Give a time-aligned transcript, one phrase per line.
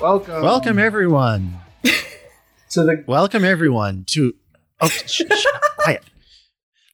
[0.00, 0.42] Welcome.
[0.42, 1.58] Welcome everyone.
[1.82, 4.34] to the Welcome everyone to
[4.80, 5.46] Oh, sh- sh-
[5.76, 6.02] quiet.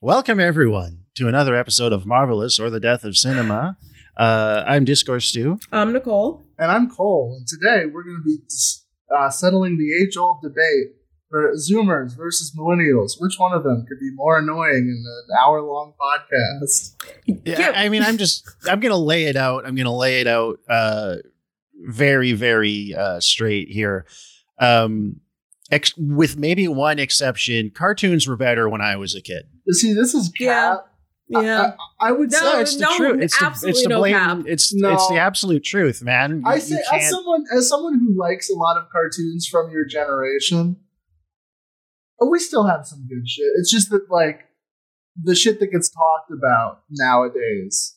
[0.00, 3.76] Welcome everyone to another episode of Marvelous or the Death of Cinema.
[4.16, 5.60] Uh, I'm Discourse Stu.
[5.70, 6.44] I'm Nicole.
[6.58, 8.38] and I'm Cole, and today we're going to be
[9.16, 10.96] uh, settling the age-old debate
[11.30, 13.12] for Zoomers versus Millennials.
[13.20, 16.94] Which one of them could be more annoying in an hour-long podcast?
[17.26, 19.64] Yeah, I mean, I'm just I'm gonna lay it out.
[19.66, 21.16] I'm gonna lay it out uh,
[21.86, 24.06] very, very uh, straight here.
[24.60, 25.20] Um,
[25.70, 29.44] ex- with maybe one exception, cartoons were better when I was a kid.
[29.70, 30.76] See, this is Yeah.
[30.76, 30.86] cap.
[31.28, 31.72] Yeah.
[32.00, 32.60] I, I would No, say.
[32.60, 33.20] It's the no, truth.
[33.22, 34.46] It's the, absolutely it's the no blatant.
[34.46, 34.92] It's No.
[34.94, 36.42] it's the absolute truth, man.
[36.46, 39.84] I You- say, as someone as someone who likes a lot of cartoons from your
[39.84, 40.76] generation,
[42.20, 43.46] oh, we still have some good shit.
[43.58, 44.42] It's just that like
[45.20, 47.95] the shit that gets talked about nowadays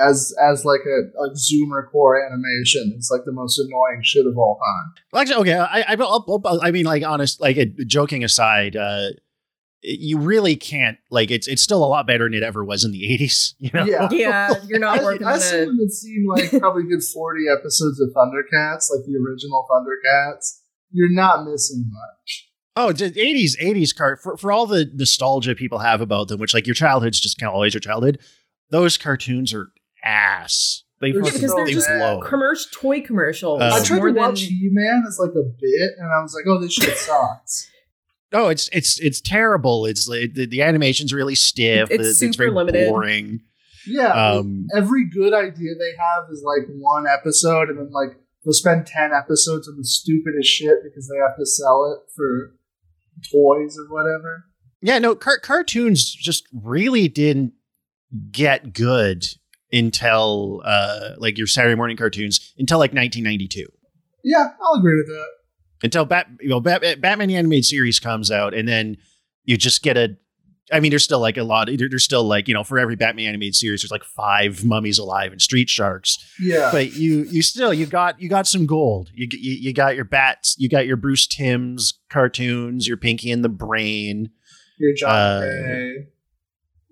[0.00, 4.36] as as like a, a Zoomer core animation it's like the most annoying shit of
[4.36, 5.02] all time.
[5.12, 5.58] Well, actually, okay.
[5.58, 9.08] I, I, I'll- I'll- I mean, like, honest, like, joking aside, uh,
[9.82, 10.98] you really can't.
[11.10, 13.54] Like, it's it's still a lot better than it ever was in the '80s.
[13.58, 13.84] You know?
[13.84, 14.08] Yeah.
[14.10, 15.78] yeah, you're not As, working as on someone it.
[15.84, 20.58] that's seen like probably good forty episodes of Thundercats, like the original Thundercats,
[20.92, 22.48] you're not missing much.
[22.76, 26.52] Oh, the '80s, '80s cart for for all the nostalgia people have about them, which
[26.54, 28.20] like your childhood's just kind of always your childhood.
[28.70, 29.68] Those cartoons are
[30.04, 30.84] ass.
[31.00, 32.20] They They're Yeah, because they're just blow.
[32.20, 33.62] commercial toy commercials.
[33.62, 36.20] Um, I tried more to than watch He Man as like a bit, and I
[36.22, 37.68] was like, "Oh, this shit sucks."
[38.32, 39.86] Oh, it's it's it's terrible.
[39.86, 41.90] It's like the, the animation's really stiff.
[41.90, 42.88] It's It's, super very limited.
[42.88, 43.40] boring.
[43.88, 48.52] Yeah, Um, every good idea they have is like one episode, and then like they'll
[48.52, 52.52] spend ten episodes on the stupidest shit because they have to sell it for
[53.32, 54.44] toys or whatever.
[54.80, 57.52] Yeah, no, car- cartoons just really didn't
[58.32, 59.24] get good
[59.72, 63.66] until uh like your Saturday morning cartoons until like 1992.
[64.24, 65.26] Yeah, I'll agree with that.
[65.82, 68.96] Until Bat, you know, Bat- Batman the animated series comes out, and then
[69.44, 70.16] you just get a.
[70.72, 71.68] I mean, there's still like a lot.
[71.68, 74.98] there- There's still like you know, for every Batman animated series, there's like five mummies
[74.98, 76.18] alive and Street Sharks.
[76.38, 79.08] Yeah, But you, you still, you got, you got some gold.
[79.14, 80.54] You, you, you got your bats.
[80.58, 82.86] You got your Bruce Timm's cartoons.
[82.86, 84.30] Your Pinky and the Brain.
[84.78, 86.06] you're John uh, Gray.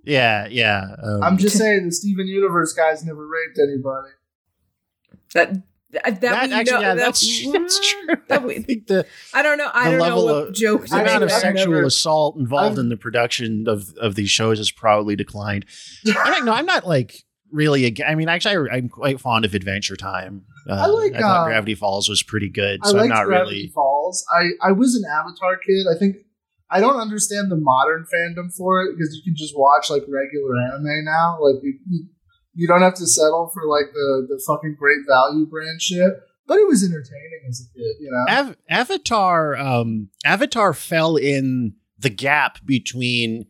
[0.08, 0.94] Yeah, yeah.
[1.02, 4.08] um, I'm just saying the Steven Universe guys never raped anybody.
[5.34, 5.62] that.
[5.90, 8.16] That, that, that actually, know, yeah, that- that's, that's true.
[8.28, 9.70] that I we- think the, I don't know.
[9.72, 10.90] I don't know level what of jokes.
[10.90, 14.14] the I amount of I've sexual never- assault involved I've- in the production of of
[14.14, 15.64] these shows has probably declined.
[16.14, 18.02] I mean, no, I'm not like really.
[18.06, 20.44] I mean, actually, I, I'm quite fond of Adventure Time.
[20.68, 23.24] Uh, I like, I thought uh, Gravity Falls was pretty good, I so I'm not
[23.24, 23.68] Gravity really.
[23.68, 24.26] Falls.
[24.30, 25.86] I I was an Avatar kid.
[25.90, 26.16] I think
[26.70, 30.54] I don't understand the modern fandom for it because you can just watch like regular
[30.70, 31.38] anime now.
[31.40, 32.04] Like you, you,
[32.54, 36.12] you don't have to settle for like the the fucking great value brand shit.
[36.46, 38.34] But it was entertaining as a kid, you know.
[38.34, 43.46] Av- Avatar, um, Avatar fell in the gap between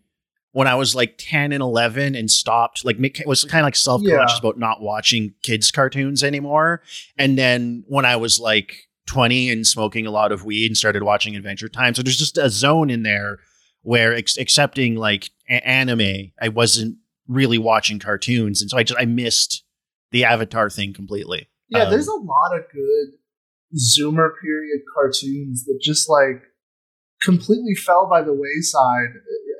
[0.50, 4.02] when I was like 10 and 11 and stopped, like, was kind of like self
[4.02, 4.38] conscious Yeah.
[4.48, 6.82] about not watching kids' cartoons anymore.
[7.16, 11.02] And then when I was like 20 and smoking a lot of weed and started
[11.02, 11.94] watching Adventure Time.
[11.94, 13.38] So there's just a zone in there
[13.82, 18.60] where, ex- excepting like a- anime, I wasn't really watching cartoons.
[18.60, 19.64] And so I just, I missed
[20.12, 21.48] the Avatar thing completely.
[21.68, 23.18] Yeah, Um, there's a lot of good
[23.76, 26.42] Zoomer period cartoons that just like
[27.22, 29.14] completely fell by the wayside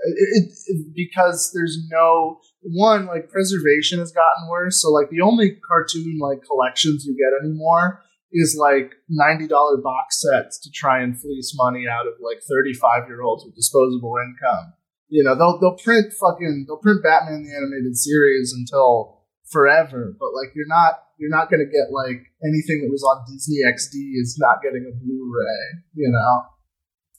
[0.05, 4.81] it, it, it- because there's no one like preservation has gotten worse.
[4.81, 8.01] So like the only cartoon like collections you get anymore
[8.33, 12.75] is like ninety dollar box sets to try and fleece money out of like thirty
[12.75, 14.73] five year olds with disposable income.
[15.09, 20.29] You know they'll they'll print fucking they'll print Batman the animated series until forever, but
[20.35, 24.37] like you're not you're not gonna get like anything that was on Disney XD is
[24.39, 25.83] not getting a Blu-ray.
[25.95, 26.43] You know.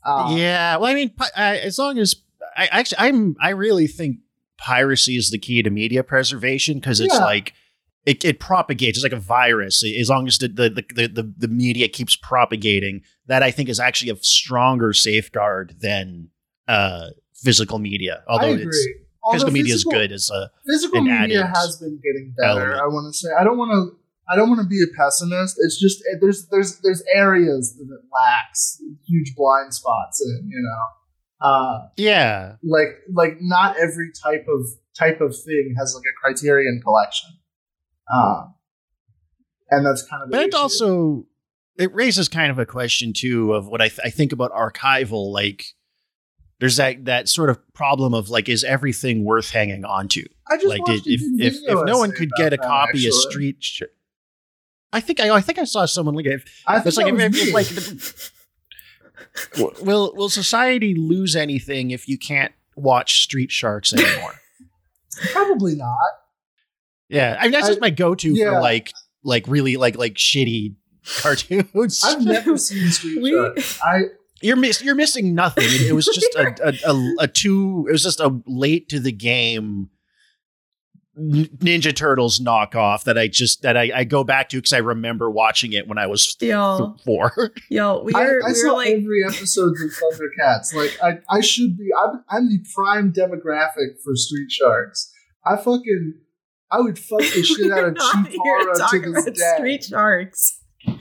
[0.01, 2.15] Uh, yeah, well, I mean, as long as
[2.55, 4.19] I actually, I'm, I really think
[4.57, 7.25] piracy is the key to media preservation because it's Yeah.
[7.25, 7.53] like
[8.09, 8.97] it, it propagates.
[8.97, 9.83] It's like a virus.
[9.83, 13.79] As long as the the, the the the media keeps propagating, that I think is
[13.79, 16.29] actually a stronger safeguard than
[16.67, 18.23] uh, physical media.
[18.27, 18.87] Although I it's
[19.31, 22.61] physical media is good as a physical media has been getting better.
[22.61, 22.81] element.
[22.81, 23.99] I want to say I don't want to
[24.31, 25.57] I don't want to be a pessimist.
[25.59, 30.49] It's just eh, there's there's there's areas that it lacks huge blind spots in.
[30.49, 32.55] You know, uh, yeah.
[32.63, 34.67] like like not every type of
[34.97, 37.29] type of thing has like a Criterion collection,
[38.13, 38.45] uh,
[39.69, 40.57] and that's kind of the But it issue.
[40.57, 41.25] also
[41.77, 45.31] it raises kind of a question too of what I, th- I think about archival.
[45.31, 45.65] Like
[46.59, 50.25] there's that that sort of problem of like, is everything worth hanging on to?
[50.51, 53.13] I just Like, did, if if, if no one could get a copy of.
[53.13, 53.83] Street, Sh-
[54.91, 57.45] I think I I think I saw someone like if I it's like if, if,
[57.45, 57.51] me.
[57.53, 57.67] like
[59.85, 64.33] will will society lose anything if you can't watch Street Sharks anymore?
[65.31, 65.97] probably not.
[67.09, 68.51] Yeah, I mean that's just my go-to yeah.
[68.51, 70.75] for like like really like like shitty
[71.17, 72.01] cartoons.
[72.05, 73.79] I've never seen Street We- Sharks.
[73.83, 74.01] I
[74.41, 75.65] You're miss you're missing nothing.
[75.65, 76.55] It, it was just a,
[76.87, 77.85] a, a, a two.
[77.89, 79.89] It was just a late to the game
[81.19, 85.29] Ninja Turtles knockoff that I just that I, I go back to because I remember
[85.29, 87.51] watching it when I was th- Yo, four.
[87.69, 90.73] yo, we I, are, I we saw are like, every episode of Thundercats.
[90.73, 91.89] Like I, I should be.
[91.97, 95.11] I'm, I'm the prime demographic for Street Sharks.
[95.45, 96.13] I fucking,
[96.71, 99.53] I would fuck the shit out of not here Chitara to this day.
[99.57, 100.59] Street Sharks.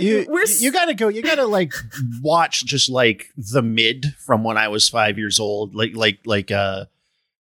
[0.00, 1.08] You We're s- you gotta go.
[1.08, 1.72] You gotta like
[2.20, 5.74] watch just like the mid from when I was five years old.
[5.74, 6.86] Like like like uh.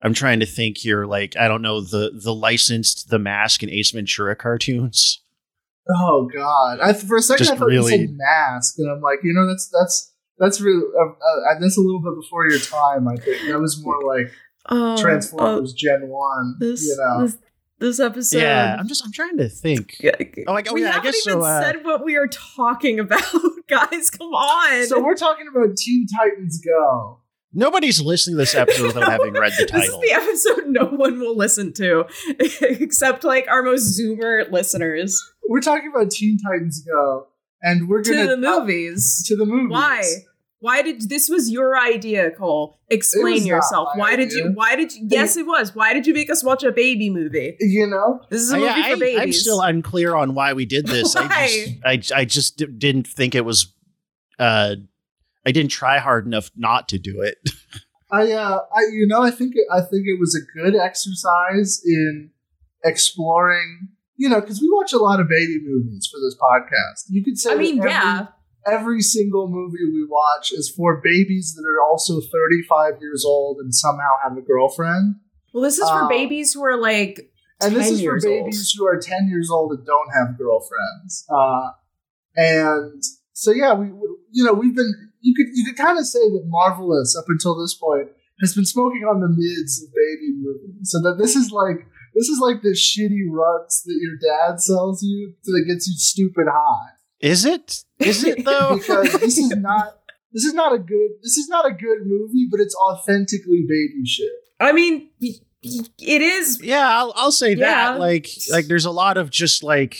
[0.00, 1.06] I'm trying to think here.
[1.06, 5.22] Like I don't know the the licensed The Mask and Ace Ventura cartoons.
[5.90, 6.78] Oh God!
[6.80, 9.32] I, for a second, Just I thought you really- said mask, and I'm like, you
[9.32, 13.08] know, that's that's that's really uh, uh, that's a little bit before your time.
[13.08, 14.32] I think that was more like
[14.68, 16.54] Oh, Transformers Gen One.
[16.56, 17.38] oh, this, you know, this
[17.80, 18.38] this episode.
[18.38, 19.96] yeah, I'm just I'm trying to think.
[20.00, 20.12] Yeah,
[20.46, 21.46] Oh, like, oh we yeah, haven't guess even so.
[21.46, 23.22] Uh, said what we are talking about,
[23.68, 24.10] guys.
[24.10, 24.86] Come on.
[24.86, 27.20] so we're talking about Teen Titans Go.
[27.52, 30.00] nobody's listening to this episode without having read the title.
[30.00, 32.04] This is the episode no one will listen to,
[32.60, 35.18] except like our most Zoomer listeners.
[35.48, 37.28] We're talking about Teen Titans Go,
[37.62, 39.24] and we're To gonna the uh, movies.
[39.28, 39.70] to the movies.
[39.72, 40.02] Why?
[40.60, 42.80] Why did this was your idea, Cole?
[42.90, 43.90] Explain yourself.
[43.94, 44.50] my Why did you?
[44.54, 45.06] Why did you?
[45.08, 45.74] Yes, it was.
[45.74, 47.56] Why did you make us watch a baby movie?
[47.60, 49.20] You know, This is a movie yeah, for babies.
[49.20, 51.14] I, am still unclear on why we did this.
[51.14, 53.72] I just, I, I just di- didn't think it was.
[54.38, 54.76] Uh,
[55.46, 57.38] I didn't try hard enough not to do it.
[58.10, 62.30] I uh, I you know, I think I think it was a good exercise in
[62.84, 63.88] exploring.
[64.16, 67.04] You know, because we watch a lot of baby movies for this podcast.
[67.08, 68.26] You could say, I mean, every, yeah.
[68.66, 73.74] Every single movie we watch is for babies that are also 35 years old and
[73.74, 75.16] somehow have a girlfriend.
[75.54, 78.44] Well, this is for Uh, babies who are like And this is for years old.
[78.44, 81.24] babies who are 10 years old and don't have girlfriends.
[81.28, 81.70] Uh,
[82.36, 83.02] and
[83.32, 86.20] so, yeah, we, we- you know, we've been, you could, you could kind of say
[86.20, 88.08] that Marvelous up until this point
[88.40, 90.90] has been smoking on the mids of baby movies.
[90.90, 95.02] So that this is like, this is like the shitty rugs that your dad sells
[95.02, 96.90] you that gets you stupid high.
[97.20, 97.84] Is it?
[97.98, 98.76] Is it though?
[98.78, 99.98] Because this is not,
[100.32, 104.04] this is not a good, this is not a good movie, but it's authentically baby
[104.06, 104.30] shit.
[104.60, 105.30] I mean, y-
[105.64, 106.60] y- it is.
[106.62, 107.92] yeah, I'll, I'll say Yeah.
[107.92, 107.98] that.
[108.00, 109.96] Like, like there's a lot of just like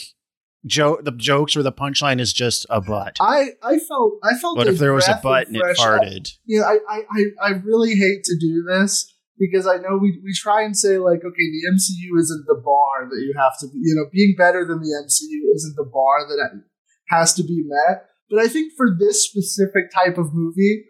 [0.66, 3.16] joke, the jokes where the punchline is just a butt.
[3.20, 4.56] I, I felt, I felt.
[4.58, 7.24] But if there was a butt and it fresh farted, you know, I, I, I,
[7.42, 11.20] I really hate to do this because I know we, we try and say like,
[11.20, 14.64] okay, the MCU isn't the bar that you have to be, you know, being better
[14.66, 16.60] than the MCU isn't the bar that
[17.08, 18.04] has to be met.
[18.30, 20.84] But I think for this specific type of movie,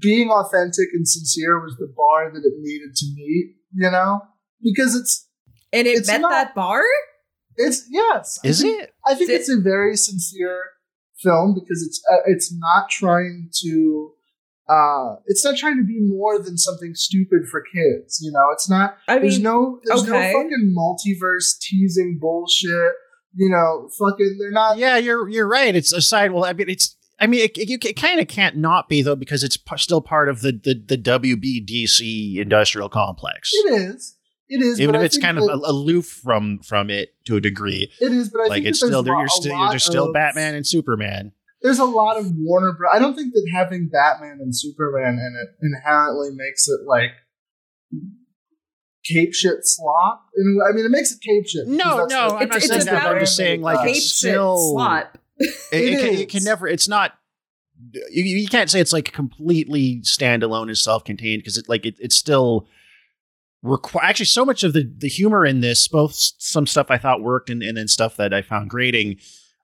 [0.00, 4.20] being authentic and sincere was the bar that it needed to meet, you know?
[4.62, 5.28] Because it's,
[5.72, 6.82] And it It's met not- that bar?
[7.56, 8.38] it's, yes.
[8.44, 8.92] I is think- it?
[9.06, 10.62] I think Did- it's a very sincere
[11.22, 14.12] film because it's uh, it's not trying to
[14.68, 18.20] uh it's not trying to be more than something stupid for kids.
[18.22, 18.96] You know, it's not.
[19.08, 20.32] I there's mean, no there's okay.
[20.32, 22.92] no fucking multiverse teasing bullshit.
[23.34, 24.78] You know, fucking they're not.
[24.78, 25.74] Yeah, you're you're right.
[25.74, 26.32] It's a side.
[26.32, 26.96] Well, I mean, it's.
[27.20, 30.00] I mean, it, it, it kind of can't not be though because it's p- still
[30.00, 33.50] part of the the, the WBDC industrial complex.
[33.52, 34.16] It is.
[34.48, 34.80] It is.
[34.80, 38.40] Even if it's kind of aloof from from it to a degree, It is, but
[38.40, 39.18] I like think it's still there.
[39.18, 41.32] You're still you're still of- Batman and Superman.
[41.60, 42.90] There's a lot of Warner Bros.
[42.94, 47.10] I don't think that having Batman and Superman in it inherently makes it like
[49.08, 50.26] cape shit slop.
[50.36, 51.66] And, I mean, it makes it cape shit.
[51.66, 52.94] No, no, I'm It's- not saying that.
[52.94, 55.16] I'm about just saying like Cape it's shit still slot.
[55.38, 56.66] It, it, It can, it can never.
[56.68, 57.12] It's not.
[58.10, 62.16] You, you can't say it's like completely standalone and self-contained because it like it, it's
[62.16, 62.66] still
[63.62, 67.22] require actually so much of the the humor in this both some stuff i thought
[67.22, 69.16] worked and, and then stuff that i found grating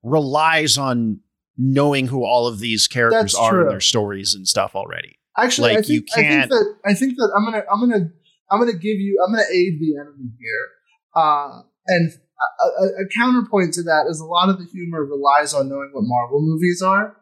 [0.02, 1.20] relies on
[1.56, 3.60] knowing who all of these characters That's are true.
[3.62, 7.16] and their stories and stuff already Actually, I think, you I think that I think
[7.16, 8.10] that I'm gonna I'm gonna
[8.50, 10.68] I'm gonna give you I'm gonna aid the enemy here.
[11.16, 15.54] Uh, and a, a, a counterpoint to that is a lot of the humor relies
[15.54, 17.16] on knowing what Marvel movies are.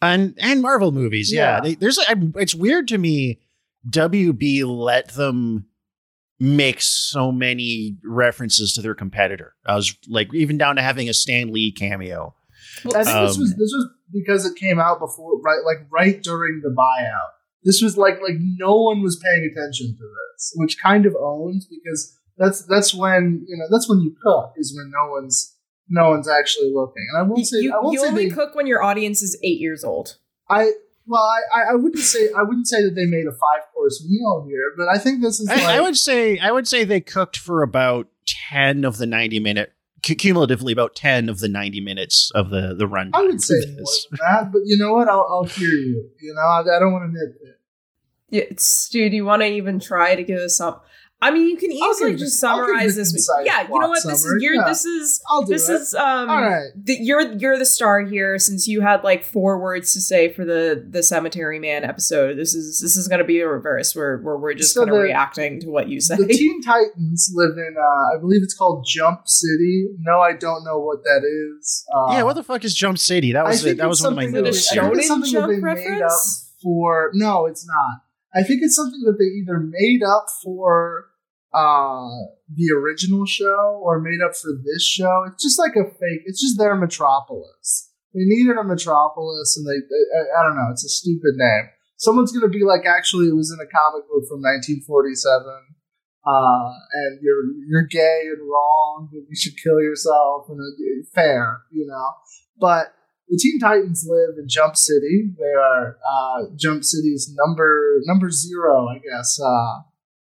[0.00, 1.60] and and marvel movies yeah, Yeah.
[1.60, 3.40] They, there's I, it's weird to me
[3.88, 5.66] wb let them
[6.40, 11.14] make so many references to their competitor i was like even down to having a
[11.14, 12.34] stan lee cameo
[12.86, 13.06] I think this
[13.36, 17.32] Um, was this was because it came out before right like right during the buyout.
[17.64, 21.66] This was like like no one was paying attention to this, which kind of owns
[21.66, 25.56] because that's that's when you know that's when you cook is when no one's
[25.88, 27.06] no one's actually looking.
[27.12, 29.22] And I won't say you I won't you say only they, cook when your audience
[29.22, 30.16] is eight years old.
[30.48, 30.72] I
[31.06, 34.04] well I, I I wouldn't say I wouldn't say that they made a five course
[34.08, 36.84] meal here, but I think this is like I, I would say I would say
[36.84, 39.72] they cooked for about ten of the ninety minute
[40.04, 43.10] cu- cumulatively about ten of the ninety minutes of the the run.
[43.14, 45.08] I would say more than that, but you know what?
[45.08, 46.10] I'll, I'll hear you.
[46.20, 47.54] You know, I, I don't want to nitpick.
[48.30, 50.80] Yeah, it's, dude, do you want to even try to give us some?
[51.22, 53.30] I mean, you can easily give just the- summarize the this.
[53.44, 54.02] Yeah, you know what?
[54.02, 54.54] This is summary, you're.
[54.56, 54.64] yeah.
[54.68, 55.74] This is I'll do this it.
[55.80, 56.28] is um.
[56.28, 56.70] All right.
[56.74, 60.44] the, you're you're the star here since you had like four words to say for
[60.44, 62.36] the the cemetery man episode.
[62.36, 65.00] This is this is gonna be a reverse where where we're just So kind of
[65.02, 66.16] reacting to what you say.
[66.16, 69.86] The Teen Titans live in, uh, I believe it's called Jump City.
[70.00, 71.86] No, I don't know what that is.
[71.94, 73.32] Uh, yeah, what the fuck is Jump City?
[73.32, 74.70] That was think that was one of my something that notes.
[74.70, 76.10] they- I think it's something that Jump they made up
[76.62, 77.10] for.
[77.14, 78.02] No, it's not.
[78.34, 81.06] I think it's something that they either made up for
[81.54, 82.08] uh,
[82.54, 85.24] the original show or made up for this show.
[85.28, 86.22] It's just like a fake.
[86.24, 87.90] It's just their Metropolis.
[88.14, 90.70] They needed a Metropolis, and they, they I, I don't know.
[90.70, 91.68] It's a stupid name.
[91.96, 95.72] Someone's gonna be like, actually, it was in a comic book from 1947.
[96.24, 101.62] Uh, and you're you're gay and wrong, and you should kill yourself, and uh, fair,
[101.70, 102.10] you know.
[102.60, 102.94] But
[103.28, 105.32] the Teen Titans live in Jump City.
[105.38, 109.80] They are uh, Jump City's number number zero, I guess, uh,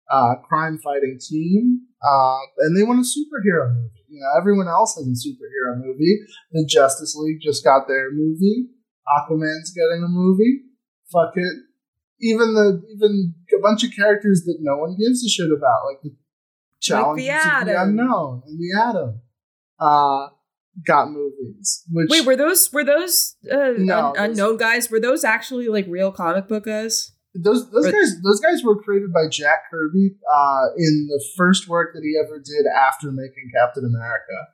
[0.10, 4.06] uh, crime fighting team, uh, and they want a superhero movie.
[4.08, 6.20] You know, everyone else has a superhero movie.
[6.52, 8.68] The Justice League just got their movie.
[9.08, 10.62] Aquaman's getting a movie.
[11.12, 11.54] Fuck it.
[12.22, 16.02] Even the even a bunch of characters that no one gives a shit about, like
[16.04, 16.16] the
[16.82, 17.90] Challengers of the Atom.
[17.90, 19.22] unknown and the Atom,
[19.80, 20.28] uh,
[20.86, 21.84] got movies.
[21.92, 24.90] Which Wait, were those were those uh, No, un- unknown guys?
[24.90, 27.12] Were those actually like real comic book guys?
[27.36, 31.94] Those those guys those guys were created by Jack Kirby uh, in the first work
[31.94, 34.48] that he ever did after making Captain America.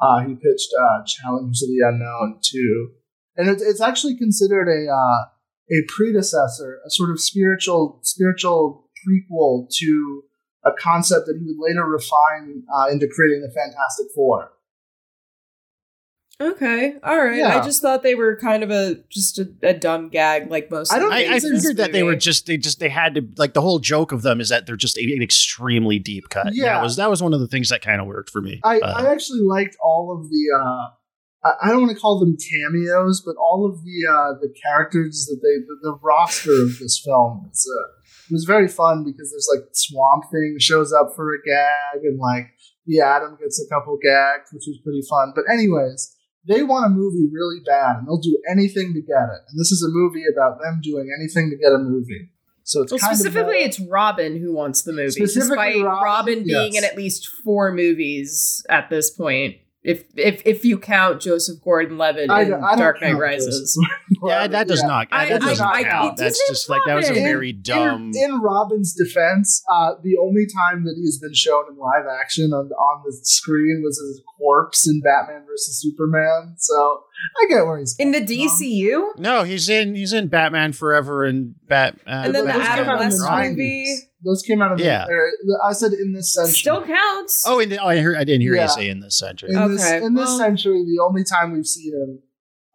[0.00, 2.92] Uh, he pitched uh, Challengers of the Unknown too,
[3.36, 5.28] and it's it's actually considered a uh,
[5.70, 10.22] a predecessor, a sort of spiritual spiritual prequel to
[10.64, 14.52] a concept that he would later refine uh, into creating the Fantastic Four.
[16.42, 17.38] Okay, all right.
[17.38, 17.58] Yeah.
[17.58, 20.92] I just thought they were kind of a just a, a dumb gag, like most.
[20.92, 22.88] I don't the I, I things in figured that they were just they just they
[22.88, 26.28] had to like the whole joke of them is that they're just an extremely deep
[26.30, 26.54] cut.
[26.54, 26.74] Yeah.
[26.74, 28.60] that was that was one of the things that kind of worked for me.
[28.64, 30.58] I, Uh, I actually liked all of the.
[30.58, 34.52] Uh, I, I don't want to call them cameos, but all of the uh, the
[34.62, 39.04] characters that they the, the roster of this film was uh, it was very fun
[39.04, 42.48] because there's like Swamp Thing shows up for a gag and like
[42.86, 45.32] the Atom gets a couple gags, which was pretty fun.
[45.34, 49.40] But anyways, they want a movie really bad and they'll do anything to get it.
[49.48, 52.30] And this is a movie about them doing anything to get a movie.
[52.64, 56.74] So it's Well, specifically, it's Robin who wants the movie, Specifically despite Robin, Robin, being
[56.74, 56.82] yes.
[56.82, 59.56] in at least four movies at this point.
[59.84, 63.76] If if if you count Joseph Gordon-Levitt in I don't- I Dark Knight count Rises,
[64.24, 64.86] yeah, that does Yeah.
[64.86, 66.12] not I- that does not I- count.
[66.12, 67.24] it's That's his just like that was a Robin.
[67.24, 68.12] very dumb.
[68.14, 72.52] In, in Robin's defense, uh, the only time that he's been shown in live action
[72.52, 76.54] on on the screen was his corpse in Batman versus Superman.
[76.58, 77.02] So
[77.42, 78.58] I get where he's in the coming from.
[78.60, 81.96] DCU, no, he's in he's in Batman Forever and Bat.
[82.06, 83.48] Uh, and then the Those came Adam the West 90s.
[83.50, 85.04] movie Those came out of Yeah.
[85.06, 86.52] the, I said in this century.
[86.54, 87.44] still counts.
[87.46, 88.62] Oh, in the, oh, I, heard, I didn't hear Yeah.
[88.64, 89.50] you say in this century.
[89.52, 92.18] in this, Okay, in this century, the only time we've seen him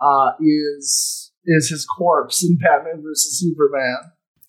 [0.01, 3.97] uh, is is his corpse in Batman versus Superman.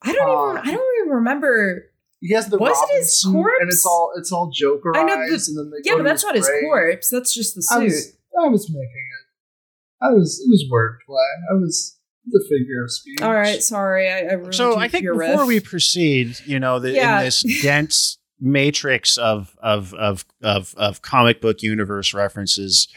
[0.03, 1.85] I don't uh, even I don't even remember.
[2.21, 3.55] He has the Was it his suit, corpse?
[3.61, 6.25] and it's all it's all Joker I know the- and then they Yeah, but that's
[6.25, 6.63] not his grave.
[6.65, 7.11] corpse.
[7.11, 7.85] That's just the I suit.
[7.85, 10.05] was, I was making it.
[10.05, 10.41] I was.
[10.45, 11.51] It was wordplay.
[11.51, 11.98] I was
[12.31, 13.21] the figure of speech.
[13.23, 15.47] All right, sorry, I, I ruined so I think before riff.
[15.47, 17.19] we proceed, you know, the, Yeah.
[17.21, 22.89] in this dense matrix of, of of of of comic book universe references,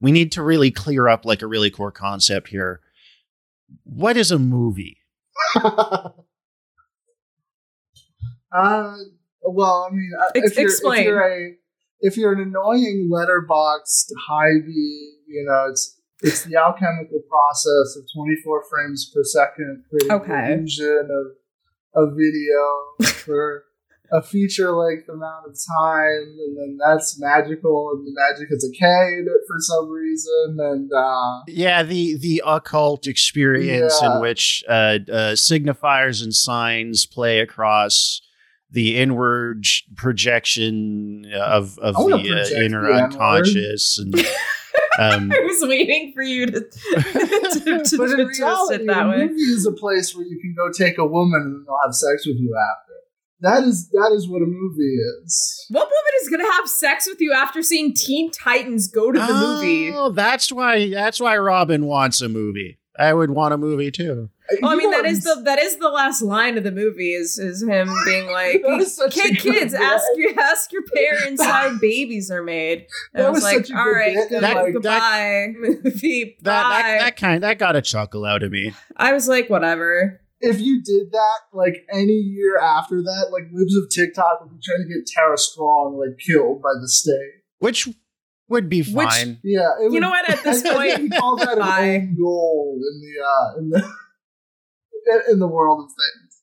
[0.00, 2.80] we need to really clear up like a really core concept here.
[3.84, 4.98] What is a movie?
[5.56, 6.10] uh,
[9.42, 11.00] well, I mean, uh, Ex- if, you're, explain.
[11.00, 11.54] if you're a
[12.00, 15.93] if you're an annoying Letterboxd Hy-Vee, you know, it's
[16.24, 20.54] it's the alchemical process of 24 frames per second, creating Okay.
[20.54, 22.62] illusion of a video
[23.24, 23.64] for
[24.12, 28.70] a feature length amount of time, and then that's magical, and the magic has a
[28.78, 34.14] K in it for some reason, and uh, Yeah, the the occult experience Yeah.
[34.14, 38.20] in which uh, uh, signifiers and signs play across
[38.70, 39.64] the inward
[39.96, 44.14] projection of of I the uh, project inner the unconscious and
[45.00, 46.60] Um, I was waiting for you to, to,
[47.84, 49.26] to, but in to reality, it that a way.
[49.26, 52.26] movie is a place where you can go take a woman and they'll have sex
[52.26, 52.92] with you after.
[53.40, 55.66] That is that is what a movie is.
[55.68, 59.32] What woman is gonna have sex with you after seeing Teen Titans go to the
[59.34, 59.90] movie?
[59.92, 60.88] Oh, that's why.
[60.90, 62.78] That's why Robin wants a movie.
[62.98, 64.30] I would want a movie too.
[64.60, 67.38] Well, I mean that is the that is the last line of the movie is
[67.38, 69.80] is him being like, That was such a "Kid, kids, bit.
[69.80, 73.70] ask your ask your parents how babies are made." And That I was, was like,
[73.78, 75.46] "All right, good right, bit, good, and, like, goodbye,
[75.84, 78.72] movie, That, bye." that that kind that got a chuckle out of me.
[78.96, 83.74] I was like, "Whatever." if you did that like any year after that, like libs
[83.76, 87.40] of TikTok would be trying to get Tara Strong like killed by the state.
[87.60, 87.88] which
[88.50, 89.38] would be Which- fine.
[89.42, 90.28] Yeah, it You would- know what?
[90.28, 91.94] At this I, I think point, he calls that an bye.
[91.94, 93.94] own goal in the uh, in the
[95.30, 96.42] in the world of things.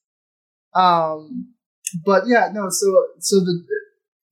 [0.73, 1.53] Um,
[2.05, 2.69] but yeah, no.
[2.69, 2.87] So
[3.19, 3.63] so the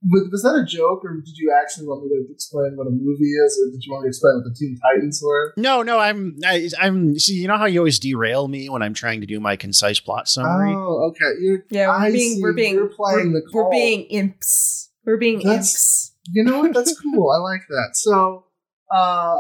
[0.09, 2.89] was was that a joke, or did you actually want me to explain what a
[2.91, 5.53] movie is, or did you want me to explain what the Teen Titans were?
[5.57, 7.33] No, no, I'm I, I'm see.
[7.33, 10.29] You know how you always derail me when I'm trying to do my concise plot
[10.29, 10.73] summary.
[10.73, 11.41] Oh, okay.
[11.41, 12.41] You're, yeah, we're I being see.
[12.41, 14.89] we're being You're playing we're, the we're being imps.
[15.05, 16.15] We're being That's- imps.
[16.31, 16.73] you know what?
[16.73, 17.31] That's cool.
[17.31, 17.89] I like that.
[17.93, 18.45] So,
[18.93, 19.35] uh,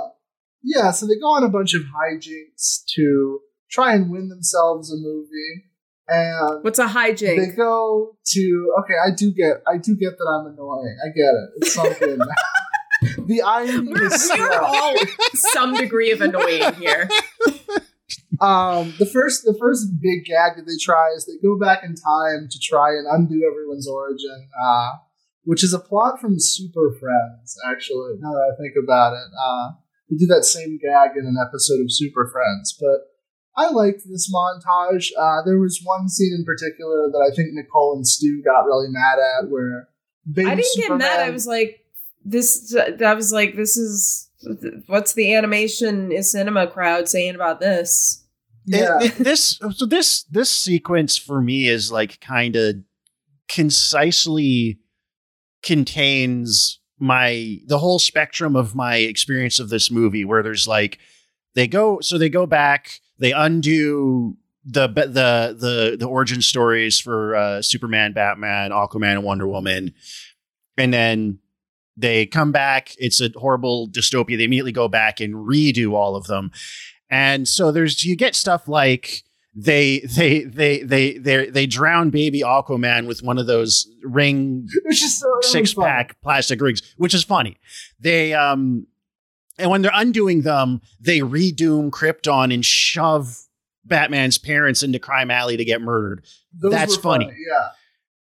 [0.61, 0.91] yeah.
[0.91, 3.39] So they go on a bunch of hijinks to
[3.69, 5.69] try and win themselves a movie,
[6.09, 8.73] and What's a they go to.
[8.81, 9.61] Okay, I do get.
[9.67, 10.97] I do get that I'm annoying.
[11.05, 11.49] I get it.
[11.57, 12.19] It's something.
[13.27, 14.95] the irony We're, is we're all
[15.33, 17.07] some degree of annoying here.
[18.41, 21.95] um, the first the first big gag that they try is they go back in
[21.95, 24.93] time to try and undo everyone's origin, uh,
[25.43, 27.55] which is a plot from Super Friends.
[27.67, 29.71] Actually, now that I think about it, uh,
[30.09, 32.75] they do that same gag in an episode of Super Friends.
[32.79, 33.05] But
[33.57, 35.09] I liked this montage.
[35.17, 38.87] Uh, there was one scene in particular that I think Nicole and Stu got really
[38.89, 39.89] mad at, where
[40.31, 41.27] baby I didn't Superman, get mad.
[41.27, 41.79] I was like,
[42.23, 42.75] this.
[43.03, 44.29] I was like, this is
[44.87, 48.25] what's the animation is cinema crowd saying about this?
[48.65, 48.99] yeah.
[49.01, 52.75] It- it- this so this this sequence for me is like kind of
[53.49, 54.79] concisely
[55.63, 60.99] contains my the whole spectrum of my experience of this movie where there's like
[61.55, 67.35] they go so they go back they undo the the the the origin stories for
[67.35, 69.93] uh Superman, Batman, Aquaman and Wonder Woman.
[70.77, 71.39] And then
[71.97, 72.95] they come back.
[72.97, 74.37] It's a horrible dystopia.
[74.37, 76.51] They immediately go back and redo all of them.
[77.09, 79.23] And so there's you get stuff like
[79.55, 85.27] they they they they they they drown baby Aquaman with one of those ring so
[85.41, 87.57] six pack plastic rings, which is funny.
[87.99, 88.87] They um
[89.59, 93.37] and when they're undoing them, they redoom Krypton and shove
[93.85, 96.23] Batman's parents into Crime Alley to get murdered.
[96.53, 97.31] Those That's were funny.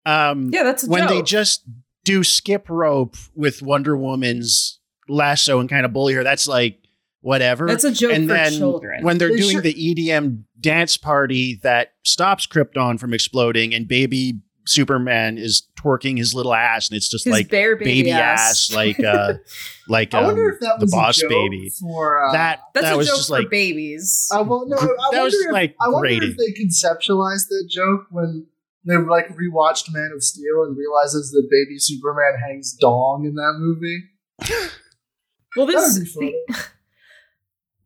[0.06, 0.30] Yeah.
[0.30, 1.10] Um Yeah, that's a when joke.
[1.10, 1.64] they just
[2.04, 6.78] do skip rope with Wonder Woman's lasso and kind of bully her, that's like
[7.20, 7.66] whatever.
[7.66, 9.02] that's a joke and for then children.
[9.04, 13.86] when they're They doing should- the EDM dance party that stops Krypton from exploding and
[13.88, 18.10] baby Superman is twerking his little ass and it's just His like bare baby, baby
[18.12, 19.34] ass, ass, like uh
[19.88, 21.70] like I wonder um, if that the boss a joke baby.
[21.80, 24.28] for uh, that That's that a was joke just for like babies.
[24.32, 26.30] I well, no, I Gr- wonder that was, if, like, I wonder grating.
[26.30, 28.46] if they conceptualized that joke when
[28.84, 33.54] they like rewatched Man of Steel and realizes that baby Superman hangs dong in that
[33.58, 34.02] movie.
[35.56, 36.44] well, this would be.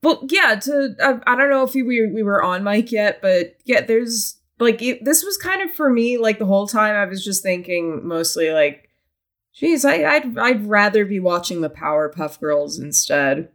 [0.02, 0.56] Well, yeah.
[0.56, 4.36] To I, I don't know if we we were on mic yet, but yeah, there's
[4.58, 7.42] like it, this was kind of for me like the whole time I was just
[7.42, 8.88] thinking mostly like,
[9.54, 13.48] geez, I, I'd I'd rather be watching the Powerpuff Girls instead.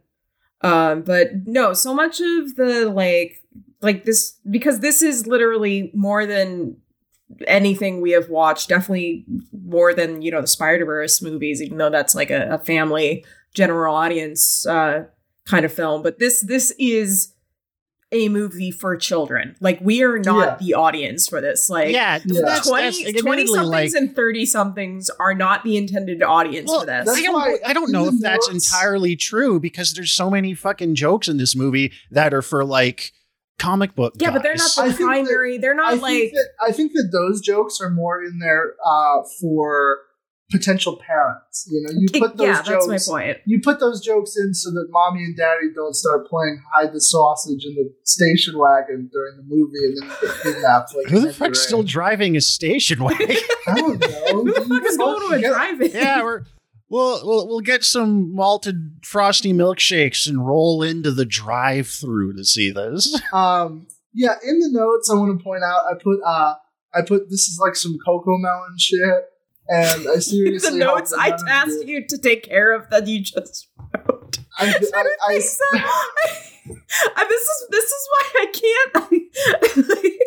[0.60, 3.44] Um, but no, so much of the like
[3.80, 6.76] like this because this is literally more than
[7.46, 8.68] anything we have watched.
[8.68, 12.58] Definitely more than you know the Spider Verse movies, even though that's like a, a
[12.58, 14.66] family general audience.
[14.66, 15.04] Uh,
[15.48, 17.32] kind of film but this this is
[18.10, 20.66] a movie for children like we are not Yeah.
[20.66, 22.40] the audience for this like yeah, Yeah.
[22.64, 26.86] 20, that's 20 somethings like, and 30 somethings are not the intended audience well, for
[26.86, 30.54] this I don't, I don't know if that's notes- entirely true because there's so many
[30.54, 33.12] fucking jokes in this movie that are for like
[33.58, 36.12] comic book yeah but they're not the I think that- primary they're not I like
[36.14, 39.98] think that I think that those jokes are more in there uh, for
[40.50, 41.66] potential parents.
[41.70, 42.86] You know, you put those yeah jokes.
[42.86, 46.26] that's my point You put those jokes in so that mommy and daddy don't start
[46.26, 50.94] playing hide the sausage in the station wagon during the movie and then get kidnapped.
[50.96, 53.36] Like Who the fuck's still driving a station wagon?
[53.66, 54.08] I don't know.
[54.32, 56.44] who the fuck is going to a Get- drive-in yeah, we're
[56.88, 62.70] we'll, we'll we'll get some malted frosty milkshakes and roll into the drive-through to see
[62.70, 63.20] this.
[63.32, 66.54] Um, yeah, in the notes, I want to point out I put uh,
[66.94, 69.24] I put this is like some Cocomelon shit,
[69.68, 73.68] and I seriously the notes i tasked you to take care of that you just
[74.06, 75.64] wrote I, I I, I, so.
[77.28, 80.12] This is this is why I can't.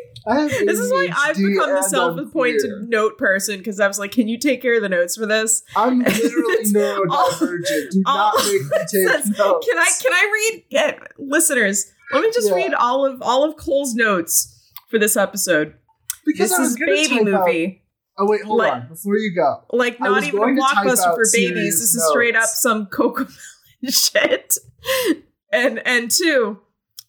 [0.68, 4.38] This is why I've become the self-appointed note person because I was like, "Can you
[4.38, 7.90] take care of the notes for this?" I'm literally neurodivergent.
[7.92, 9.68] Do not make me says, take notes.
[9.68, 11.92] Can I can I read get, listeners?
[12.14, 12.56] Let me just Yeah.
[12.56, 14.56] read all of all of Cole's notes
[14.90, 15.74] for this episode.
[16.24, 17.84] Because this is baby type out- movie.
[18.18, 18.88] Oh wait, hold Like- on.
[18.90, 21.80] Before you go, Like not even a blockbuster for babies.
[21.80, 23.32] This is straight up some Cocomelon
[23.90, 24.58] shit.
[25.52, 26.60] And and two,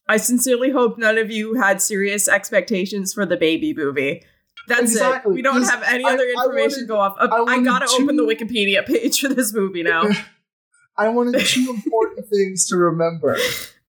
[0.08, 4.24] I sincerely hope none of you had serious expectations for the baby movie.
[4.68, 5.34] That's Exactly, it.
[5.34, 7.16] We don't have any other I information wanted- go off.
[7.18, 10.08] I I, gotta open the Wikipedia page for this movie now.
[10.96, 13.36] I wanted two important things to remember.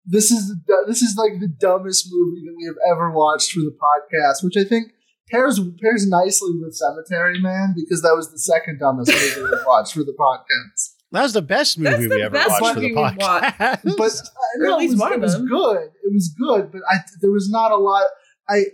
[0.06, 3.60] This is the, this is like the dumbest movie that we have ever watched for
[3.60, 4.92] the podcast, which I think
[5.30, 9.94] pairs pairs nicely with Cemetery Man because that was the second dumbest movie we've watched
[9.94, 10.92] for the podcast.
[11.12, 13.12] That was the best movie That's the we ever best watched for the movie we've
[13.18, 13.96] podcast.
[13.96, 14.12] But
[14.60, 15.46] uh, Or at least it was, one it of was them.
[15.46, 15.82] good.
[16.04, 18.04] It was good, but I there was not a lot.
[18.48, 18.64] I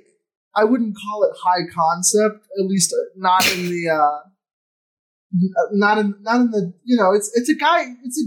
[0.54, 2.46] I wouldn't call it high concept.
[2.58, 4.18] At least uh, not in the uh,
[5.72, 8.24] not in not in the you know it's it's a guy it's a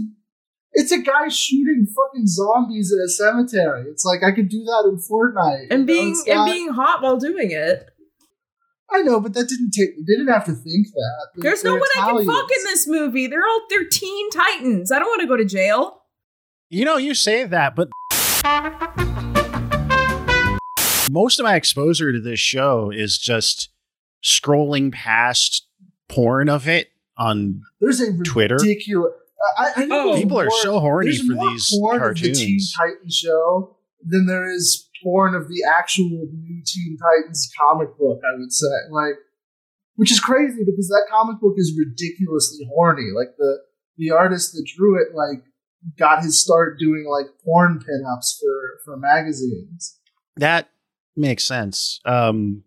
[0.72, 3.84] it's a guy shooting fucking zombies in a cemetery.
[3.90, 5.84] It's like I could do that in Fortnite and you know?
[5.86, 7.88] being and not- being hot while doing it.
[8.92, 9.96] I know, but that didn't take.
[9.96, 11.26] They didn't have to think that.
[11.34, 13.26] They're- There's no they're one I can fuck in this movie.
[13.26, 14.92] They're all they're teen titans.
[14.92, 16.02] I don't want to go to jail.
[16.70, 17.88] You know, you say that, but
[21.10, 23.70] most of my exposure to this show is just
[24.24, 25.66] scrolling past
[26.08, 28.56] porn of it on There's a Twitter.
[28.56, 29.12] ridiculous.
[29.58, 32.22] I, I know Oh, there's people are so horny for more these porn of the
[32.22, 32.74] Teen cartoons.
[32.80, 38.20] Titans show than there is porn of the actual new Teen Titans comic book.
[38.24, 39.14] I would say, like,
[39.96, 43.10] which is crazy because that comic book is ridiculously horny.
[43.14, 43.58] Like the
[43.98, 45.42] the artist that drew it, like,
[45.98, 49.98] got his start doing like porn pinups for for magazines.
[50.36, 50.68] That
[51.16, 52.00] makes sense.
[52.04, 52.62] Um,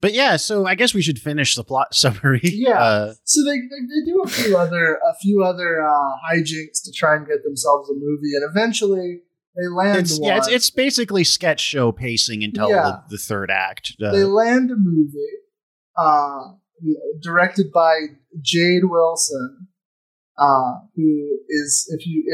[0.00, 2.40] but yeah, so I guess we should finish the plot summary.
[2.42, 2.80] Yeah.
[2.80, 6.92] Uh, So they, they, they do a few other a few other uh, hijinks to
[6.92, 9.20] try and get themselves a movie, and eventually
[9.60, 9.98] they land.
[9.98, 10.28] it's one.
[10.28, 12.82] yeah, it's, it's basically sketch show pacing until Yeah.
[13.08, 13.94] the, the third act.
[14.02, 15.18] Uh, they land a movie
[15.96, 16.52] uh,
[17.20, 17.94] directed by
[18.40, 19.68] Jade Wilson,
[20.38, 22.24] uh, who is if you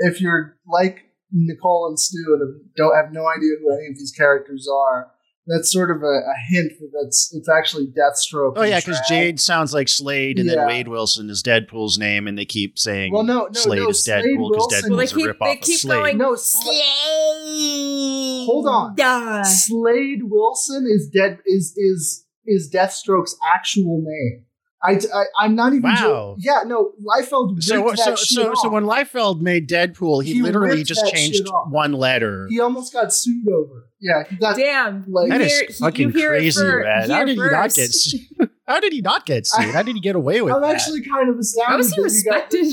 [0.00, 4.12] if you're like Nicole and Stu and don't have no idea who any of these
[4.16, 5.12] characters are,
[5.46, 8.54] that's sort of a, a hint that that's it's actually Deathstroke.
[8.56, 9.00] oh yeah, because.
[9.08, 10.56] Jade sounds like Slade, and Yeah.
[10.56, 13.88] then Wade Wilson is Deadpool's name, and they keep saying Well, no, no, Slade no,
[13.90, 15.80] is Slade Deadpool because Wilson- Deadpool's Well, they a keep- rip they off of keep
[15.80, 15.98] Slade.
[16.00, 18.94] going- No, Sla- Hold on.
[18.98, 19.42] Yeah.
[19.42, 21.38] Slade Wilson is dead.
[21.46, 24.45] Is is is Deathstroke's actual name?
[24.86, 24.98] I,
[25.40, 25.82] I am not even.
[25.82, 25.96] Wow.
[25.96, 26.92] jo- yeah, no.
[27.04, 30.82] Liefeld So ripped so that shit so so when Liefeld made Deadpool, he, He literally
[30.84, 32.46] just changed one letter.
[32.48, 33.88] he almost got sued over.
[34.00, 34.56] Yeah, he got.
[34.56, 35.04] Damn.
[35.08, 37.10] Like- you That is hear- you fucking hear it crazy, for- man.
[37.10, 38.20] How here did he not get sued?
[38.66, 39.74] How did he not get sued?
[39.74, 40.56] How did he get away with it?
[40.56, 40.74] I'm that?
[40.74, 42.66] actually kind of astounded How is he that you guys- respected?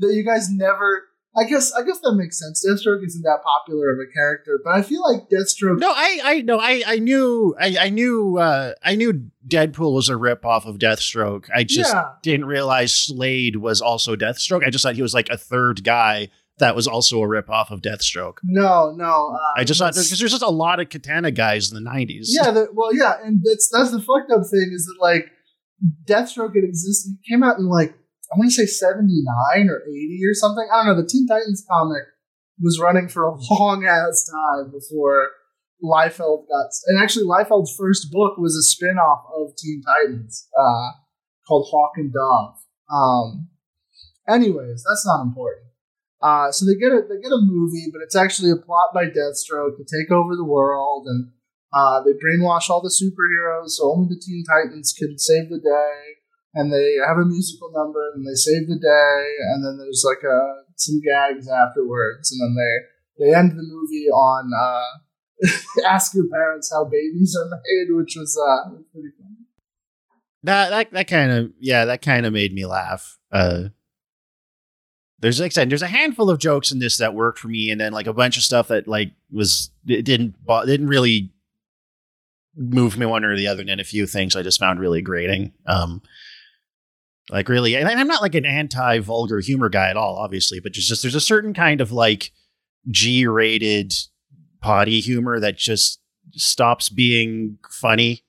[0.00, 1.04] that you guys never.
[1.36, 2.64] I guess I guess that makes sense.
[2.66, 5.78] Deathstroke isn't that popular of a character, but I feel like Deathstroke.
[5.78, 10.08] No, I, I, no, I, I knew, I, I knew, uh, I knew Deadpool was
[10.08, 11.44] a rip off of Deathstroke.
[11.54, 14.66] I just yeah, didn't realize Slade was also Deathstroke.
[14.66, 17.70] I just thought he was like a third guy that was also a rip off
[17.70, 18.38] of Deathstroke.
[18.42, 19.34] no, no.
[19.34, 22.26] Uh, I just thought because there's just a lot of Katana guys in the '90s.
[22.28, 25.30] Yeah, the, well, yeah, and that's that's the fucked up thing is that like
[26.04, 27.12] Deathstroke had existed.
[27.12, 27.94] It came out in like
[28.32, 30.66] I want to say seventy nine or eighty or something.
[30.72, 31.02] I don't know.
[31.02, 32.02] The Teen Titans comic
[32.60, 35.30] was running for a long ass time before
[35.82, 36.70] Liefeld got.
[36.86, 40.90] And actually, Liefeld's first book was a spin off of Teen Titans uh,
[41.46, 42.56] called Hawk and Dove.
[42.92, 43.48] Um,
[44.28, 45.66] anyways, that's not important.
[46.20, 49.04] Uh, so they get a they get a movie, but it's actually a plot by
[49.04, 51.30] Deathstroke to take over the world and
[51.72, 56.17] uh, they brainwash all the superheroes, so only the Teen Titans can save the day.
[56.54, 59.20] And they have a musical number, and they save the day.
[59.52, 62.74] And then there's like a, some gags afterwards, and then they
[63.18, 64.98] they end the movie on uh,
[65.86, 69.46] ask your parents how babies are made, which was uh, pretty funny.
[70.44, 73.18] that that that kind of yeah, that kind of made me laugh.
[73.30, 73.64] Uh,
[75.20, 77.70] there's like I said, there's a handful of jokes in this that worked for me,
[77.70, 80.34] and then like a bunch of stuff that like was it didn't
[80.66, 81.32] didn't really
[82.56, 83.60] move me one or the other.
[83.60, 85.52] And then a few things I just found really grating.
[85.66, 86.02] Um,
[87.30, 90.88] like really, and I'm not like an anti-vulgar humor guy at all, obviously, but just,
[90.88, 92.32] just there's a certain kind of like
[92.90, 93.92] G-rated
[94.60, 96.00] potty humor that just
[96.32, 98.24] stops being funny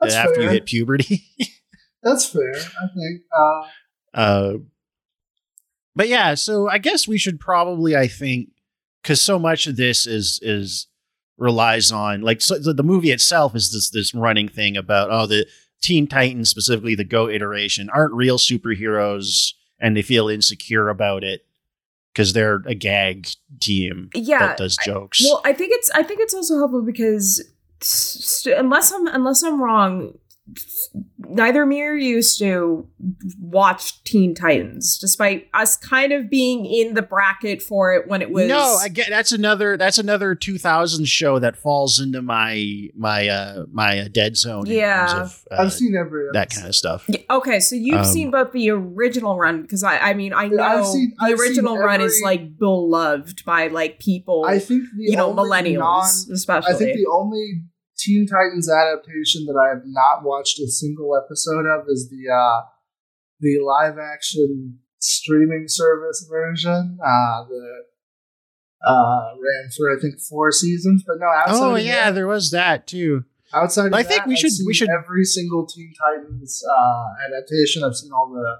[0.00, 1.24] That's after you hit puberty.
[2.02, 3.22] That's fair, I think.
[3.36, 4.52] Uh, uh,
[5.96, 8.50] but yeah, so I guess we should probably, I think,
[9.02, 10.88] because so much of this is is
[11.36, 15.26] relies on like so the, the movie itself is this this running thing about oh
[15.26, 15.44] the
[15.84, 21.44] Teen Titans specifically the Go iteration aren't real superheroes and they feel insecure about it
[22.12, 23.28] because they're a gag
[23.60, 25.20] team Yeah, that does I- jokes.
[25.24, 27.40] Well, I think it's I think it's also helpful because
[27.82, 30.18] s- s- unless I'm unless I'm wrong,
[31.18, 32.86] neither me or you, to
[33.40, 38.30] watch Teen Titans, despite us kind of being in the bracket for it when it
[38.30, 38.46] was.
[38.48, 43.64] no, I get that's another that's another 2000 show that falls into my my uh
[43.72, 44.66] my uh, dead zone.
[44.66, 45.06] in Yeah.
[45.06, 47.04] terms of, uh, I've seen every that kind of stuff.
[47.08, 50.48] Yeah, Okay, so you've Um, seen both the original run because I, I mean, I
[50.48, 54.58] know I've seen- the I've seen original run is like beloved by like people, I
[54.58, 55.78] think the you know, only millennials
[56.28, 56.74] non- especially.
[56.74, 57.62] I think the only
[57.96, 62.62] Teen Titans adaptation that I have not watched a single episode of is the uh,
[63.40, 66.98] the live action streaming service version.
[67.00, 67.84] Uh, the
[68.86, 71.26] uh, ran for I think four seasons, but no.
[71.26, 73.24] Outside Oh yeah, that, there was that too.
[73.52, 73.86] outside.
[73.86, 77.82] Of I think we I've should- we should- every single Teen Titans uh, adaptation.
[77.84, 78.56] I've seen all the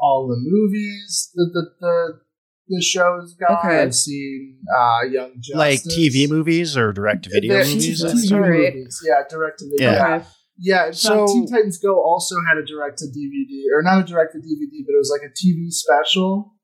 [0.00, 2.20] all the movies that the the,
[2.68, 3.58] the shows got.
[3.64, 3.82] Okay.
[3.82, 5.54] I've seen uh, Young Justice.
[5.56, 8.04] Like TV movies or direct to video movies.
[8.04, 9.02] TV I movies.
[9.06, 9.90] Yeah, direct to video.
[9.90, 9.96] Yeah.
[10.08, 10.16] Yeah.
[10.16, 10.26] Okay.
[10.60, 14.04] Yeah, So- fact, Teen Titans Go also had a direct to DVD, or not a
[14.04, 16.54] direct to DVD, but it was like a TV special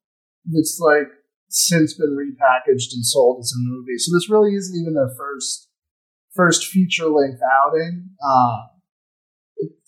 [0.51, 1.09] that's like
[1.49, 3.97] since been repackaged and sold as a movie.
[3.99, 5.69] So this really isn't even their first
[6.35, 8.11] first feature length outing,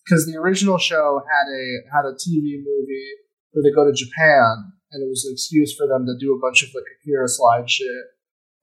[0.04, 3.08] because the original show had a had a TV movie
[3.50, 6.38] where they go to Japan, and it was an excuse for them to do a
[6.40, 8.04] bunch of like Akira slide shit,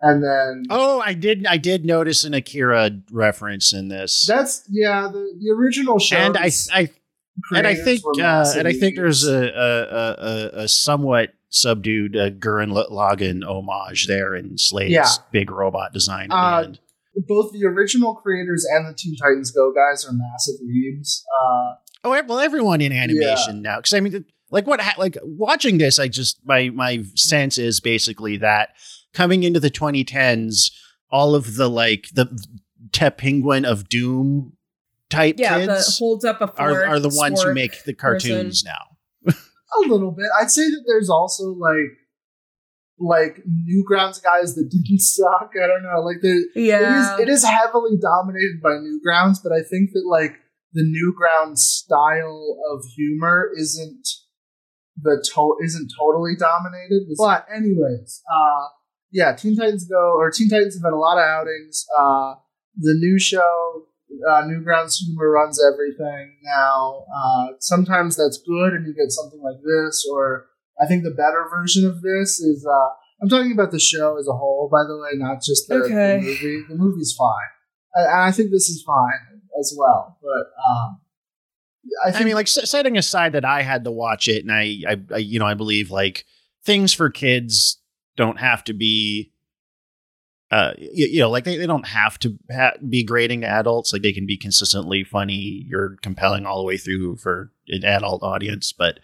[0.01, 1.45] and then Oh, I did.
[1.45, 6.38] I did notice an Akira reference in this, that's yeah the the original show, and
[6.38, 6.89] I, I
[7.55, 12.29] and I think, uh, and I think there's a a a, a, somewhat subdued uh,
[12.31, 15.07] Gurren Lagann homage there in Slade's Yeah.
[15.31, 16.31] big robot design.
[16.31, 16.73] Uh,
[17.15, 21.21] the both the original creators and the Teen Titans Go guys are massive weebs.
[21.41, 25.97] Uh, Oh, well, everyone in animation now, because I mean, like what, like watching this,
[25.97, 28.69] I just my my sense is basically that
[29.11, 30.71] coming into the 2010s,
[31.11, 32.27] all of the like the
[32.91, 34.53] Te Penguin of Doom
[35.09, 37.95] type yeah, the kids holds up a fork, are are the ones who make the
[37.95, 39.33] cartoons now.
[39.75, 40.27] a little bit.
[40.39, 41.97] I'd say that there's also like
[42.99, 45.51] like Newgrounds guys that didn't suck.
[45.55, 46.01] I don't know.
[46.01, 50.05] Like the Yeah, it is it is heavily dominated by Newgrounds, but I think that
[50.07, 50.35] like
[50.73, 54.07] the Newgrounds style of humor isn't
[55.01, 57.08] the to- isn't totally dominated.
[57.17, 58.67] But anyways, uh
[59.12, 61.86] yeah, Teen Titans Go or Teen Titans have had a lot of outings.
[61.97, 62.36] Uh
[62.75, 63.86] the new show
[64.29, 67.06] uh, Newgrounds humor runs everything now.
[67.13, 70.08] Uh, sometimes that's good, and you get something like this.
[70.12, 70.45] Or
[70.82, 72.89] I think the better version of this is uh,
[73.21, 75.75] I'm talking about the show as a whole, by the way, not just the,
[76.21, 76.63] the movie.
[76.67, 77.51] The movie's fine,
[77.95, 80.17] and and I think this is fine as well.
[80.21, 80.99] But um,
[82.05, 84.51] I think I mean, like s- setting aside that I had to watch it, and
[84.51, 86.25] I, I, I, you know, I believe like
[86.63, 87.79] things for kids
[88.15, 89.31] don't have to be,
[90.51, 93.91] uh, you, you know, like they, they don't have to ha- be grading to adults.
[93.91, 98.23] Like they can be consistently funny, you're compelling all the way through for an adult
[98.23, 98.71] audience.
[98.71, 98.99] But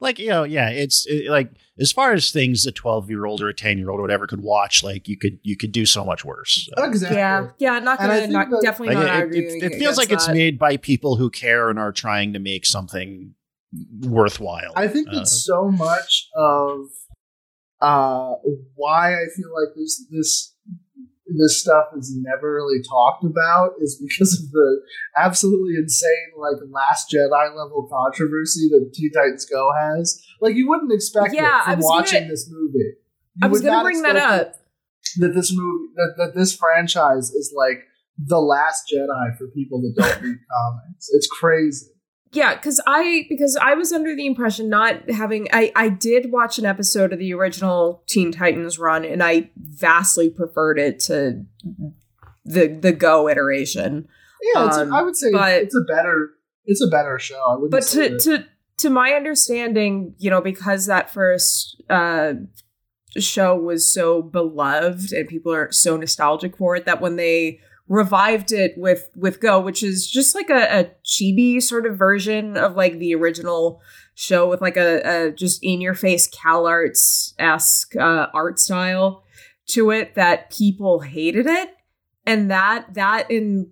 [0.00, 3.40] like you know, yeah, it's it, like as far as things a twelve year old
[3.40, 5.86] or a ten year old or whatever could watch, like you could you could do
[5.86, 6.68] so much worse.
[6.76, 7.18] So, exactly.
[7.18, 7.78] yeah, yeah.
[7.78, 9.62] Not And I gonna, not, that- definitely like, not it, arguing.
[9.62, 10.34] it, it feels like against it's that.
[10.34, 13.34] made by people who care and are trying to make something
[14.02, 14.72] worthwhile.
[14.76, 16.86] I think that Uh, so much of
[17.80, 18.34] uh,
[18.74, 20.53] why I feel like this this
[21.26, 24.80] this stuff is never really talked about is because of the
[25.16, 30.22] absolutely insane like Last Jedi level controversy that Teen Titans Go has.
[30.40, 32.78] Like you wouldn't expect Yeah, it from watching gonna- this movie.
[33.36, 34.54] You I was gonna bring that up.
[35.18, 37.84] That this movie that, that this franchise is like
[38.18, 41.08] the Last Jedi for people that don't read comics.
[41.12, 41.86] It's crazy.
[42.34, 46.58] Yeah, because I because I was under the impression not having I I did watch
[46.58, 51.44] an episode of the original Teen Titans run and I vastly preferred it to
[52.44, 54.08] the the Go iteration.
[54.54, 56.30] Yeah, it's, Um, I would say but- it's a better
[56.66, 57.40] it's a better show.
[57.50, 58.44] I wouldn't But to that- to
[58.78, 62.34] to my understanding, you know, because that first uh
[63.16, 68.52] show was so beloved and people are so nostalgic for it that when they revived
[68.52, 72.76] it with with Go, which is just like a, a chibi sort of version of
[72.76, 73.80] like the original
[74.14, 79.22] show with like a, a just in your face Cal Arts esque uh, art style
[79.66, 81.70] to it, that people hated it,
[82.26, 83.70] and that that in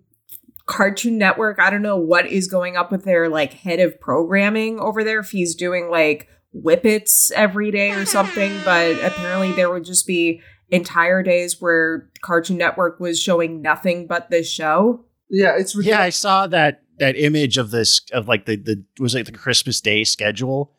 [0.66, 4.78] Cartoon Network, I don't know what is going up with their like head of programming
[4.78, 5.20] over there.
[5.20, 10.40] If he's doing like whippets every day or something, but apparently there would just be
[10.72, 15.04] entire days where Cartoon Network was showing nothing but this show.
[15.30, 15.98] Yeah, it's ridiculous.
[15.98, 19.32] Yeah, I saw that that image of this of like the the was like the
[19.32, 20.72] Christmas Day schedule.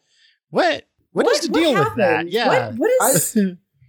[0.49, 2.29] What what is the what deal with that?
[2.29, 2.69] Yeah.
[2.71, 3.37] What, what is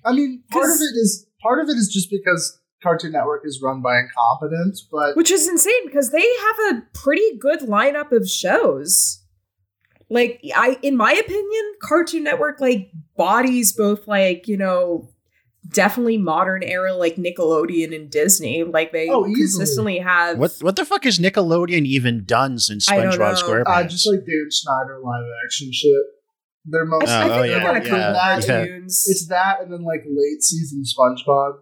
[0.04, 3.60] I mean, part of it is part of it is just because Cartoon Network is
[3.62, 8.28] run by incompetence, but which is insane because they have a pretty good lineup of
[8.28, 9.22] shows.
[10.10, 15.08] Like I in my opinion, Cartoon Network like bodies both like, you know,
[15.68, 18.62] definitely modern era like Nickelodeon and Disney.
[18.64, 23.36] Like they Oh, consistently have what what the fuck has Nickelodeon even done since SpongeBob.
[23.36, 23.64] SquarePants?
[23.66, 25.92] uh, just like Dan Schneider live action shit.
[26.66, 27.08] They're most.
[27.08, 28.40] I, I Oh, think oh, they're yeah, kind of cool yeah, yeah.
[28.64, 29.04] cartoons.
[29.08, 31.58] It's that, and then like late season SpongeBob.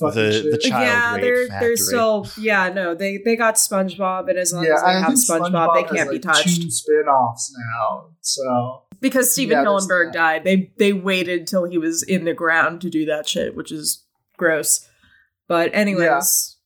[0.00, 0.50] Fucking The- shit.
[0.52, 1.68] the child yeah, rape they're factory.
[1.68, 4.92] they're still yeah no they they got SpongeBob and as long yeah, as they I
[5.00, 9.64] have think SpongeBob, they can't be like, touched Two spin-offs now, so because Stephen Yeah,
[9.64, 10.44] Hillenburg died.
[10.44, 14.02] They they waited till he was in the ground to do that shit, which is
[14.38, 14.88] gross.
[15.48, 16.56] But anyways,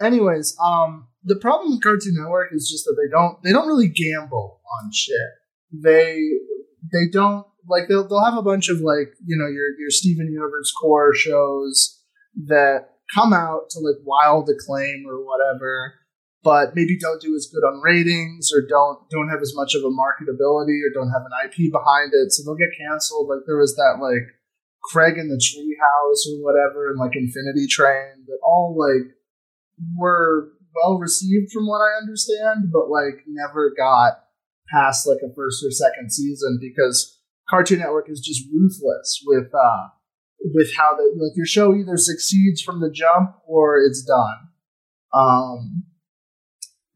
[0.00, 3.88] anyways, um, the problem with Cartoon Network is just that they don't they don't really
[3.88, 5.16] gamble on shit.
[5.72, 6.20] They
[6.92, 10.30] they don't like they'll they'll have a bunch of like you know your your Steven
[10.32, 11.97] Universe core shows
[12.46, 15.94] that come out to like wild acclaim or whatever,
[16.42, 19.82] but maybe don't do as good on ratings or don't don't have as much of
[19.82, 23.28] a marketability or don't have an IP behind it, so they'll get canceled.
[23.28, 24.28] Like there was that like
[24.84, 29.14] Craig in the Treehouse or whatever, and like Infinity Train that all like
[29.96, 34.24] were well received from what I understand, but like never got
[34.70, 39.88] past like a first or second season because Cartoon Network is just ruthless with uh
[40.40, 44.48] with how the like your show either succeeds from the jump or it's done.
[45.14, 45.84] Um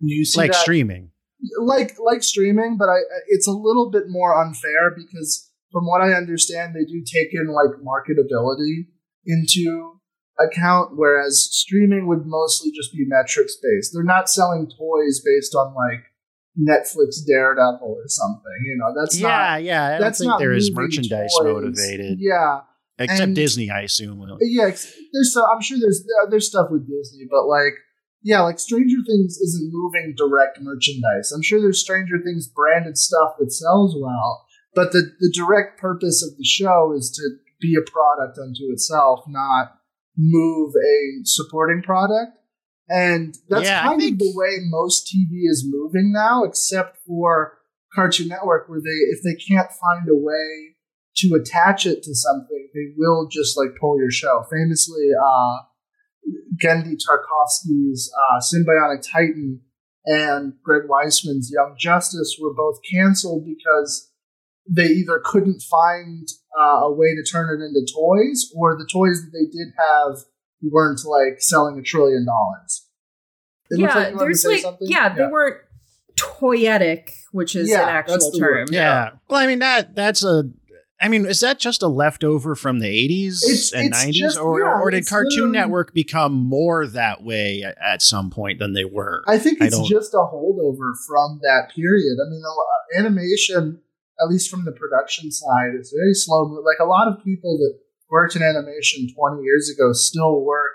[0.00, 1.10] you see like that, streaming.
[1.58, 6.12] like like streaming, but I it's a little bit more unfair because from what I
[6.12, 8.88] understand, they do take in like marketability
[9.24, 10.00] into
[10.38, 13.92] account, whereas streaming would mostly just be metrics based.
[13.92, 16.04] They're not selling toys based on like
[16.58, 18.58] Netflix Daredevil or something.
[18.64, 19.84] You know, that's yeah, not yeah.
[19.84, 21.54] I don't that's think not there is merchandise toys.
[21.54, 22.60] motivated, Yeah,
[23.04, 24.20] except and- Disney, I assume.
[24.40, 24.64] yeah.
[25.12, 27.74] There's so I'm sure there's uh, there's stuff with Disney, but like
[28.22, 31.32] yeah, like Stranger Things isn't moving direct merchandise.
[31.34, 36.22] I'm sure there's Stranger Things branded stuff that sells well, but the the direct purpose
[36.22, 37.22] of the show is to
[37.60, 39.78] be a product unto itself, not
[40.16, 42.36] move a supporting product.
[42.88, 47.58] And that's Yeah, kind think- of the way most TV is moving now, except for
[47.94, 50.71] Cartoon Network, where they if they can't find a way
[51.16, 54.44] to attach it to something, they will just like pull your show.
[54.50, 55.58] Famously, uh,
[56.62, 59.60] Genndy Tartakovsky's uh, Sym-Bionic Titan
[60.06, 64.10] and Greg Weisman's Young Justice were both canceled because
[64.68, 69.20] they either couldn't find uh, a way to turn it into toys, or the toys
[69.22, 70.18] that they did have
[70.62, 72.86] weren't like selling a trillion dollars.
[73.70, 74.88] It yeah, like you wanted to there's like something?
[74.88, 75.56] yeah, they weren't
[76.16, 78.40] toyetic, which is Yeah, an actual term.
[78.40, 78.70] word.
[78.70, 79.10] Yeah.
[79.28, 80.44] Well, I mean that that's a.
[81.02, 84.38] I mean, is that just a leftover from the eighties It's- and it's nineties, just-
[84.38, 88.84] or yeah, or did Cartoon Network become more that way at, some point than they
[88.84, 89.24] were?
[89.26, 92.18] I think it's don't- just a holdover from that period.
[92.24, 93.80] I mean, uh, animation,
[94.20, 96.44] at least from the production side, is very slow.
[96.64, 100.70] Like a lot of people that worked in animation 20 years ago still work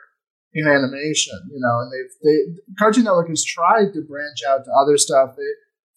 [0.54, 4.72] in animation, you know, and they've they Cartoon Network has tried to branch out to
[4.72, 5.36] other stuff.
[5.38, 5.44] They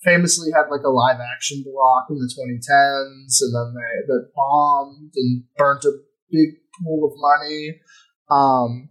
[0.04, 5.12] famously had like a live action block in the 2010s, and then they that bombed
[5.14, 5.92] and burnt a
[6.30, 6.48] big
[6.82, 7.80] pool of money.
[8.30, 8.88] Um,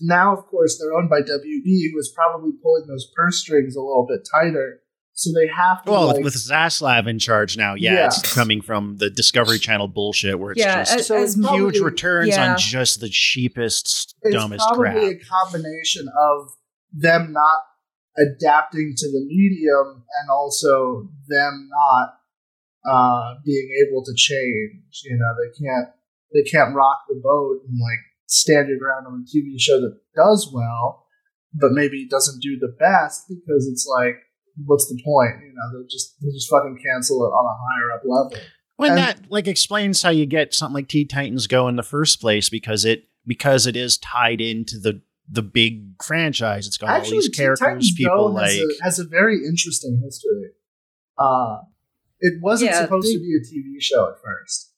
[0.00, 3.80] now, of course, they're owned by WB, who is probably pulling those purse strings a
[3.80, 4.80] little bit tighter.
[5.12, 5.90] So they have to.
[5.90, 8.06] well, like, with, with Zaslav in charge now, yeah, Yeah.
[8.06, 11.36] it's coming from the Discovery Channel bullshit where it's Yeah, just as, So as it's
[11.36, 12.52] mo- huge probably- returns yeah.
[12.52, 15.20] on just the cheapest, it's dumbest probably crap.
[15.20, 16.52] a combination of
[16.94, 17.58] them not
[18.16, 22.14] adapting to the medium and also them not
[22.90, 25.02] uh, being able to change.
[25.04, 25.88] You know, they can't
[26.32, 29.98] they can't rock the boat and like stand your ground on a TV show that
[30.14, 31.06] does well,
[31.54, 34.14] but maybe doesn't do the best because it's like,
[34.64, 35.42] what's the point?
[35.44, 38.46] You know, they just they just fucking cancel it on a higher up level.
[38.76, 41.82] When And- that like explains how you get something like Teen Titans Go in the
[41.82, 46.66] first place because it because it is tied into the the big franchise.
[46.66, 50.00] It's got all these characters, Titans people Go like has a, has a very interesting
[50.04, 50.50] history.
[51.18, 51.58] Uh,
[52.20, 54.68] it wasn't Yeah, supposed they- to be a TV show at first.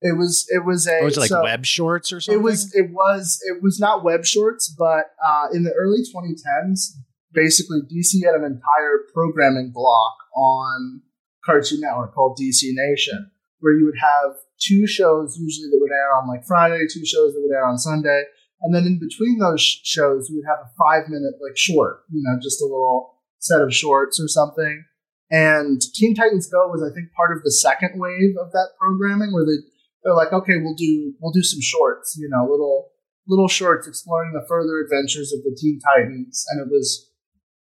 [0.00, 2.38] It was it was a or was it like so web shorts or something?
[2.40, 6.92] it was it was it was not web shorts, but uh, in the early 2010s,
[7.32, 11.02] basically DC had an entire programming block on
[11.44, 13.28] Cartoon Network called DC Nation,
[13.58, 17.34] where you would have two shows usually that would air on like Friday, two shows
[17.34, 18.22] that would air on Sunday,
[18.60, 22.22] and then in between those shows, we would have a five minute like short, you
[22.22, 24.84] know, just a little set of shorts or something.
[25.30, 29.32] And Teen Titans Go was, I think, part of the second wave of that programming,
[29.32, 29.62] where they
[30.02, 32.90] they're like, okay, we'll do we'll do some shorts, you know, little
[33.26, 37.10] little shorts exploring the further adventures of the Teen Titans, and it was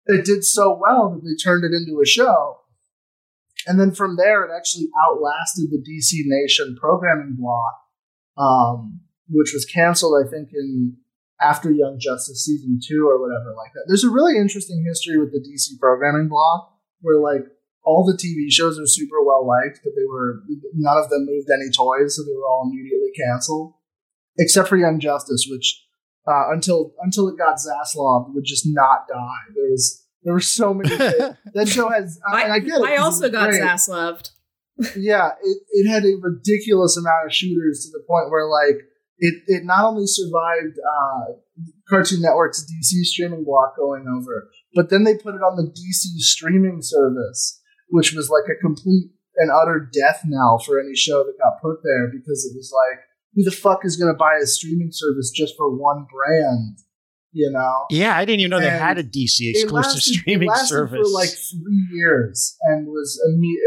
[0.05, 2.59] it did so well that they turned it into a show.
[3.65, 7.73] And then from there, it actually outlasted the DC Nation programming block,
[8.37, 10.97] um, which was canceled, I think, in
[11.39, 13.85] after Young Justice season two or whatever like that.
[13.87, 17.45] There's a really interesting history with the DC programming block where like
[17.83, 20.41] all the TV shows are super well liked, but they were
[20.73, 23.73] none of them moved any toys, so they were all immediately canceled,
[24.37, 25.85] except for Young Justice, which
[26.27, 29.53] uh, until until it got Zaslav would just not die.
[29.55, 30.89] There was there were so many.
[31.53, 32.19] that show has.
[32.29, 32.83] I, and I get it.
[32.83, 33.61] I 'cause also got great.
[33.61, 34.31] Zaslaved.
[34.95, 38.83] Yeah, it, it had a ridiculous amount of shooters to the point where like
[39.19, 41.33] it it not only survived uh,
[41.89, 46.19] Cartoon Network's DC streaming block going over, but then they put it on the DC
[46.19, 51.37] streaming service, which was like a complete and utter death knell for any show that
[51.39, 52.99] got put there because it was like,
[53.35, 56.77] who the fuck is going to buy a streaming service just for one brand?
[57.33, 57.85] You know?
[57.91, 60.97] Yeah, I didn't even know they had a DC exclusive lasted- streaming service.
[60.97, 63.19] for like three years and was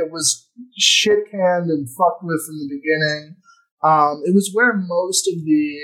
[0.02, 3.36] it was shit canned and fucked with from the beginning.
[3.82, 5.76] Um, it was where most of the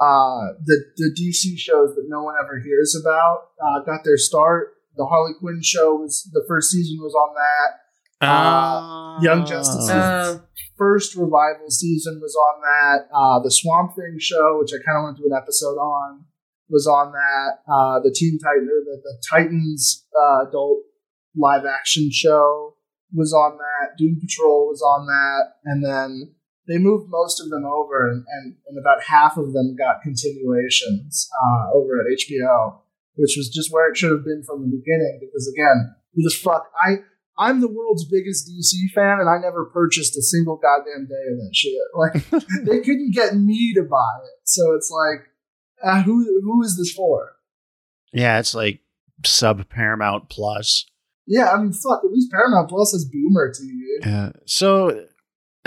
[0.00, 4.74] uh, the the DC shows that no one ever hears about uh, got their start.
[4.96, 8.26] The Harley Quinn show was the first season was on that.
[8.26, 10.38] uh, Young Justice's Uh,
[10.78, 13.08] First revival season was on that.
[13.14, 16.26] Uh, the Swamp Thing show, which I kind of went to an episode on,
[16.68, 17.60] was on that.
[17.66, 20.80] Uh, the Teen Titan, or the, the Titans uh, adult
[21.34, 22.74] live action show
[23.14, 23.96] was on that.
[23.96, 26.34] Doom Patrol was on that, and then
[26.68, 31.28] they moved most of them over, and, and, and about half of them got continuations
[31.42, 32.78] uh, over at HBO,
[33.14, 35.18] which was just where it should have been from the beginning.
[35.20, 36.96] Because again, who the fuck I.
[37.38, 41.36] I'm the world's biggest DC fan, and I never purchased a single goddamn day of
[41.36, 41.74] that shit.
[41.94, 45.28] Like they couldn't get me to buy it, so it's like,
[45.84, 47.36] uh, who who is this for?
[48.12, 48.80] yeah, it's like
[49.24, 50.86] sub Paramount Plus.
[51.26, 52.00] Yeah, I mean, fuck.
[52.04, 54.06] At least Paramount Plus has Boomer TV.
[54.06, 55.06] Uh, so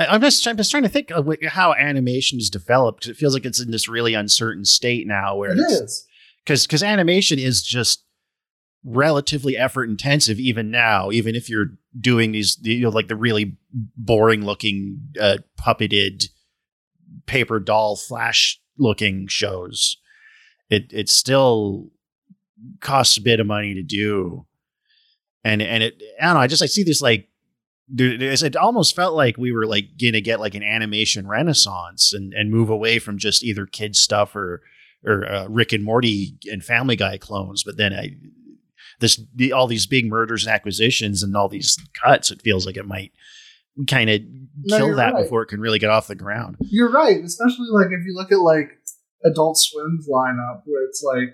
[0.08, 3.02] I'm just I'm just trying to think of how animation is developed.
[3.02, 6.08] Because it feels like it's in this really uncertain state now where It it's is.
[6.46, 8.06] because because animation is just
[8.86, 13.58] relatively effort intensive even now even if you're doing these you know like the really
[13.98, 16.24] boring looking uh, puppeted
[17.26, 19.98] paper doll flash looking shows.
[20.70, 21.90] It it still
[22.80, 24.46] costs a bit of money to do.
[25.44, 27.28] And and it i don't know i just i see this like
[27.92, 32.34] there's- it almost felt like we were like gonna get like an animation renaissance and
[32.34, 34.62] and move away from just either kids stuff or
[35.06, 38.16] or uh, Rick and Morty and Family Guy clones, but then I
[39.00, 42.32] this the, all these big murders and acquisitions and all these cuts.
[42.32, 43.12] It feels like it might
[43.88, 44.22] kind of
[44.66, 45.24] No, kill that right.
[45.24, 46.58] before it can really get off the ground.
[46.60, 48.72] You're right, especially like if you look at like
[49.26, 51.34] Adult Swim's lineup, where it's like,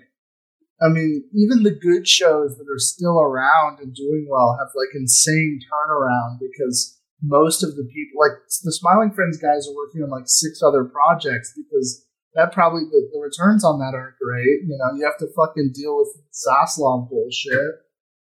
[0.80, 4.94] I mean, even the good shows that are still around and doing well have like
[4.94, 10.10] insane turnaround because most of the people, like the Smiling Friends guys, are working on
[10.10, 12.04] like six other projects because
[12.34, 14.68] that probably the, the returns on that aren't great.
[14.68, 17.80] You know, you have to fucking deal with Zaslav bullshit,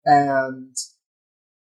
[0.05, 0.73] and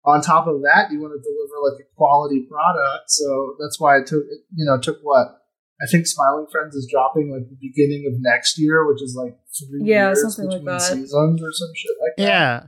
[0.03, 3.09] on top of that, you want to deliver like a quality product.
[3.09, 4.23] So that's why it took,
[4.55, 5.44] you know, took what
[5.81, 9.37] I think Smiling Friends is dropping like the beginning of next year, which is like
[9.57, 10.81] three Yeah, years something like between that.
[10.81, 12.23] seasons or some shit like that.
[12.23, 12.63] Yeah,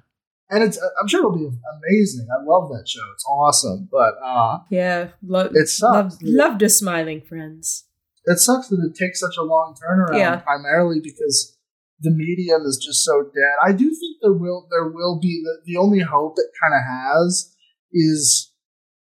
[0.50, 2.28] and it's I'm sure it'll be amazing.
[2.30, 3.88] I love that show; it's awesome.
[3.92, 6.16] But uh, yeah, lo- it sucks.
[6.16, 7.86] loved, loved a smiling friends.
[8.26, 10.18] it sucks that it takes such a long turnaround.
[10.20, 10.36] Yeah.
[10.38, 11.58] primarily because
[12.02, 13.54] the medium is just so dead.
[13.64, 16.84] I do think there will there will be the, the only hope it kind of
[16.86, 17.56] has
[17.94, 18.52] is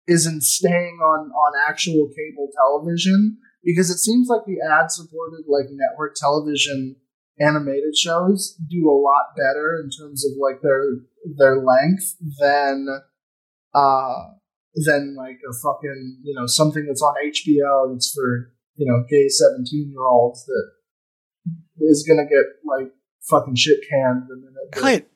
[0.09, 5.45] is in staying on on actual cable television because it seems like the ad supported
[5.49, 6.97] like network television
[7.41, 10.83] animated shows do a lot better in terms of like their
[11.37, 12.87] their length than
[13.75, 14.15] uh
[14.75, 19.29] than like a fucking you know something that's on HBO that's for you know gay
[19.29, 20.71] seventeen year olds that
[21.81, 22.93] is gonna get like
[23.29, 24.73] fucking shit canned the minute.
[24.73, 25.07] Clint,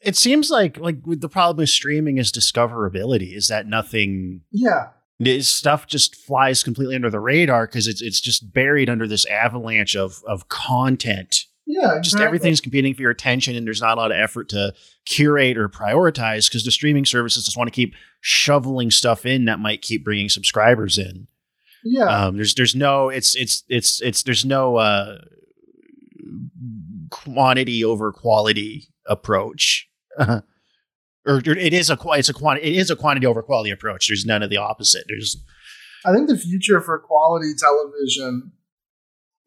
[0.00, 3.36] it seems like like the problem with streaming is discoverability.
[3.36, 4.42] Is that nothing?
[4.50, 4.88] Yeah,
[5.18, 9.24] This stuff just flies completely under the radar because it's it's just buried under this
[9.26, 11.44] avalanche of of content.
[11.68, 14.72] Yeah, just everything's competing for your attention and there's not a lot of effort to
[15.04, 19.58] curate or prioritize because the streaming services just want to keep shoveling stuff in that
[19.58, 21.26] might keep bringing subscribers in.
[21.82, 25.18] Yeah, um there's there's no it's it's it's it's there's no uh
[27.10, 29.88] quantity over quality approach
[31.26, 34.24] or, it is a it's a quantity it is a quantity over quality approach there's
[34.24, 35.36] none of the opposite there's
[36.06, 38.52] I think the future for quality television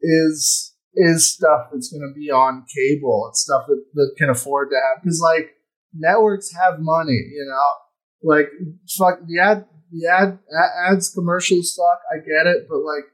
[0.02, 3.28] is is stuff that's going to be on cable.
[3.30, 5.54] It's stuff that, that can afford to have because like
[5.94, 8.30] networks have money, you know.
[8.34, 8.50] Like
[8.98, 10.38] fuck the ad the ad
[10.86, 12.00] ads commercials suck.
[12.12, 13.04] I get it, but like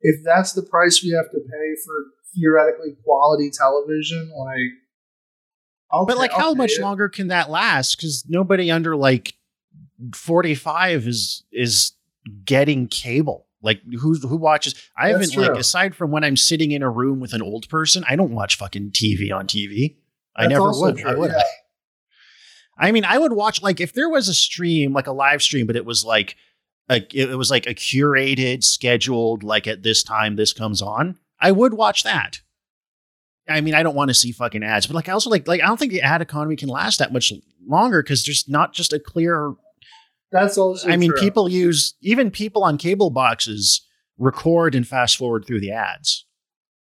[0.00, 1.94] if that's the price we have to pay for
[2.34, 4.72] theoretically quality television, like
[5.92, 7.96] I'll but like I'll how much longer can that last?
[7.96, 9.34] Because nobody under like
[10.14, 11.92] 45 is is
[12.44, 13.46] getting cable.
[13.62, 14.74] Like who who watches?
[14.96, 18.04] I haven't like aside from when i'm sitting in a room with an old person
[18.08, 19.96] i don't watch fucking tv on tv
[20.36, 20.98] i never would.
[20.98, 21.30] true, I, would.
[21.30, 21.42] yeah.
[22.76, 25.66] I mean i would watch like if there was a stream like a live stream
[25.66, 26.36] but it was like
[26.90, 31.52] a, it was like a curated scheduled like at this time this comes on i
[31.52, 32.40] would watch that
[33.48, 35.62] I mean, I don't want to see fucking ads, but like, I also like, like,
[35.62, 37.32] I don't think the ad economy can last that much
[37.66, 39.54] longer because there's not just a clear.
[40.30, 41.20] That's also I mean, true.
[41.20, 43.86] people use even people on cable boxes
[44.18, 46.24] record and fast forward through the ads,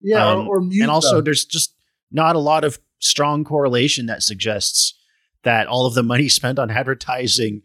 [0.01, 1.25] yeah, um, or, or mute and also them.
[1.25, 1.75] there's just
[2.11, 4.93] not a lot of strong correlation that suggests
[5.43, 7.63] that all of the money spent on advertising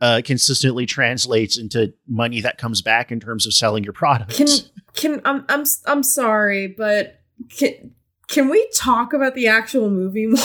[0.00, 4.34] uh, consistently translates into money that comes back in terms of selling your product.
[4.34, 4.48] Can
[4.94, 7.20] can I'm I'm I'm sorry, but
[7.50, 7.92] can
[8.28, 10.38] can we talk about the actual movie more?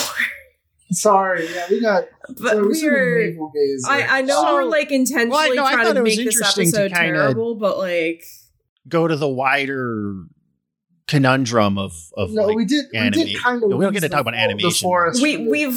[0.92, 2.04] Sorry, yeah, we got
[2.38, 3.34] But we're we're.
[3.88, 6.90] I, I know So- we're like intentionally Well, I know, trying to make this episode
[6.92, 8.22] terrible, but like
[8.88, 10.14] Go to the wider
[11.08, 12.86] conundrum of of no, like, we did.
[12.92, 13.70] We did kind of.
[13.70, 14.90] We don't get to talk about animation.
[15.22, 15.76] we we've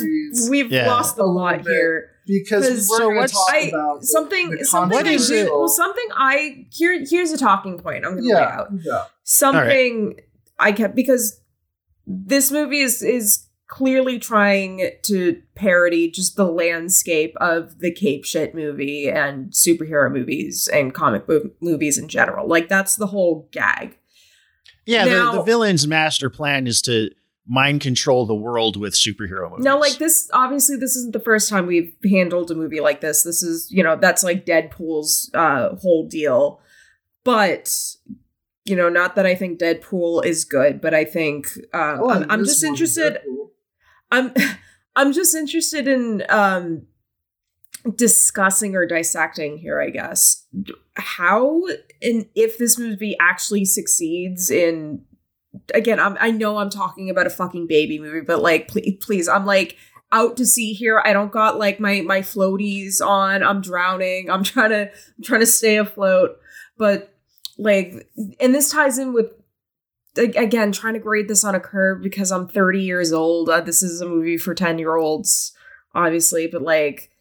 [0.49, 0.87] we've Yeah.
[0.87, 1.71] lost the A little plot bit.
[1.71, 2.09] here.
[2.27, 5.29] because we because- So going what's- talk I about the- something the something I context
[5.29, 8.67] did, well something I here here's a talking point I'm gonna lay out.
[8.83, 9.03] yeah.
[9.23, 10.19] something
[10.59, 11.39] I kept because
[12.07, 18.53] this movie is is clearly trying to parody just the landscape of the cape shit
[18.53, 22.47] movie and superhero movies and comic book movies in general.
[22.47, 23.97] Like that's the whole gag.
[24.85, 27.09] Yeah, Now- the, the villain's master plan is to
[27.47, 29.65] mind control the world with superhero movies.
[29.65, 33.23] Now, like this, obviously, this isn't the first time we've handled a movie like this.
[33.23, 36.59] This is, you know, that's like Deadpool's uh, whole deal.
[37.23, 37.71] But,
[38.65, 42.31] you know, not that I think Deadpool is good, but I think um, Oh, I'm,
[42.31, 43.19] I'm just interested.
[43.25, 43.49] Deadpool.
[44.11, 44.33] I'm
[44.95, 46.83] I'm just interested in um
[47.95, 50.45] discussing or dissecting here, I guess.
[50.95, 51.61] How
[52.01, 55.03] and if this movie actually succeeds in
[55.73, 59.27] again, I'm I know I'm talking about a fucking baby movie, but like please please,
[59.27, 59.77] I'm like
[60.11, 61.01] out to sea here.
[61.03, 63.43] I don't got like my my floaties on.
[63.43, 64.29] I'm drowning.
[64.29, 66.37] I'm trying to I'm trying to stay afloat.
[66.77, 67.14] But
[67.57, 69.27] like and this ties in with
[70.17, 73.49] again trying to grade this on a curve because I'm 30 years old.
[73.49, 75.53] Uh, this is a movie for 10 year olds,
[75.93, 77.11] obviously, but like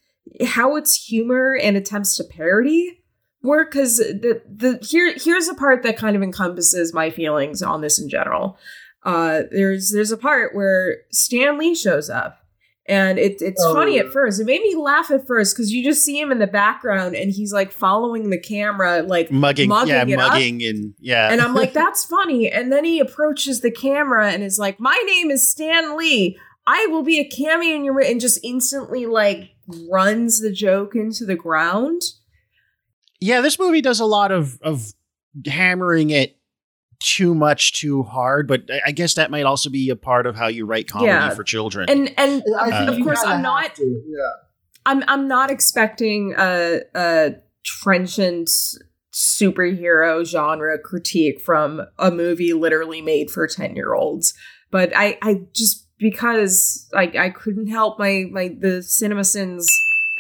[0.45, 3.01] how its humor and attempts to parody
[3.43, 7.81] work because the the here here's a part that kind of encompasses my feelings on
[7.81, 8.59] this in general.
[9.03, 12.44] Uh, there's there's a part where Stan Lee shows up.
[12.87, 14.39] And it, it's Oh, funny at first.
[14.41, 17.31] It made me laugh at first because you just see him in the background and
[17.33, 20.33] he's like following the camera, like mugging, mugging yeah, it up.
[20.33, 22.51] mugging, and yeah, and I'm like, that's funny.
[22.51, 26.39] And then he approaches the camera and is like, My name is Stan Lee.
[26.67, 29.51] I will be a cameo in your and just instantly like
[29.91, 32.03] runs the joke into the ground.
[33.21, 33.41] yeah.
[33.41, 34.93] This movie does a lot of of
[35.47, 36.37] hammering it
[37.05, 38.49] too much, too hard.
[38.49, 41.09] But I- I guess that might also be a part of how you write comedy
[41.13, 41.31] Yeah.
[41.35, 41.89] for children.
[41.91, 44.19] And and Uh, of course I'm not to, Yeah.
[44.87, 47.35] I'm I'm not expecting a a
[47.65, 48.51] trenchant
[49.13, 54.35] superhero genre critique from a movie literally made for 10 year olds.
[54.71, 59.69] But I I just because I I couldn't help my my the cinema sins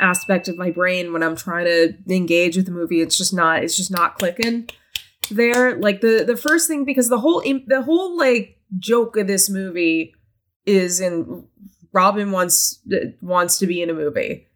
[0.01, 3.01] aspect of my brain when I'm trying to engage with the movie.
[3.01, 4.68] It's just not it's just not clicking
[5.31, 5.77] there.
[5.77, 10.14] Like the the first thing because the whole the whole like joke of this movie
[10.66, 11.45] is in
[11.93, 12.81] Robin wants
[13.20, 14.47] wants to be in a movie.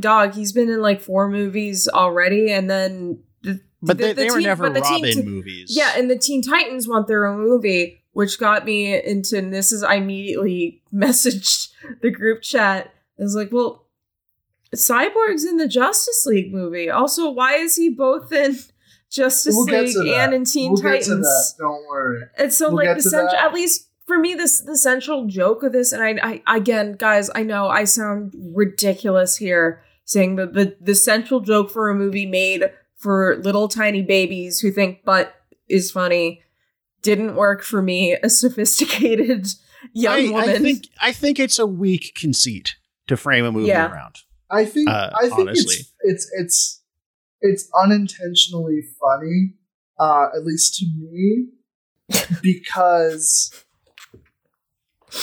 [0.00, 4.14] Dog, he's been in like four movies already, and then the, but the- they, the
[4.22, 5.76] they were Teen- never the Robin Ti- movies.
[5.76, 9.72] yeah, and the Teen Titans want their own movie, which got me into and this
[9.72, 11.68] is I immediately messaged
[12.02, 12.92] the group chat.
[13.18, 13.86] I was like, well,
[14.74, 16.90] Cyborg's in the Justice League movie.
[16.90, 18.56] Also, why is he both in
[19.10, 21.26] Justice We'll League and in Teen we'll get to Titans.
[21.26, 21.54] that.
[21.58, 22.22] Don't worry.
[22.36, 23.44] And so, We'll like get the to central, that.
[23.46, 27.30] at least for me, this the central joke of this, and I, I again, guys,
[27.34, 32.26] I know I sound ridiculous here saying that the the central joke for a movie
[32.26, 32.64] made
[32.96, 35.34] for little tiny babies who think butt
[35.68, 36.42] is funny
[37.02, 39.46] didn't work for me, a sophisticated
[39.92, 40.48] young I, woman.
[40.48, 42.76] I think I think it's a weak conceit
[43.08, 43.90] to frame a movie Yeah.
[43.92, 44.16] around.
[44.50, 45.74] I think Uh, I think honestly.
[45.76, 46.82] it's it's it's
[47.40, 49.54] it's unintentionally funny,
[50.00, 51.48] uh, at least to me,
[52.42, 53.52] because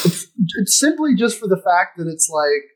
[0.06, 2.72] it's, it's simply just for the fact that it's like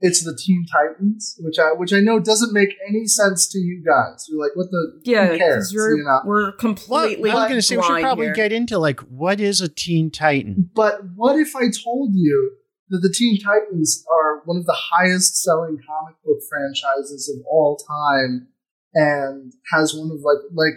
[0.00, 3.82] it's the Teen Titans, which I which I know doesn't make any sense to you
[3.84, 4.26] guys.
[4.28, 5.72] You're like, what the yeah, who cares?
[5.72, 6.20] because we're you know?
[6.24, 8.34] we're Well, completely I was going to say we should probably here.
[8.34, 10.70] get into like what is a Teen Titan?
[10.74, 12.52] But what if I told you
[12.88, 17.76] that the Teen Titans are one of the highest selling comic book franchises of all
[17.76, 18.48] time
[18.94, 20.74] and has one of like like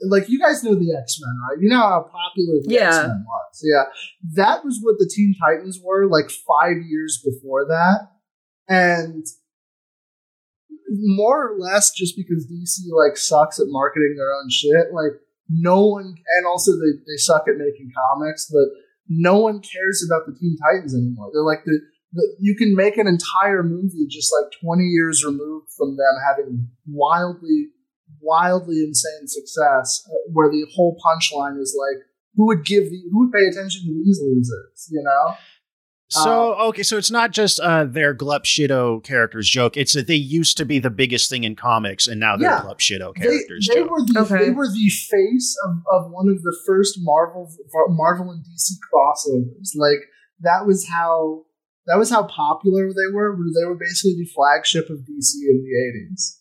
[0.00, 1.62] like you guys know the X Men, right?
[1.62, 2.88] You know how popular the Yeah.
[2.88, 3.62] X Men was.
[3.62, 3.84] Yeah.
[4.34, 8.08] That was what the Teen Titans were like five years before that.
[8.68, 9.24] And
[10.90, 15.86] more or less just because DC like sucks at marketing their own shit, like no
[15.86, 18.66] one and also they, they suck at making comics, but
[19.08, 21.30] no one cares about the Teen Titans anymore.
[21.32, 21.80] They're like the,
[22.12, 26.68] the you can make an entire movie just like 20 years removed from them having
[26.86, 27.68] wildly
[28.20, 32.02] wildly insane success uh, where the whole punchline is like
[32.36, 35.34] who would give the, who would pay attention to these losers, you know?
[36.08, 39.76] So okay, so it's not just uh, their Glup Shido characters joke.
[39.76, 42.62] It's that they used to be the biggest thing in comics, and now they're Yeah.
[42.62, 43.90] Glup Shido characters they joke.
[43.90, 44.44] were the Okay.
[44.44, 47.50] they were the face of, of one of the first Marvel
[47.88, 49.70] Marvel and DC crossovers.
[49.76, 50.00] Like
[50.40, 51.46] that was how
[51.86, 53.36] that was how popular they were.
[53.60, 56.40] They were basically the flagship of DC in the eighties.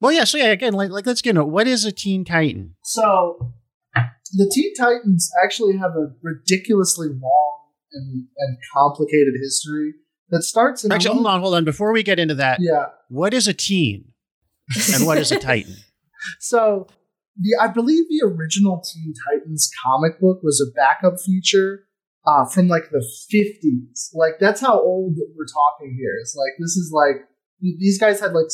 [0.00, 0.24] Well, yeah.
[0.24, 1.48] So yeah, again, like, like let's get into it.
[1.48, 2.74] what is a Teen Titan?
[2.82, 3.52] So
[4.32, 7.56] the Teen Titans actually have a ridiculously long
[7.92, 9.94] and, and complicated history
[10.30, 11.64] that starts in Actually, hold on, hold on.
[11.64, 12.86] Before we get into that, Yeah.
[13.08, 14.12] what is a teen
[14.94, 15.76] and what is a Titan?
[16.38, 16.86] So
[17.40, 21.84] the I believe the original Teen Titans comic book was a backup feature
[22.26, 24.10] uh, from like the fifties.
[24.12, 26.12] Like that's how old we're talking here.
[26.20, 27.26] It's like this is like
[27.60, 28.46] these guys had like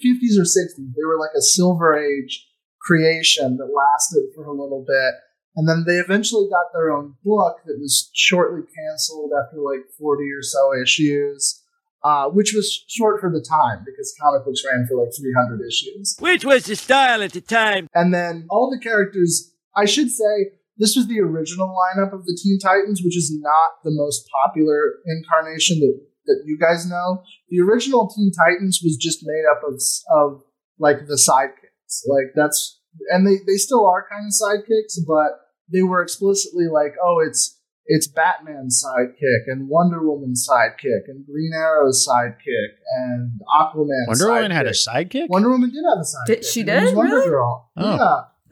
[0.00, 0.88] fifties or sixties.
[0.96, 2.48] They were like a silver age
[2.80, 5.14] creation that lasted for a little bit.
[5.54, 10.22] And then they eventually got their own book that was shortly canceled after like 40
[10.24, 11.62] or so issues,
[12.02, 16.16] uh, which was short for the time because comic books ran for like 300 issues.
[16.20, 17.88] Which was the style at the time.
[17.94, 22.38] And then all the characters, I should say, this was the original lineup of the
[22.42, 27.22] Teen Titans, which is not the most popular incarnation that, that you guys know.
[27.50, 29.80] The original Teen Titans was just made up of,
[30.10, 30.42] of
[30.78, 32.08] like the sidekicks.
[32.08, 32.80] Like that's,
[33.10, 35.40] and they, they still are kind of sidekicks, but
[35.72, 41.52] they were explicitly like, oh, it's, it's Batman's sidekick and Wonder Woman's sidekick and Green
[41.54, 45.12] Arrow's sidekick and Aquaman's Wonder Woman had a sidekick.
[45.24, 45.28] sidekick.
[45.28, 46.26] Wonder Woman did have a sidekick.
[46.26, 46.96] Did- she It was did?
[46.96, 47.28] Wonder Really?
[47.30, 47.70] Girl.
[47.76, 47.96] Oh.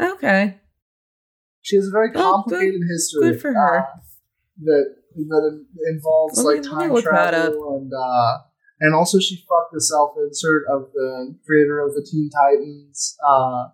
[0.01, 0.12] Yeah.
[0.12, 0.57] Okay.
[1.62, 3.20] She has a very Oh, good- complicated history.
[3.30, 3.78] good for her.
[3.80, 3.86] uh,
[4.64, 8.38] that that involves Let me- like time travel and uh,
[8.80, 13.16] and also she fucked the self insert of the creator of the Teen Titans.
[13.26, 13.68] Uh,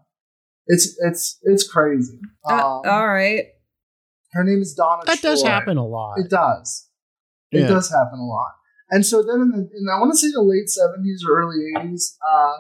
[0.67, 2.19] it's it's it's crazy.
[2.49, 3.47] Uh, Um, all right.
[4.33, 5.03] her name is Donna.
[5.07, 6.19] that does happen a lot.
[6.19, 6.89] It does.
[7.53, 8.53] It does happen a lot.
[8.91, 11.57] And so then, in, the, in I want to say the late seventies or early
[11.77, 12.53] eighties, uh,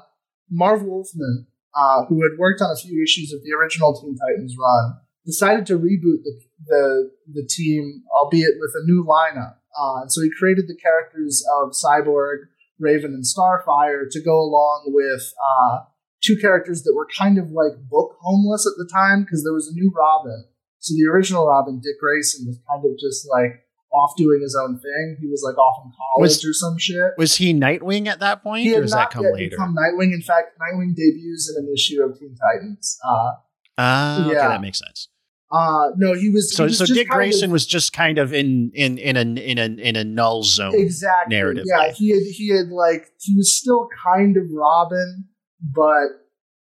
[0.51, 4.57] Marv Wolfman, uh, who had worked on a few issues of the original Teen Titans
[4.59, 4.95] run,
[5.25, 9.57] decided to reboot the the, the team, albeit with a new lineup.
[9.79, 12.47] Uh, and so he created the characters of Cyborg,
[12.79, 15.81] Raven, and Starfire to go along with uh,
[16.27, 19.69] two characters that were kind of like book homeless at the time because there was
[19.69, 20.45] a new Robin.
[20.81, 23.63] So the original Robin, Dick Grayson, was kind of just like
[23.93, 25.17] off doing his own thing.
[25.21, 27.13] He was like off in college Was- or some shit.
[27.17, 29.51] Was he Nightwing at that point, He or does not that come later?
[29.57, 30.13] become Nightwing.
[30.13, 32.99] In fact, Nightwing debuts in an issue of Teen Titans.
[33.09, 33.31] Uh,
[33.79, 34.49] Ah, okay, Yeah.
[34.49, 35.09] that makes sense.
[35.53, 36.55] uh, no, he was.
[36.55, 39.17] So, he was so Dick kind of- Grayson was just kind of in in in
[39.17, 40.73] a in a in a null zone.
[40.75, 41.93] exactly narrative Yeah, way.
[41.97, 45.27] he had he had like he was still kind of Robin,
[45.61, 46.27] but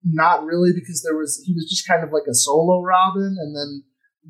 [0.04, 3.56] not really because there was he was just kind of like a solo Robin, and
[3.56, 3.82] then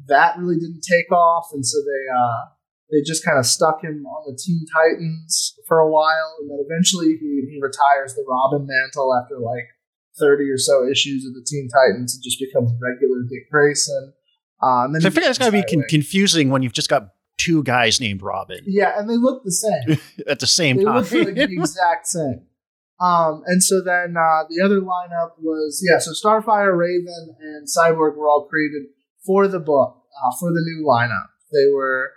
[0.07, 2.51] that really didn't take off, and so they uh
[2.91, 6.59] they just kind of stuck him on the Teen Titans for a while, and then
[6.61, 9.67] eventually he he retires the Robin mantle after like
[10.19, 14.13] thirty or so issues of the Teen Titans and just becomes regular Dick Grayson.
[14.63, 16.89] Uh, and then So I figure that's got to be con- confusing when you've just
[16.89, 19.99] got two guys named Robin yeah, and they look the same.
[20.29, 21.03] at the same time.
[21.03, 21.19] they time.
[21.19, 22.47] look like the exact same.
[23.01, 28.17] Um, and so then uh, the other lineup was yeah, so Starfire, Raven, and Cyborg
[28.17, 28.85] were all created
[29.27, 31.27] for the book uh, for the new lineup.
[31.53, 32.11] They were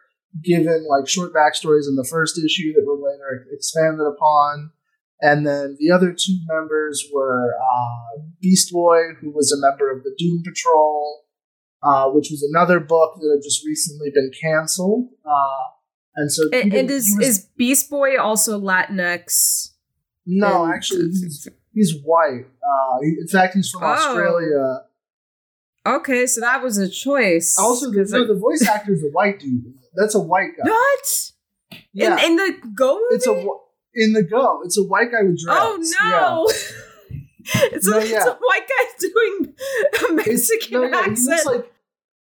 [0.43, 4.71] given like short backstories in the first issue that were later expanded upon.
[5.19, 10.03] And then the other two members were uh, Beast Boy, who was a member of
[10.03, 11.23] the Doom Patrol,
[11.81, 15.09] uh, which was another book that had just recently been canceled.
[15.25, 15.71] Uh,
[16.15, 19.71] and so, And, and is was- is Beast Boy also Latinx?
[20.27, 22.45] No, and- actually, he's, he's white.
[22.61, 23.87] Uh, in fact, he's from Oh.
[23.87, 24.81] Australia.
[25.85, 27.57] Okay, so that was a choice.
[27.57, 29.73] Also, the, no, I- the voice actor is a white dude.
[29.95, 30.69] That's a white guy.
[30.69, 31.31] what?
[31.93, 33.15] Yeah, In, in the Go movie?
[33.15, 33.45] it's a
[33.95, 34.61] in the go.
[34.63, 35.59] It's a white guy with dreads.
[35.59, 36.09] oh Yeah.
[36.19, 36.47] no!
[37.71, 39.53] it's, No, a, it's a white guy doing
[40.09, 41.45] a Mexican no, yeah, accent.
[41.45, 41.71] like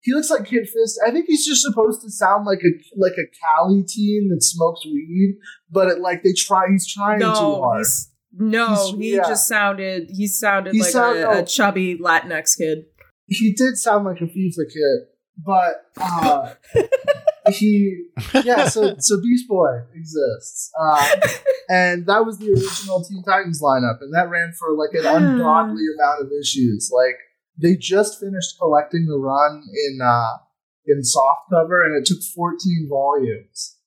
[0.03, 0.99] he looks like Kid Fist.
[1.05, 4.85] I think he's just supposed to sound like a like a Cali teen that smokes
[4.85, 5.37] weed,
[5.69, 6.67] but it, like they try.
[6.71, 7.79] He's trying too no, hard.
[7.79, 8.67] he's no.
[8.69, 9.27] He's- he yeah.
[9.27, 10.09] just sounded.
[10.11, 11.39] He sounded He like sound- a, oh.
[11.39, 12.85] a chubby Latinx kid.
[13.27, 16.53] He did sound like a FIFA kid, but uh,
[17.51, 18.05] he
[18.43, 18.67] yeah.
[18.67, 21.15] So so Beast Boy exists, uh,
[21.69, 25.83] and that was the original Teen Titans lineup, and that ran for like an ungodly
[25.95, 26.91] amount of issues.
[26.93, 27.15] Like
[27.57, 30.37] they just finished collecting the run in uh,
[30.85, 33.77] in soft cover, and it took 14 volumes.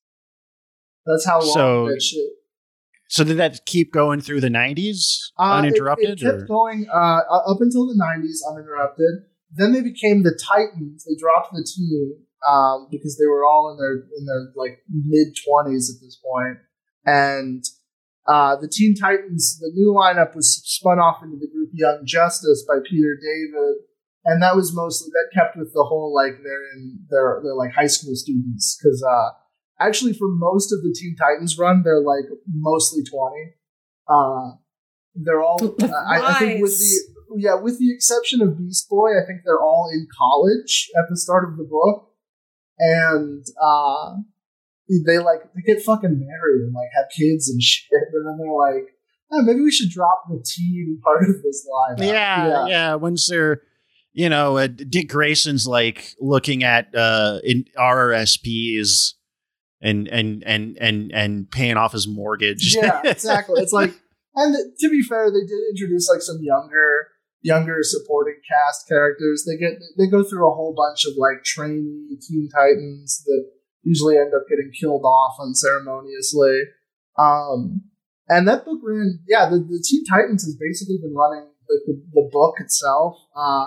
[1.06, 2.30] That's how long So- that shit.
[3.08, 6.20] So did that keep going through the nineties Uh, uninterrupted?
[6.20, 6.46] It, kept or?
[6.46, 9.26] going uh, up until the 90s uninterrupted.
[9.52, 11.04] Then they became the Titans.
[11.04, 15.36] They dropped the team um, because they were all in their in their like mid
[15.36, 16.18] 20s at this.
[17.06, 17.62] And
[18.26, 22.64] uh, the Teen Titans, the new lineup was spun off into the group Young Justice
[22.66, 23.76] by Peter David,
[24.24, 27.72] and that was mostly that kept with the whole like they're in they're they're like
[27.72, 29.30] high school students because uh,
[29.78, 33.54] actually for most of the Teen Titans run they're like mostly 20.
[34.08, 34.56] Uh,
[35.14, 37.00] they're all uh, I, I think with the
[37.36, 41.16] yeah with the exception of Beast Boy, I think they're all in college at the
[41.16, 42.10] start of the book,
[42.78, 44.16] and uh,
[44.88, 48.52] they like they get fucking married and like have kids and shit, and then they're
[48.52, 48.88] like,
[49.32, 52.08] oh, maybe we should drop the teen part of this line.
[52.08, 53.62] yeah, yeah, Once they're,
[54.12, 59.14] you know, uh, Dick Grayson's like looking at uh, in RRSPs
[59.80, 62.76] and and and and and paying off his mortgage.
[62.76, 63.60] yeah, exactly.
[63.60, 63.94] It's like,
[64.34, 67.08] and to be fair, they did introduce like some younger,
[67.42, 69.44] younger supporting cast characters.
[69.46, 73.44] They get they go through a whole bunch of like trainee Teen Titans that
[73.84, 76.62] usually end up getting killed off unceremoniously.
[77.18, 77.82] Um,
[78.28, 82.02] and that book ran, yeah, the, the Teen Titans has basically been running the, the,
[82.12, 83.66] the book itself, uh,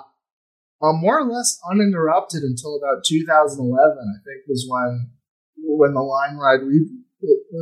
[0.82, 3.72] uh, more or less uninterrupted until about 2011.
[3.72, 5.12] I think was when
[5.56, 6.90] when the line ride re-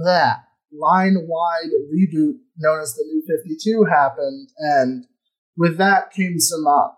[0.03, 5.05] that line wide reboot known as the New Fifty Two happened, and
[5.57, 6.89] with that came some uh,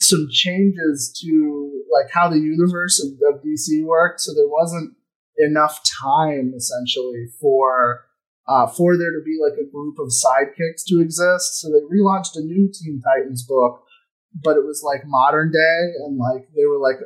[0.00, 4.20] some changes to like how the universe of, of DC worked.
[4.20, 4.94] So there wasn't
[5.46, 8.04] enough time essentially for
[8.48, 11.60] uh, for there to be like a group of sidekicks to exist.
[11.60, 13.84] So they relaunched a new Teen Titans book,
[14.42, 16.98] but it was like modern day, and like they were like,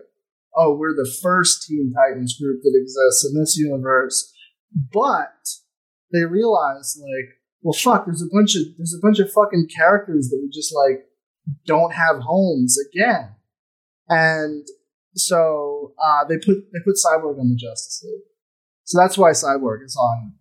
[0.56, 4.32] "Oh, we're the first Teen Titans group that exists in this universe."
[4.92, 5.46] But
[6.12, 10.28] they realized like, well, fuck, there's a bunch of there's a bunch of fucking characters
[10.28, 11.06] that we just like
[11.66, 13.34] don't have homes again,
[14.08, 14.66] and
[15.16, 18.22] so uh, they put they put Cyborg on the Justice League.
[18.84, 20.34] So that's why Cyborg is on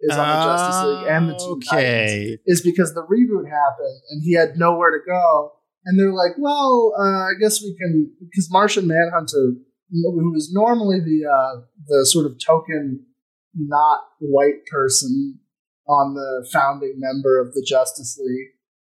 [0.00, 2.38] is on the Justice League and the Teen Titans okay.
[2.46, 5.52] is because the reboot happened and he had nowhere to go.
[5.84, 9.54] And they're like, well, uh, I guess we can because Martian Manhunter,
[9.90, 13.06] who is normally the uh, the sort of token
[13.54, 15.40] not white person
[15.88, 18.48] on the founding member of the Justice League,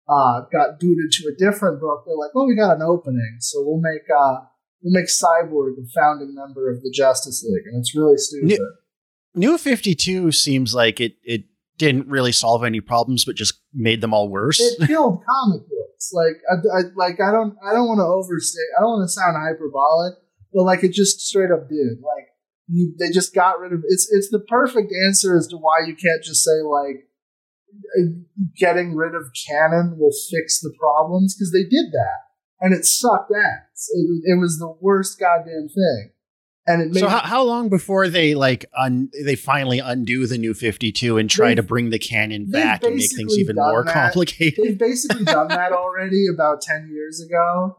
[0.08, 2.04] uh, got booted to a different book.
[2.06, 4.40] They're like, well, we got an opening, so we'll make uh,
[4.84, 8.60] we'll make Cyborg a founding member of the Justice League, and it's really stupid.
[9.34, 11.44] New Fifty Two seems like it it
[11.78, 14.60] didn't really solve any problems, but just made them all worse.
[14.60, 16.12] it killed comic books.
[16.12, 18.68] Like, I, I like I don't I don't want to overstate.
[18.78, 20.14] I don't want to sound hyperbolic,
[20.52, 21.98] but like it just straight up did.
[22.00, 22.28] Like
[22.68, 24.08] you, they just got rid of it's.
[24.12, 27.08] It's the perfect answer as to why you can't just say like
[27.98, 28.22] uh,
[28.56, 32.23] getting rid of canon will fix the problems because they did that
[32.60, 33.88] and it sucked ass.
[33.92, 36.10] It, it was the worst goddamn thing,
[36.66, 40.38] and it made so how, how long before they like un, they finally undo the
[40.38, 43.92] new 52 and try to bring the canon back and make things even more that.
[43.92, 47.78] complicated They've basically done that already about ten years ago.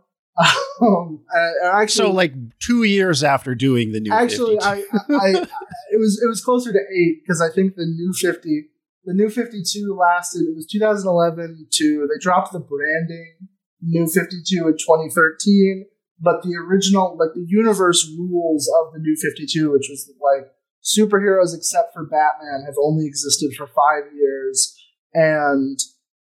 [0.82, 1.24] Um,
[1.64, 5.30] actually, so like two years after doing the new actually, 52 I, I, I,
[5.92, 8.66] it was it was closer to eight because I think the new fifty
[9.06, 10.42] the New Fifty Two lasted.
[10.42, 13.48] It was 2011 to they dropped the branding
[13.86, 15.86] New Fifty Two in 2013,
[16.20, 20.52] but the original like the universe rules of the New Fifty Two, which was like
[20.84, 24.76] superheroes except for Batman, have only existed for five years,
[25.14, 25.80] and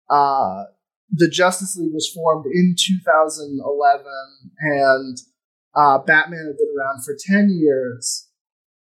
[0.10, 0.64] uh,
[1.12, 4.06] the Justice League was formed in 2011,
[4.60, 5.18] and
[5.76, 8.28] uh, Batman had been around for 10 years.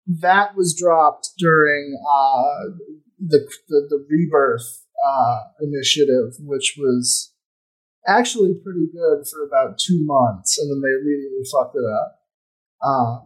[0.06, 2.70] That was dropped during uh,
[3.18, 7.33] the, the, the Rebirth uh, initiative, which was
[8.06, 12.20] actually pretty good for about two months, and then they immediately fucked it up.
[12.82, 13.18] Uh,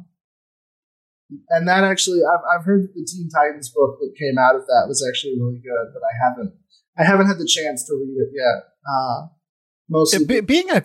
[1.50, 4.62] and that actually, I've, I've heard that the Teen Titans book that came out of
[4.66, 6.54] that was actually really good, but I haven't
[6.98, 8.64] I haven't had the chance to read it yet.
[8.90, 9.26] Uh,
[9.88, 10.84] mostly, Be- being a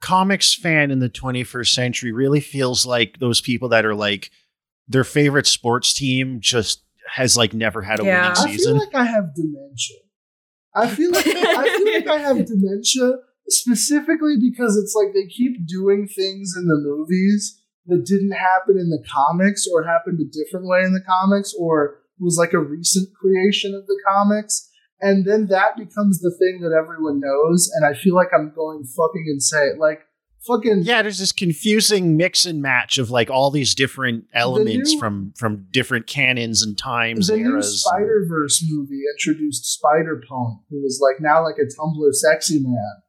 [0.00, 4.30] comics fan in the 21st century really feels like those people that are like
[4.88, 8.28] their favorite sports team just has like never had a Yeah.
[8.30, 8.76] winning season.
[8.76, 9.96] I feel like I have dementia.
[10.74, 13.12] I feel like I feel like I have dementia
[13.48, 18.88] specifically because it's like they keep doing things in the movies that didn't happen in
[18.88, 23.08] the comics or happened a different way in the comics or was like a recent
[23.14, 24.70] creation of the comics.
[25.00, 28.84] And then that becomes the thing that everyone knows, and I feel like I'm going
[28.84, 29.76] fucking insane.
[29.78, 30.00] Like
[30.46, 34.98] fucking yeah, there's this confusing mix and match of like all these different elements new-
[34.98, 37.62] from from different canons and times the and new.
[37.62, 43.02] Spider Verse movie introduced Spider Punk, who was like now like a Tumblr sexy man.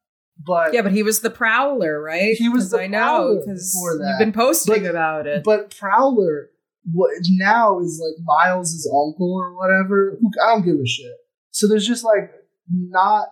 [0.44, 2.36] But Yeah, but he was the Prowler, right?
[2.36, 5.44] He was the I know Prowler because you've been posting But- about it.
[5.44, 6.50] but Prowler
[6.92, 10.18] what now is like Miles's uncle or whatever.
[10.22, 11.14] Who I don't give a shit.
[11.52, 12.32] So there's just like
[12.70, 13.30] not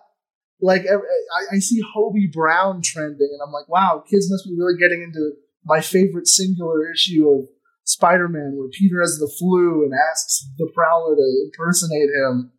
[0.60, 4.76] like I, I see Hobie Brown trending, and I'm like, wow, kids must be really
[4.78, 5.32] getting into
[5.64, 7.46] my favorite singular issue of
[7.84, 12.50] Spider-Man, where Peter has the flu and asks the Prowler to impersonate him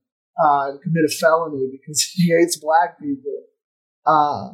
[0.44, 3.44] uh, and commit a felony because he hates black people.
[4.06, 4.50] Uh,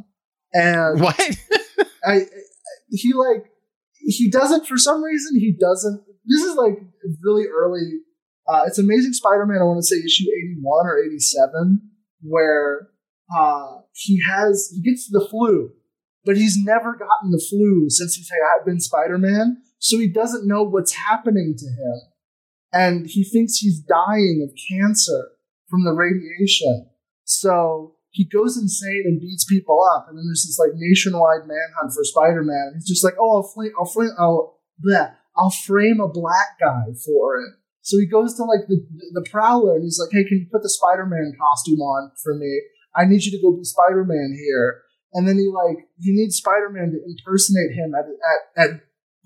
[0.54, 1.20] and what?
[2.06, 2.26] I, I
[2.90, 3.52] he like
[4.00, 6.04] he doesn't for some reason he doesn't.
[6.26, 6.80] This is like
[7.24, 8.02] really early.
[8.48, 9.60] Uh, it's Amazing Spider-Man.
[9.62, 11.82] I want to say issue eighty-one or eighty-seven,
[12.22, 12.90] where
[13.36, 15.72] uh, he has he gets the flu,
[16.26, 19.58] but he's never gotten the flu since he's had been Spider-Man.
[19.80, 22.02] So he doesn't know what's happening to him,
[22.74, 25.30] and he thinks he's dying of cancer
[25.70, 26.90] from the radiation.
[27.24, 31.96] So he goes insane and beats people up, and then there's this like nationwide manhunt
[31.96, 32.74] for Spider-Man.
[32.76, 36.92] He's just like, oh, I'll flame, I'll flame, I'll, bleh, I'll frame a black guy
[37.06, 37.54] for it.
[37.82, 38.84] So he goes to like the
[39.14, 42.62] the Prowler, and he's like, hey, can you put the Spider-Man costume on for me?
[42.94, 44.84] I need you to go be Spider-Man here.
[45.14, 48.82] And then he like he needs Spider-Man to impersonate him at at, at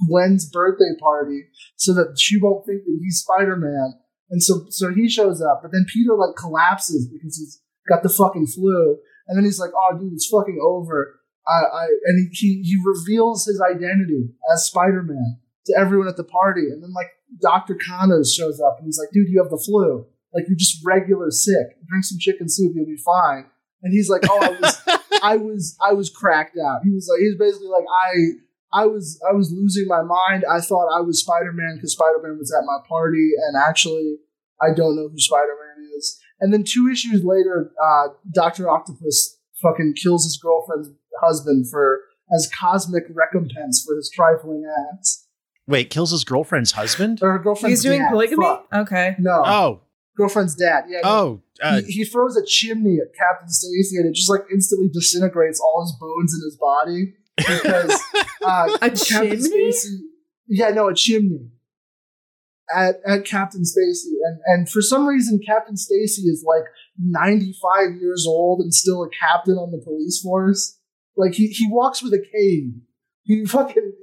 [0.08, 3.94] Gwen's birthday party so that she won't think that he's Spider-Man.
[4.30, 8.10] And so so he shows up, but then Peter like collapses because he's got the
[8.10, 8.98] fucking flu.
[9.28, 13.46] And then he's like, "Oh, dude, it's fucking over." I, I and he, he reveals
[13.46, 16.70] his identity as Spider-Man to everyone at the party.
[16.72, 20.06] And then like Doctor Connors shows up and he's like, "Dude, you have the flu.
[20.34, 21.78] Like you're just regular sick.
[21.88, 23.46] Drink some chicken soup, you'll be fine."
[23.84, 24.82] And he's like, "Oh, I was
[25.24, 28.42] I was I was cracked out." He was like, he was basically like, "I."
[28.74, 30.44] I was I was losing my mind.
[30.52, 34.18] I thought I was Spider Man because Spider Man was at my party, and actually,
[34.62, 36.20] I don't know who Spider Man is.
[36.40, 40.90] And then two issues later, uh, Doctor Octopus fucking kills his girlfriend's
[41.22, 42.02] husband for
[42.36, 44.64] as cosmic recompense for his trifling
[44.94, 45.28] acts.
[45.68, 47.20] Wait, kills his girlfriend's husband?
[47.22, 48.12] Or her girlfriend's He's doing dad.
[48.12, 48.46] polygamy?
[48.46, 48.68] Fuck.
[48.74, 49.16] Okay.
[49.18, 49.82] No, Oh,
[50.18, 50.86] girlfriend's dad.
[50.90, 51.00] Yeah.
[51.04, 54.90] oh, uh, he, he throws a chimney at Captain Stacy, and it just like instantly
[54.94, 58.02] disintegrates all his bones in his body because
[58.46, 59.72] uh, A Captain chimney?
[59.72, 60.00] Stacy.
[60.48, 61.50] Yeah, no, a chimney
[62.74, 66.63] at at Captain Stacy, and and for some reason, Captain Stacy is like
[66.99, 70.80] ninety five years old and still a captain on the police force.
[71.18, 72.82] Like he he walks with a cane.
[73.24, 73.93] He fucking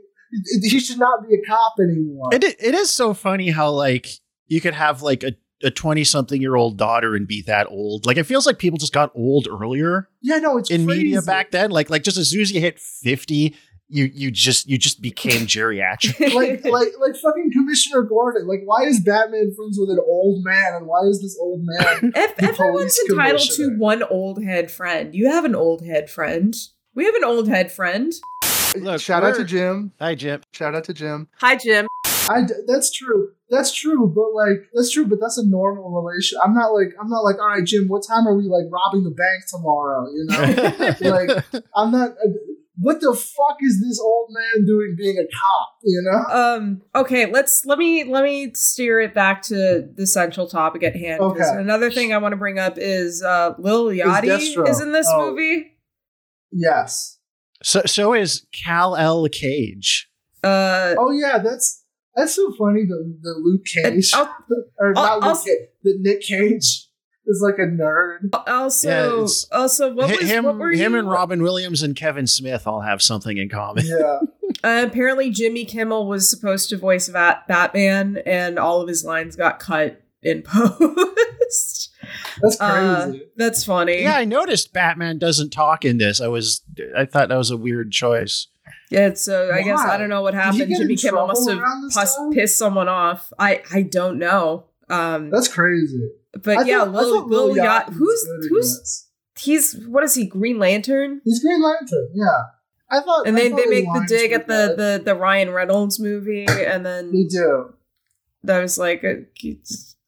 [0.63, 2.31] he should not be a cop anymore.
[2.33, 4.09] it, it is so funny how like
[4.47, 5.33] you could have like a
[5.65, 8.05] a 20 something year old daughter and be that old.
[8.05, 11.05] Like it feels like people just got old earlier yeah, no, it's in crazy.
[11.05, 11.71] media back then.
[11.71, 13.55] Like like just as soon as you hit 50,
[13.93, 16.19] you you just you just became geriatric.
[16.35, 18.49] like like like fucking Commissioner Gordon.
[18.49, 22.13] Like, why is Batman friends with an old man, and why is this old man?
[22.23, 25.15] If everyone's entitled to one old head friend.
[25.15, 26.57] You have an old head friend.
[26.95, 28.13] We have an old head friend.
[28.77, 29.93] Look, Shout out to Jim.
[30.01, 30.41] Hi Jim.
[30.53, 31.29] Shout out to Jim.
[31.37, 31.87] Hi, Jim.
[32.31, 33.33] I d- that's true.
[33.51, 34.11] That's true.
[34.15, 35.07] But like that's true.
[35.07, 36.39] But that's a normal relation.
[36.43, 37.89] I'm not like I'm not like all right, Jim.
[37.89, 40.07] What time are we like robbing the bank tomorrow?
[40.11, 41.45] You know, like
[41.77, 42.13] I'm not.
[42.13, 45.69] Uh, what the fuck is this old man doing being a cop?
[45.85, 46.35] You know?
[46.35, 46.83] Um.
[46.95, 47.31] Okay.
[47.31, 51.43] Let's let me let me steer it back to the central topic at hand Okay.
[51.45, 54.69] Another thing I want to bring up is uh, Lil Yachty Destro.
[54.69, 55.31] is in this Oh.
[55.31, 55.77] movie.
[56.51, 57.19] Yes.
[57.63, 59.29] So so is Cal L.
[59.29, 60.09] Cage.
[60.43, 60.95] Uh.
[60.99, 61.85] Oh yeah, that's
[62.17, 62.85] that's so funny.
[62.85, 64.35] The the Luke Cage al-
[64.79, 66.89] or not I'll- Luke I'll- Cage, the Nick Cage
[67.27, 68.31] is like a nerd.
[68.47, 69.27] Also, Yeah,
[69.59, 70.99] also, what Hi- was him what were him you?
[70.99, 73.85] and Robin Williams and Kevin Smith all have something in common.
[73.87, 74.21] Yeah.
[74.65, 79.35] Uh, apparently, Jimmy Kimmel was supposed to voice Bat- Batman, and all of his lines
[79.35, 81.91] got cut in post.
[82.41, 83.25] That's Uh, crazy.
[83.37, 84.03] that's funny.
[84.03, 86.21] Yeah, I noticed Batman doesn't talk in this.
[86.21, 86.63] I was
[86.97, 88.47] I thought that was a weird choice.
[88.91, 90.69] Yeah, so I guess I don't know what happened.
[90.69, 91.61] get Jimmy in Kimmel must have
[91.93, 93.33] pus- pissed someone off.
[93.39, 94.67] I I don't know.
[94.89, 96.09] Um, That's crazy.
[96.43, 97.93] But I yeah, thought- Lil, Lil Lil Yacht.
[97.93, 99.09] Who's who's this.
[99.39, 100.27] he's what is he?
[100.27, 101.21] Green Lantern.
[101.25, 102.09] He's Green Lantern.
[102.15, 102.27] Yeah.
[102.91, 103.27] I thought.
[103.27, 106.85] And I they they make the dig at the, the the Ryan Reynolds movie, and
[106.85, 107.75] then They then do.
[108.45, 109.25] that was like a,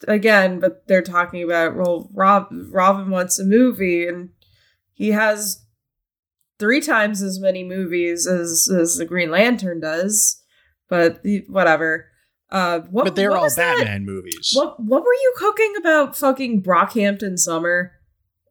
[0.07, 4.31] again, but they're talking about well, Rob Robin wants a movie, and
[4.93, 5.63] he has
[6.59, 10.43] three times as many movies as as the Green Lantern does,
[10.89, 12.07] but whatever.
[12.51, 13.79] Uh, what, but they're what all was that?
[13.79, 14.53] Batman movies.
[14.55, 17.93] What what were you cooking about fucking Brockhampton Summer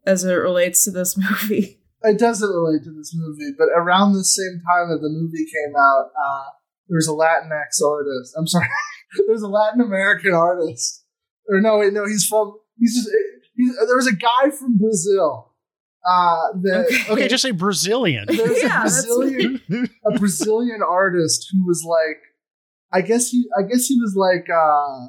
[0.05, 1.79] as it relates to this movie?
[2.03, 5.73] It doesn't relate to this movie, but around the same time that the movie came
[5.77, 6.49] out, uh,
[6.89, 8.33] there was a Latinx artist.
[8.37, 8.67] I'm sorry,
[9.27, 11.05] there's a Latin American artist.
[11.47, 12.53] Or no, wait, no, he's from.
[12.77, 13.09] He's just.
[13.55, 15.51] He's, there was a guy from Brazil.
[16.05, 17.11] Uh, that Okay.
[17.13, 18.25] okay, just say Brazilian.
[18.27, 19.61] there's Yeah, a Brazilian
[20.05, 22.17] a Brazilian artist who was like,
[22.93, 25.07] I guess he, I guess he was like, uh,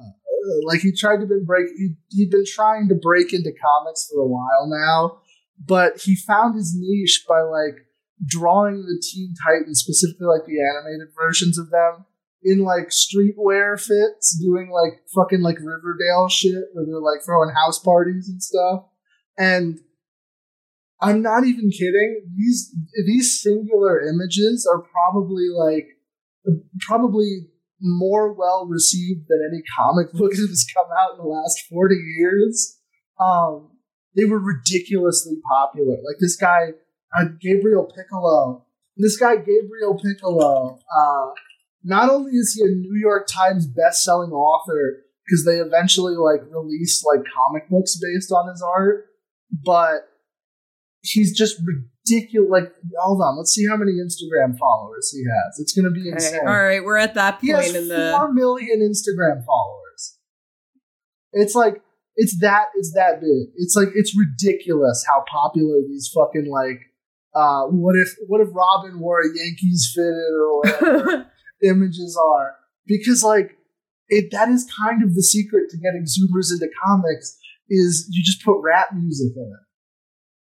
[0.66, 4.22] like he tried to been break, he, he'd been trying to break into comics for
[4.22, 5.18] a while now,
[5.62, 7.76] but he found his niche by like
[8.26, 12.06] drawing the Teen Titans, specifically like the animated versions of them,
[12.42, 17.78] in like streetwear fits, doing like fucking like Riverdale shit where they're like throwing house
[17.78, 18.84] parties and stuff,
[19.38, 19.78] and.
[21.00, 22.22] I'm not even kidding.
[22.34, 22.74] These
[23.04, 25.88] these singular images are probably like
[26.80, 27.48] probably
[27.84, 31.94] more well received than any comic book that has come out in the last 40
[32.18, 32.78] years.
[33.20, 33.70] Um,
[34.16, 35.96] they were ridiculously popular.
[35.96, 36.70] Like this guy,
[37.16, 38.62] uh, Gabriel Picolo.
[38.96, 41.30] This guy, Gabriel Picolo, uh,
[41.82, 47.04] not only is he a New York Times best-selling author because they eventually like released
[47.04, 49.06] like comic books based on his art,
[49.64, 50.08] but
[51.02, 51.60] he's just
[52.06, 52.50] ridiculous.
[52.50, 55.58] Like, hold on, let's see how many Instagram followers he has.
[55.60, 56.40] It's gonna be Okay, insane.
[56.40, 60.18] all right, we're at that He point has in the four million Instagram followers.
[61.32, 61.82] It's like
[62.16, 63.52] it's that it's that big.
[63.56, 66.80] It's like it's ridiculous how popular these fucking like
[67.34, 71.26] uh what if what if Robin wore a Yankees fitted or whatever
[71.64, 72.54] images are
[72.86, 73.56] because like
[74.08, 77.36] it that is kind of the secret to getting zoomers into comics
[77.68, 79.64] is you just put rap music in it.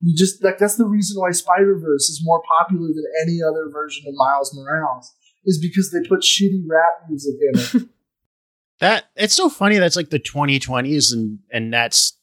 [0.06, 3.68] You just like that's the reason why Spider Verse is more popular than any other
[3.72, 5.12] version of Miles Morales
[5.44, 7.88] is because they put shitty rap music in it.
[8.78, 12.18] That it's so funny that's like the 2020s and and that's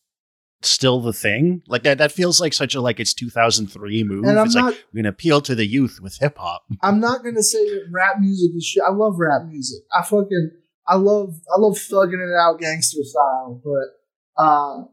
[0.61, 1.63] still the thing.
[1.67, 4.23] Like that that feels like such a like it's 2003 move.
[4.23, 6.63] and I'm It's not like we're gonna appeal to the youth with hip hop.
[6.83, 8.83] I'm not gonna say that rap music is shit.
[8.87, 9.79] I love rap music.
[9.91, 10.51] I fucking
[10.87, 14.83] I love I love thugging it out gangster style, but uh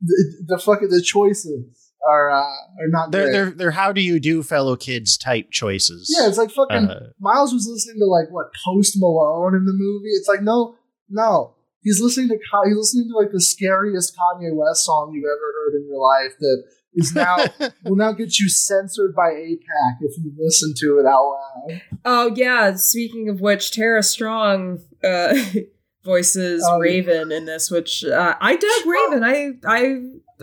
[0.00, 2.36] the, the fucking the choices are uh
[2.80, 3.32] are not They're great.
[3.32, 6.14] they're they're how do you do fellow kids type choices.
[6.18, 9.72] Yeah, it's like fucking Uh, Miles was listening to like what Post Malone in the
[9.74, 10.10] movie.
[10.10, 10.76] It's like no,
[11.08, 12.34] no, he's listening to
[12.66, 16.32] he's listening to like the scariest Kanye West song you've ever heard in your life.
[16.40, 16.64] That
[16.96, 17.36] is now
[17.84, 21.32] will now get you censored by AIPAC if you listen to it out
[21.70, 21.82] loud.
[22.04, 25.34] Oh yeah, speaking of which, Tara Strong uh
[26.04, 26.80] voices Oh, yeah.
[26.82, 29.24] Raven in this, which uh, I dug Raven.
[29.24, 29.96] I I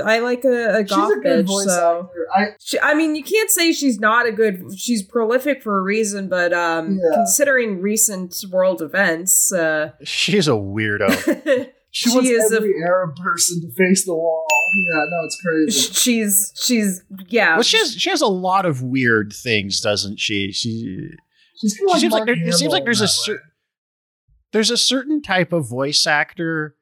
[0.03, 1.47] I like a, a She's a good bitch.
[1.47, 2.27] voice So actor.
[2.35, 4.63] I she, I mean, you can't say she's not a good.
[4.77, 7.15] She's prolific for a reason, but um, Yeah.
[7.15, 11.09] considering recent world events, uh, she's a weirdo.
[11.91, 14.45] she, She wants is a- every Arab person to face the wall.
[14.73, 15.93] Yeah, no, it's crazy.
[15.93, 17.55] she's she's yeah.
[17.55, 20.53] well, she has she has a lot of weird things, doesn't she?
[20.53, 21.09] She
[21.57, 23.41] She's kind She like seems like there, it seems like there's a cer-
[24.53, 26.75] there's a certain type of voice actor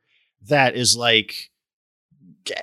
[0.47, 1.49] that is like
[2.45, 2.53] g-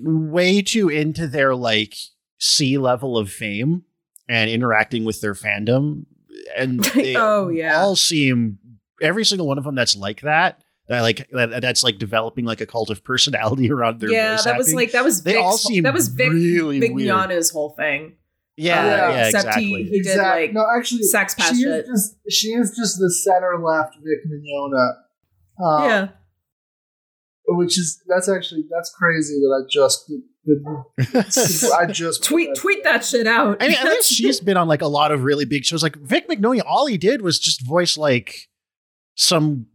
[0.00, 1.94] way too into their like
[2.38, 3.82] sea level of fame
[4.28, 6.04] and interacting with their fandom
[6.56, 7.80] and they Oh, yeah.
[7.80, 8.58] all seem
[9.00, 12.60] every single one of them that's like that that like that, that's like developing like
[12.60, 15.42] a cult of personality around their yeah, voice that was like that was they Vic's,
[15.44, 17.08] all seem that was Vic really Vic weird.
[17.08, 18.16] Mignogna's whole thing.
[18.56, 19.64] Yeah, Uh, yeah, except exactly.
[19.64, 21.86] he, he did Exact- like no, actually, sex past she shit.
[21.86, 24.92] is just she is just the center left Vic Mignogna.
[25.64, 26.08] Uh, yeah.
[27.46, 30.10] Which is that's actually that's crazy that I just
[31.78, 33.58] I just Tweet tweet that shit out.
[33.60, 35.82] I mean, at least she's been on like a lot of really big shows.
[35.82, 38.48] Like Vic Mignogna, all he did was just voice like
[39.14, 39.66] some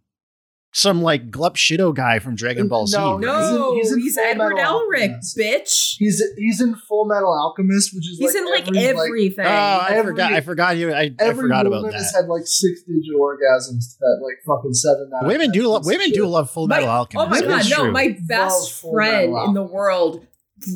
[0.77, 2.95] some like glup shido guy from Dragon Ball Z.
[2.97, 3.21] No, right?
[3.21, 5.37] no, He's he's, in- he's in Full Edward Elric, Alchemist.
[5.37, 5.95] bitch.
[5.97, 9.45] He's he's in Full Metal Alchemist, which is He's like in like every, everything.
[9.45, 10.33] Oh, I Every- forgot.
[10.33, 10.93] I forgot you.
[10.93, 12.21] I, I every forgot woman about has that.
[12.23, 15.09] had like six digit orgasms to that like fucking seven.
[15.15, 15.67] out of Women do.
[15.67, 16.13] Lo- women shit.
[16.15, 17.25] do love Full My- Metal Alchemist.
[17.27, 17.91] Oh my god, no!
[17.91, 20.26] My best friend in the world,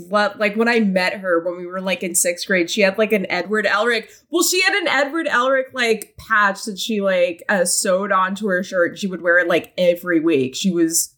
[0.10, 2.98] lo- like when I met her when we were like in sixth grade, she had
[2.98, 4.10] like an Edward Elric.
[4.30, 8.64] Well, she had an Edward Elric like patch that she like uh, sewed onto her
[8.64, 8.98] shirt.
[9.00, 10.56] She would wear it like every week.
[10.56, 11.16] She was,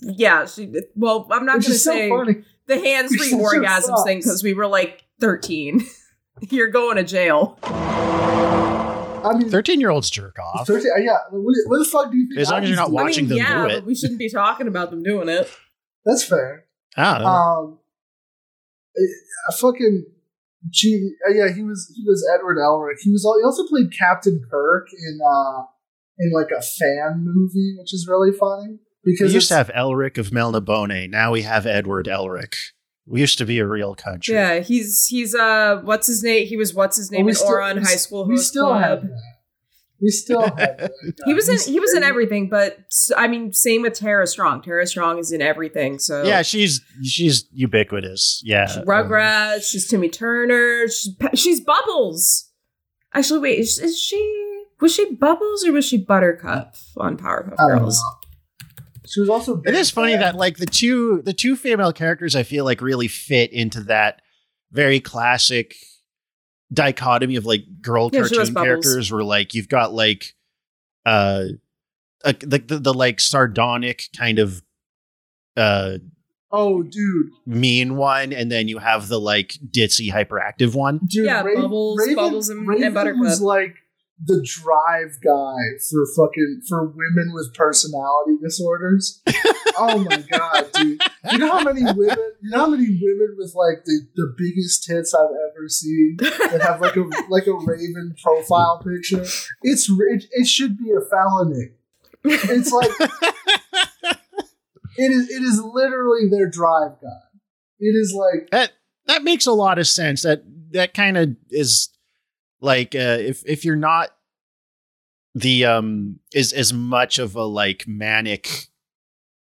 [0.00, 0.46] yeah.
[0.46, 2.36] She well, I'm not gonna is so say funny.
[2.66, 4.04] the hands free Which orgasms sucks.
[4.04, 5.84] thing because we were like 13.
[6.50, 7.58] You're going to jail.
[9.22, 10.66] I mean, Thirteen-year-olds jerk off.
[10.66, 11.18] 13, yeah.
[11.30, 12.40] What, what the fuck do you think?
[12.40, 13.80] As long as you're not I watching I mean, them yeah, do it.
[13.80, 15.50] but we shouldn't be talking about them doing it.
[16.06, 16.64] That's fair.
[16.96, 17.28] I don't know.
[17.28, 17.78] Um,
[19.48, 20.04] I fucking
[20.70, 22.96] gee, uh, yeah, he was he was Edward Elric.
[23.02, 25.62] He was he also played Captain Kirk in uh
[26.18, 30.18] in like a fan movie, which is really funny Because we used to have Elric
[30.18, 31.08] of Melnibone.
[31.08, 32.54] Now we have Edward Elric.
[33.06, 34.34] We used to be a real country.
[34.34, 36.46] Yeah, he's he's uh what's his name?
[36.46, 38.82] He was what's his name we in still- Ouran we High School we still Club.
[38.82, 39.22] have that.
[40.00, 40.90] We still have.
[41.26, 42.78] He was in he was in everything, but
[43.16, 44.62] I mean, same with Tara Strong.
[44.62, 45.98] Tara Strong is in everything.
[45.98, 48.40] So Yeah, she's she's ubiquitous.
[48.44, 49.70] Yeah, she's Rugrats.
[49.70, 50.88] She's Timmy Turner.
[50.88, 52.50] She's she's Bubbles.
[53.12, 58.02] Actually, wait, is, is she was she Bubbles or was she Buttercup on Powerpuff Girls?
[59.06, 59.60] She was also.
[59.66, 63.08] It is funny that like the two the two female characters I feel like really
[63.08, 64.22] fit into that
[64.70, 65.74] very classic
[66.72, 70.34] dichotomy of like girl Yeah, cartoon characters where like you've got like
[71.06, 71.44] uh
[72.24, 74.62] a, the, the the like sardonic kind of
[75.56, 75.98] uh
[76.52, 80.98] Oh, dude, mean one and then you have the like ditzy hyperactive one.
[81.06, 81.26] dude.
[81.26, 83.20] Yeah, Raven, Bubbles- Raven, Bubbles and- and Raven Buttercup.
[83.20, 83.76] was like
[84.22, 85.56] the drive guy
[85.90, 89.22] for fucking for women with personality disorders.
[89.78, 91.00] oh my god, dude!
[91.32, 92.32] You know how many women?
[92.42, 96.60] You know how many women with like the, the biggest tits I've ever seen that
[96.62, 97.00] have like a
[97.30, 99.24] like a Raven profile picture?
[99.62, 101.70] It's it, it should be a felony.
[102.24, 102.90] It's like
[104.96, 107.38] it is it is literally their drive guy.
[107.78, 108.72] It is like that
[109.06, 110.22] that makes a lot of sense.
[110.22, 110.42] That
[110.72, 111.88] that kind of is
[112.60, 114.10] like uh, if if you're not
[115.34, 118.66] the um is as much of a like manic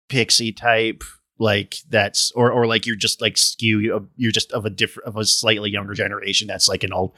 [0.09, 1.03] pixie type
[1.39, 3.79] like that's or or like you're just like skew
[4.17, 7.13] you're just of a different of a slightly younger generation that's like an old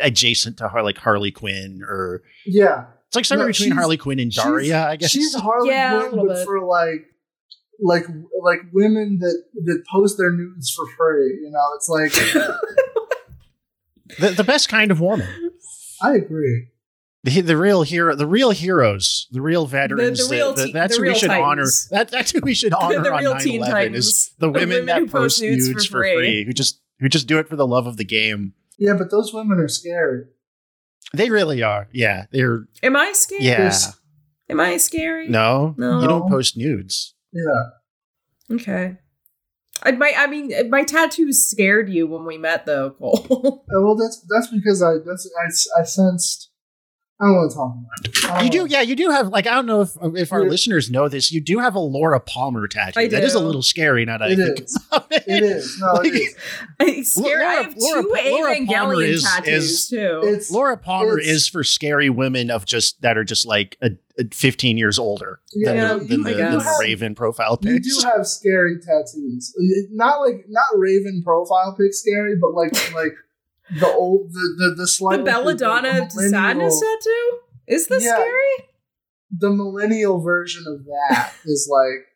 [0.00, 2.86] adjacent to Har- like Harley Quinn or yeah.
[3.06, 6.26] it's like somewhere No, between Harley Quinn and Daria I guess she's Harley Yeah, Quinn,
[6.26, 6.44] but bit.
[6.46, 7.06] for like,
[7.80, 8.04] like,
[8.42, 11.38] like women that that post their nudes for free.
[11.42, 12.12] You know, it's like
[14.18, 15.28] the, the best kind of woman
[16.02, 16.68] I agree.
[17.24, 20.28] the, the real hero, the real heroes, the real veterans.
[20.28, 21.88] the real the- te- that's the who we should titans.
[21.90, 21.98] honor.
[22.04, 24.30] That, that's who we should honor The on real 9/11 teen is titans.
[24.38, 26.14] the The women, women that who post post nudes nudes for for free.
[26.16, 28.54] free, who just who just do it for the love of the game.
[28.78, 30.28] Yeah, but those women are scared.
[31.12, 31.88] They really are.
[31.92, 33.42] Yeah, they're Am I scared?
[33.42, 33.76] yeah.
[34.50, 35.28] Am I scary?
[35.28, 36.00] No, No.
[36.00, 37.14] you don't post nudes.
[37.32, 38.96] Yeah, Okay.
[39.82, 43.64] I, my, I mean, my tattoos scared you when we met, though, Cole.
[43.68, 45.30] Uh, well, that's that's because I that's
[45.76, 46.47] I, I sensed.
[47.20, 48.44] I don't want to talk about it.
[48.44, 48.80] You don't do, wanna- yeah.
[48.82, 50.50] You do have like I don't know if if our Yeah.
[50.50, 51.32] listeners know this.
[51.32, 53.00] You do have a Laura Palmer tattoo.
[53.00, 54.78] I That is a little scary now that It I think is.
[54.92, 55.24] about it.
[55.26, 55.78] It is.
[55.80, 56.36] No, Like, it is.
[56.80, 60.20] I, scare, I Laura- have Laura- two Laura Palmer Evangelion is- tattoos, is- too.
[60.24, 63.90] It's Laura Palmer It's- is for scary women of just that are just like a,
[64.20, 67.84] a 15 years older Yeah, than, Yeah, the, than, the, than the Raven profile pics.
[67.86, 69.52] you do have scary tattoos.
[69.90, 73.14] Not like not Raven profile pic scary, but like like
[73.78, 77.38] the old the the the the slightly Belladonna to millennial- Sadness tattoo?
[77.66, 78.14] Is this Yeah.
[78.14, 78.68] scary?
[79.36, 82.06] The millennial version of that is like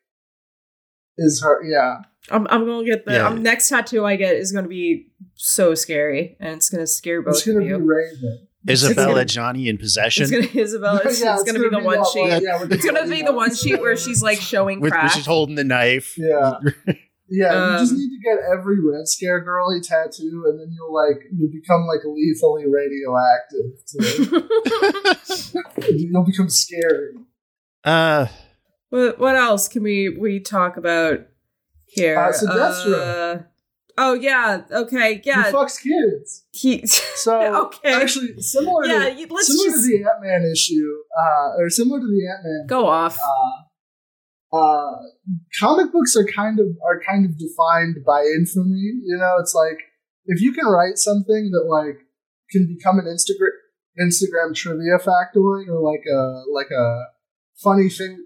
[1.17, 2.01] is her yeah.
[2.31, 3.27] I'm, I'm gonna get the Yeah.
[3.27, 7.35] um, next tattoo I get is gonna be so scary, and it's gonna scare both
[7.35, 7.77] It's gonna of be you.
[7.77, 8.47] Raven.
[8.67, 11.01] Isabella gonna- Johnny in possession, It's gonna Isabella.
[11.03, 12.41] It's, Yeah, it's gonna, be the one that sheet.
[12.43, 15.03] yeah, It's gonna be the one sheet where she's like showing with, crack.
[15.11, 16.17] which is holding the knife.
[16.17, 16.53] Yeah.
[17.35, 20.93] Yeah, you just Um, need to get every Red Scare girly tattoo, and then you'll
[20.93, 23.73] like you become like lethally radioactive.
[25.89, 27.15] You'll become scary.
[27.83, 28.27] Uh,
[28.89, 31.21] what what else can we we talk about
[31.85, 32.17] here?
[32.19, 33.39] Uh, so Deathstroke.
[33.39, 33.43] Uh,
[33.95, 34.61] Oh yeah.
[34.71, 35.21] Okay.
[35.23, 35.45] Yeah.
[35.45, 36.45] He fucks kids.
[36.51, 36.85] He.
[36.87, 37.93] So Okay.
[37.93, 39.09] actually, similar yeah.
[39.09, 42.27] to you- Let's similar just to the Ant Man issue, uh, or similar to the
[42.27, 42.65] Ant Man.
[42.67, 43.17] go off.
[43.19, 43.62] Uh,
[44.53, 44.91] uh,
[45.59, 49.01] comic books are kind of are kind of defined by infamy.
[49.03, 49.79] You know, it's like
[50.25, 52.05] if you can write something that like
[52.51, 53.57] can become an Instagram
[53.99, 57.05] Instagram trivia factoid or like a like a
[57.63, 58.25] funny thing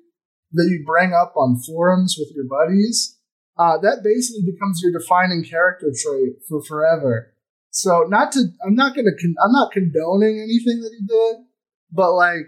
[0.53, 3.17] that you bring up on forums with your buddies,
[3.57, 7.33] uh, that basically becomes your defining character trait for forever.
[7.71, 11.45] So not to, I'm not gonna, con- I'm not condoning anything that he did,
[11.91, 12.47] but like,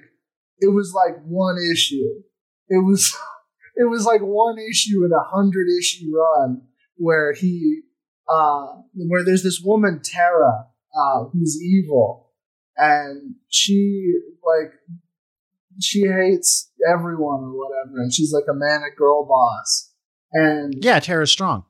[0.60, 2.24] it was like one issue.
[2.68, 3.16] It was,
[3.80, 6.62] it was like one issue in a hundred issue run
[6.98, 7.82] where he,
[8.28, 12.32] uh, where there's this woman Tara, uh, who's evil,
[12.76, 14.14] and she
[14.46, 14.74] like,
[15.82, 19.94] she hates everyone or whatever, and she's like a manic girl boss,
[20.34, 21.64] and Yeah, Tara's Strong.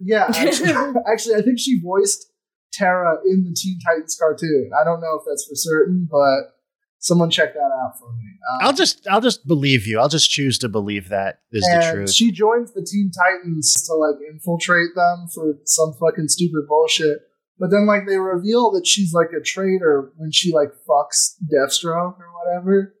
[0.00, 0.72] yeah, actually,
[1.12, 2.30] actually, I think she voiced
[2.74, 4.70] Tara in the Teen Titans cartoon.
[4.78, 6.57] I don't know if that's for certain, but
[6.98, 8.38] someone check that out for me.
[8.52, 9.98] Uh, I'll just I'll just believe you.
[9.98, 12.12] I'll just choose to believe that is the truth.
[12.12, 17.18] she joins the Teen Titans to like infiltrate them for some fucking stupid bullshit.
[17.58, 22.18] But then like they reveal that she's like a traitor when she like fucks Deathstroke
[22.18, 22.94] or whatever.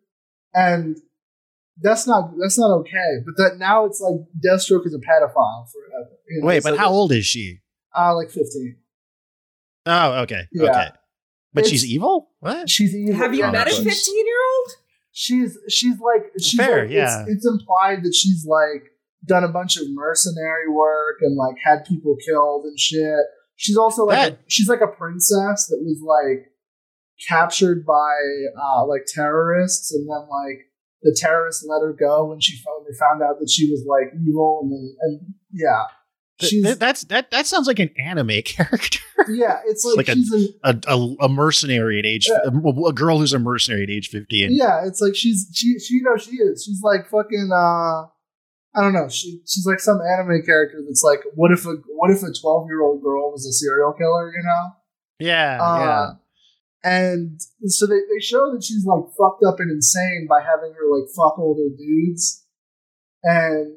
[0.54, 0.96] And
[1.80, 3.22] that's not that's not okay.
[3.24, 6.10] But that now it's like Deathstroke is a pedophile forever.
[6.28, 7.60] You know, Wait, but how old is she?
[7.96, 8.76] Uh like fifteen.
[9.86, 10.70] Oh, okay, Yeah.
[10.70, 10.88] okay.
[11.58, 12.30] But It's- she's evil.
[12.40, 12.70] What?
[12.70, 13.16] She's evil.
[13.16, 14.70] Have you met a fifteen-year-old?
[15.12, 17.22] she's she's like she's Fair, like, yeah.
[17.22, 18.84] It's, it's implied that she's like
[19.26, 23.24] done a bunch of mercenary work and like had people killed and shit.
[23.56, 26.52] She's also like a, she's like a princess that was like
[27.28, 28.14] captured by
[28.62, 30.66] uh like terrorists and then like
[31.02, 34.14] the terrorists let her go when she found they found out that she was like
[34.24, 35.82] evil and then and yeah.
[36.38, 37.30] Th- that's that.
[37.30, 39.00] That sounds like an anime character.
[39.28, 42.50] yeah, it's like, like a- a, a, a mercenary at age, Yeah.
[42.88, 44.50] a, girl who's a mercenary at age fifteen.
[44.52, 46.64] Yeah, it's like she's she she you know she is.
[46.64, 48.06] She's like fucking uh
[48.74, 49.08] I don't know.
[49.08, 53.02] She she's like some anime character that's like what if a what if a 12-year-old
[53.02, 55.26] girl was a serial killer, you know?
[55.26, 56.10] yeah, Uh, yeah.
[56.84, 60.96] And so they, they show that she's like fucked up and insane by having her
[60.96, 62.44] like fuck older dudes.
[63.24, 63.74] And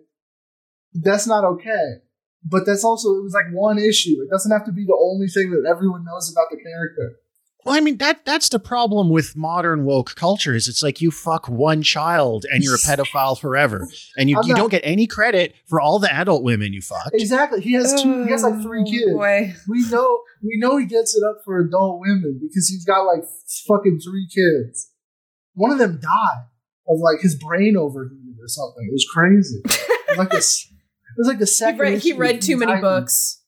[0.93, 2.01] that's not okay.
[2.43, 4.17] But that's also it was like one issue.
[4.21, 7.17] It doesn't have to be the only thing that everyone knows about the character.
[7.63, 11.11] Well, I mean that that's the problem with modern woke culture is it's like you
[11.11, 13.87] fuck one child and you're a pedophile forever,
[14.17, 17.13] and you, I'm you don't get any credit for all the adult women you fucked.
[17.13, 17.61] Exactly.
[17.61, 19.11] He has two he has like three oh, kids.
[19.11, 19.53] Boy.
[19.67, 23.23] we know we know he gets it up for adult women because he's got like
[23.67, 24.89] fucking three kids.
[25.53, 26.45] One of them died
[26.87, 28.87] of like his brain overheated or something.
[28.87, 29.61] It was crazy.
[30.17, 30.67] Like this.
[31.17, 31.79] It was like the He second.
[31.79, 32.81] read, he read too many Titans.
[32.83, 33.41] books.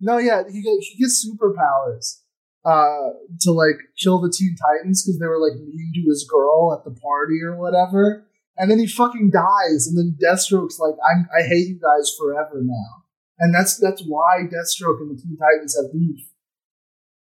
[0.00, 2.20] No, yeah, he get, he gets superpowers
[2.64, 3.12] uh,
[3.42, 6.84] to like kill the Teen Titans because they were like mean to his girl at
[6.84, 8.26] the party or whatever.
[8.56, 12.60] And then he fucking dies, and then Deathstroke's like, "I'm I hate you guys forever
[12.62, 13.04] now."
[13.38, 16.26] And that's that's why Deathstroke and the Teen Titans have beef.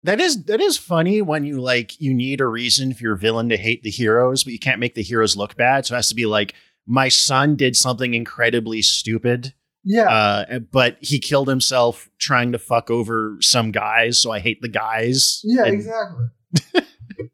[0.05, 3.49] That is that is funny when you like you need a reason for your villain
[3.51, 5.87] to hate the heroes, but you can't make the heroes look bad.
[5.87, 6.55] So it has to be like
[6.87, 9.53] my son did something incredibly stupid,
[9.85, 14.61] Yeah, uh, but he killed himself trying to fuck over some guys, so I hate
[14.61, 15.41] the guys.
[15.45, 16.27] Yeah, And- exactly.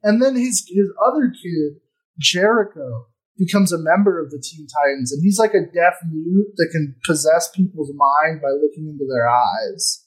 [0.03, 1.81] and then his his other kid,
[2.19, 3.07] Jericho,
[3.37, 6.95] becomes a member of the Teen Titans, and he's like a deaf mute that can
[7.05, 10.03] possess people's mind by looking into their eyes.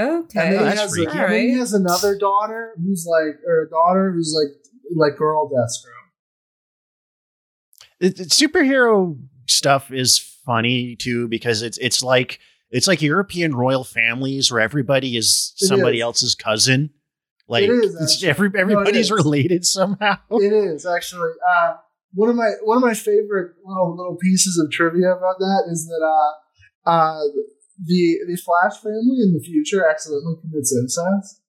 [0.00, 0.40] Okay.
[0.40, 1.18] And then, that's he has, a- freaky.
[1.18, 4.56] and then he has another daughter who's like, or a daughter who's like,
[4.96, 6.08] like girl Deathstroke.
[8.00, 9.18] it, it- superhero
[9.50, 12.38] stuff is funny too because it's it's like
[12.70, 16.02] it's like European royal families where everybody is It somebody is.
[16.02, 16.90] else's cousin.
[17.48, 19.10] Like It is, it's every everybody's is.
[19.10, 20.18] related somehow.
[20.30, 21.74] It is actually uh,
[22.14, 25.86] one of my one of my favorite little little pieces of trivia about that is
[25.86, 26.00] that
[26.86, 27.20] uh, uh,
[27.84, 31.40] the the Flash family in the future accidentally commits incest.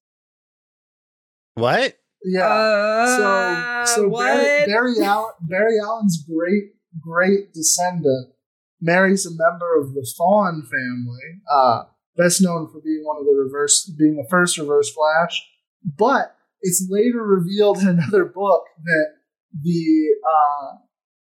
[1.56, 1.98] What?
[2.24, 2.48] Yeah.
[2.48, 4.26] Uh, so so what?
[4.26, 8.34] Barry, Barry Allen Barry Allen's great great descendant
[8.82, 11.84] marries a member of the Thawne family, uh,
[12.18, 15.48] best known for being one of the reverse being the first reverse Flash.
[15.98, 19.08] But it's later revealed in another book that
[19.62, 20.78] the uh,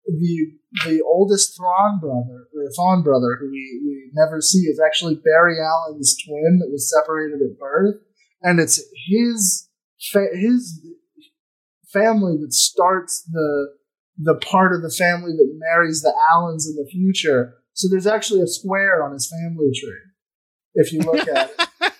[0.06, 0.52] the
[0.86, 5.56] the oldest Thrawn brother or Thawne brother who we, we never see is actually Barry
[5.60, 7.96] Allen's twin that was separated at birth,
[8.42, 9.68] and it's his
[10.12, 10.80] fa- his
[11.92, 13.79] family that starts the
[14.18, 17.54] the part of the family that marries the Allens in the future.
[17.72, 20.00] So there's actually a square on his family tree.
[20.74, 21.66] If you look at it,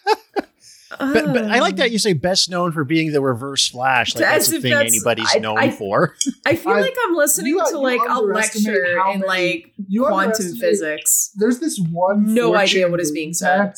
[0.99, 4.15] But, but I like Um, that you say best known for being the Reverse Flash.
[4.15, 6.15] Like As that's a if thing that's- anybody's I- known I- for.
[6.45, 10.05] I feel I- like I'm listening you- to like a lecture how in like you
[10.05, 11.31] quantum physics.
[11.37, 13.73] there's this one No idea what is being said.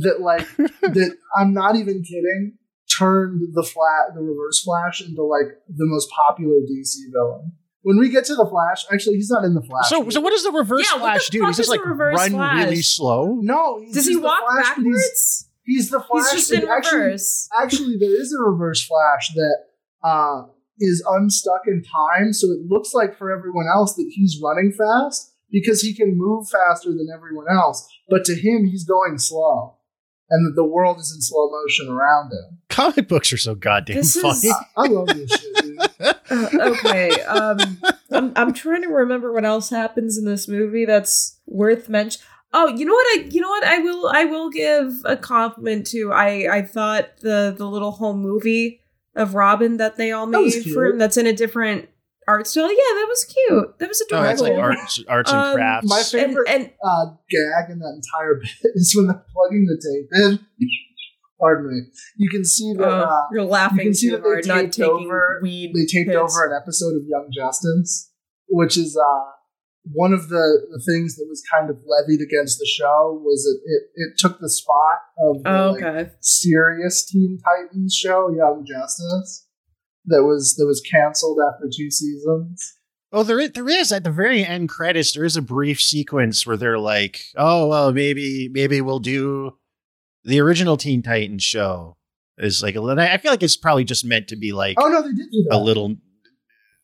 [0.00, 2.54] that like that I'm not even kidding
[2.98, 7.52] turned the flat the reverse flash into like the most popular DC villain.
[7.82, 9.88] When we get to the Flash, actually he's not in the Flash.
[9.88, 11.38] So, so what does the Reverse Yeah, Flash do?
[11.40, 12.64] fuck Does he just like run Flash?
[12.64, 13.38] really slow?
[13.40, 15.48] no, he's Does he just the walk Flash, but he's- backwards?
[15.64, 16.32] He's, the Flash.
[16.32, 17.48] He's just in actually, reverse.
[17.62, 19.56] actually there is a reverse flash that
[20.02, 20.42] uh,
[20.80, 25.34] is unstuck in time so it looks like for everyone else that he's running fast
[25.50, 29.76] because he can move faster than everyone else but to him he's going slow
[30.30, 33.96] and that the world is in slow motion around him Comic books are so goddamn
[33.96, 34.50] This is- funny.
[34.50, 35.78] i, I love this shit dude.
[36.30, 37.10] Uh, okay.
[37.22, 37.58] Um,
[38.10, 42.20] I'm I'm trying to remember what else happens in this movie that's worth mention.
[42.52, 43.06] Oh, you know what?
[43.18, 43.64] I you know what?
[43.64, 46.12] I will I will give a compliment to.
[46.12, 48.80] I I thought the the little home movie
[49.16, 50.72] of Robin that they all made cute.
[50.74, 50.98] for him.
[50.98, 51.88] That's in a different
[52.28, 52.70] art style.
[52.70, 53.78] Yeah, that was cute.
[53.80, 54.30] That was Oh, adorable.
[54.32, 55.88] it's like arts, arts and Um, crafts.
[55.88, 59.76] my and, favorite- and uh, gag in that entire bit is when they're plugging the
[59.76, 60.38] tape in
[61.40, 61.80] pardon me
[62.16, 64.60] you can see that uh, uh, you're laughing can see too that they hard, not
[64.60, 65.72] taped taking over- weed.
[65.74, 66.18] they taped hits.
[66.18, 68.10] over an episode of Young Justice,
[68.48, 69.30] which is uh,
[69.92, 73.60] one of the, the things that was kind of levied against the show was it
[73.70, 79.46] it, it took the spot of the Oh, like, serious Teen Titans show, Young Justice,
[80.06, 82.74] that was that was canceled after two seasons.
[83.10, 85.12] Oh, there is, there is at the very end credits.
[85.14, 89.54] There is a brief sequence where they're like, "Oh, well, maybe maybe we'll do
[90.28, 91.96] the original Teen Titans show."
[92.40, 93.02] Is like a little.
[93.02, 95.44] I feel like it's probably just meant to be like Oh no, they did do
[95.50, 95.56] that.
[95.56, 95.96] a little.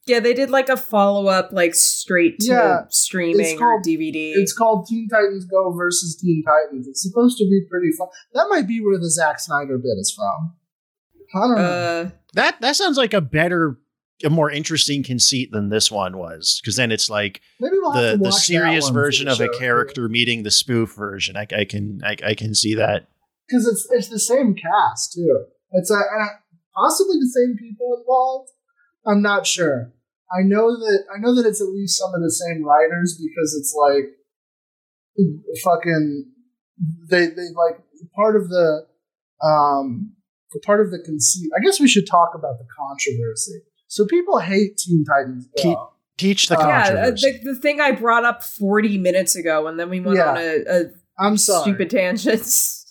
[0.07, 3.85] Yeah, they did like a follow up, like straight to Yeah, streaming it's or called-
[3.85, 4.33] DVD.
[4.35, 6.89] It's called Teen Titans Go versus Teen Titans.
[6.89, 8.09] It's supposed to be pretty fun.
[8.35, 10.57] That might be where the Zack Snyder bit is from.
[11.35, 11.63] I don't know.
[11.63, 13.79] uh, That that sounds like a better,
[14.25, 16.61] a more interesting conceit than this one was.
[16.61, 19.33] Because then it's like Maybe we'll have the to the watch that serious version the
[19.33, 19.59] of a show.
[19.59, 21.37] character meeting the spoof version.
[21.37, 23.07] I, I can I, I can see that.
[23.49, 25.45] Because it's it's the same cast too.
[25.73, 26.31] It's a, and
[26.75, 28.51] possibly the same people involved.
[29.07, 29.93] I'm not sure.
[30.33, 33.55] I know that I know that it's at least some of the same writers because
[33.59, 34.11] it's like
[35.63, 36.27] fucking
[37.09, 37.81] they they like
[38.17, 38.87] part of the
[39.43, 40.13] um
[40.65, 41.51] part of the conceit.
[41.57, 43.61] I guess we should talk about the controversy.
[43.89, 45.47] So people hate Teen Titans.
[45.57, 45.63] Go.
[45.63, 45.79] Keep-
[46.17, 47.41] Teach the Uh, yeah, uh, controversy.
[47.43, 50.31] the, the thing I brought up 40 minutes ago, and then we went Yeah.
[50.31, 50.85] on a, a
[51.19, 51.63] I'm sorry.
[51.63, 52.84] stupid tangents.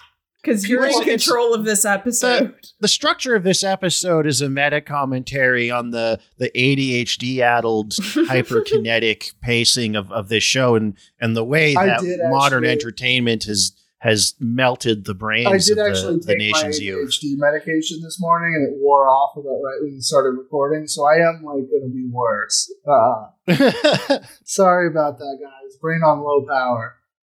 [0.44, 2.54] Because you're in control of this episode.
[2.82, 9.34] the structure of this episode is a meta commentary on the the ADHD addled hyperkinetic
[9.42, 14.36] pacing of, of this show and and the way that modern actually- entertainment has has
[14.38, 17.10] melted the brains I did of actually the, the take my nation's youth.
[17.10, 20.88] ADHD medication this morning, and it wore off about right when we started recording.
[20.88, 22.70] So I am like going to be worse.
[22.86, 25.78] Uh, sorry about that, guys.
[25.78, 26.96] Brain on low power.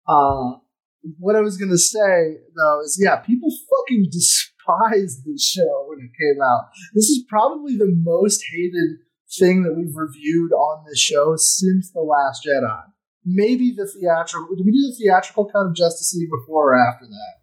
[0.08, 0.63] Uh,
[1.20, 6.00] what I was going to say though is, yeah, people fucking despised this show when
[6.00, 6.66] it came out.
[6.94, 8.98] This is probably the most hated
[9.38, 12.84] thing that we've reviewed on this show since the Last Jedi.
[13.26, 14.56] Maybe the theatrical.
[14.56, 17.36] Did we do the theatrical cut of Justice League before or after that?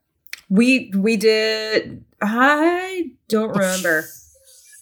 [0.49, 2.05] We we did.
[2.21, 4.05] I don't remember.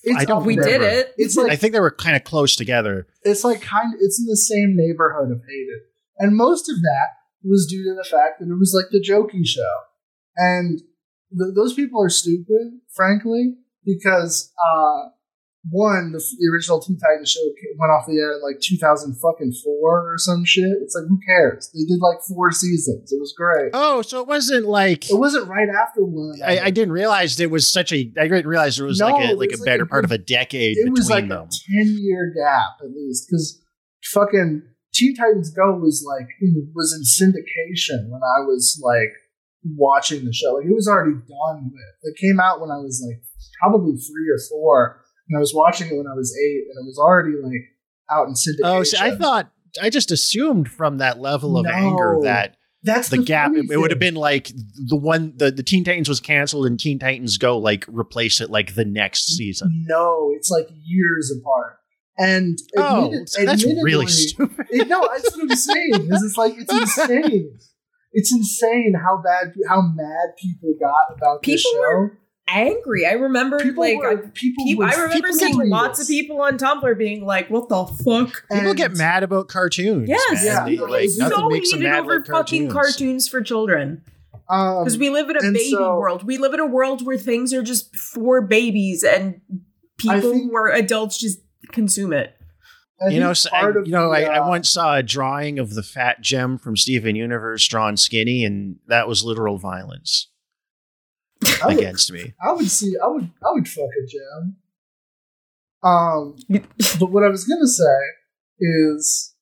[0.03, 0.79] It's I don't We there.
[0.79, 1.15] did it.
[1.19, 3.07] It's like I think they were kind of close together.
[3.23, 5.81] it's like kind of it's in the same neighborhood of hated,
[6.19, 7.09] and most of that
[7.45, 9.75] was due to the fact that it was like the jokey show,
[10.37, 10.79] and
[11.31, 13.55] th- those people are stupid, frankly,
[13.85, 15.11] because uh,
[15.71, 17.41] one the, the original Teen Titans show
[17.79, 20.65] went off the air in like 2000 fucking four or some shit.
[20.83, 21.71] It's like who cares?
[21.75, 23.13] They did like four seasons.
[23.13, 23.71] It was great.
[23.75, 26.41] Oh, so it wasn't like It wasn't right after one.
[26.45, 28.11] I, I didn't realize it was such a.
[28.19, 30.13] I didn't realize there was No, like a like a like better a part of
[30.13, 31.49] a decade it between was like them.
[31.49, 33.61] a 10 year gap at least because
[34.05, 34.63] fucking
[34.99, 39.15] teen titans go was like in, was in syndication when i was like
[39.77, 40.55] watching the show.
[40.55, 42.15] Like it was already done with.
[42.15, 43.23] It came out when i was like
[43.61, 46.87] probably three or four and i was watching it when i was eight and it
[46.87, 47.65] was already like
[48.11, 48.79] out in syndication.
[48.79, 49.51] Oh, see, I thought
[49.81, 53.91] I just assumed from that level of anger that that's the, gap funny it, would
[53.91, 54.51] have been like
[54.87, 58.51] the one the, the Teen Titans was canceled and Teen Titans Go like replace it
[58.51, 59.85] like the next season.
[59.87, 61.77] no it's like years apart
[62.19, 64.67] and Oh, admitted- so that's really stupid.
[64.71, 66.09] It, no, that's what I'm saying.
[66.13, 67.59] Is it's like it's insane.
[68.13, 71.81] It's insane how bad, how mad people got about this People show.
[71.99, 72.19] were
[72.51, 73.05] Angry.
[73.07, 74.65] I remember people like were, I, people.
[74.65, 77.85] peop- I remember people seeing getting lots of people on Tumblr being like, "What the
[77.85, 80.09] fuck?" People And- get mad about cartoons.
[80.09, 80.45] Yes, man.
[80.47, 82.73] Yeah, They- no, like it's nothing so makes them heated mad over like fucking cartoons.
[82.99, 84.03] cartoons for children.
[84.49, 86.23] Um, Because we live in a baby so- world.
[86.25, 89.43] We live in a world where things are just for babies and
[89.99, 91.41] people think- who are adults just
[91.73, 92.35] consume it.
[93.01, 95.03] I you know, think s- I, you know, the, I, I uh, once saw a
[95.03, 100.29] drawing of the fat gem from Steven Universe drawn skinny, and that was literal violence
[101.65, 102.35] would, against me.
[102.45, 102.95] I would see.
[103.03, 103.25] I would.
[103.25, 104.57] I would fuck a gem.
[105.83, 106.37] Um,
[106.99, 107.85] but what I was gonna say
[108.59, 109.35] is,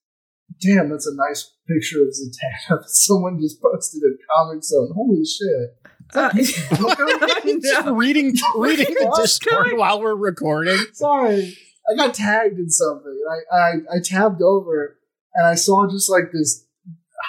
[0.60, 4.90] damn, that's a nice picture of Zatanna that someone just posted in Comic Zone.
[4.94, 5.76] Holy shit!
[6.14, 10.78] Uh, Just reading reading the Discord while we're recording.
[10.92, 11.56] Sorry,
[11.90, 14.98] I got tagged in something, and I, I I tabbed over,
[15.34, 16.66] and I saw just like this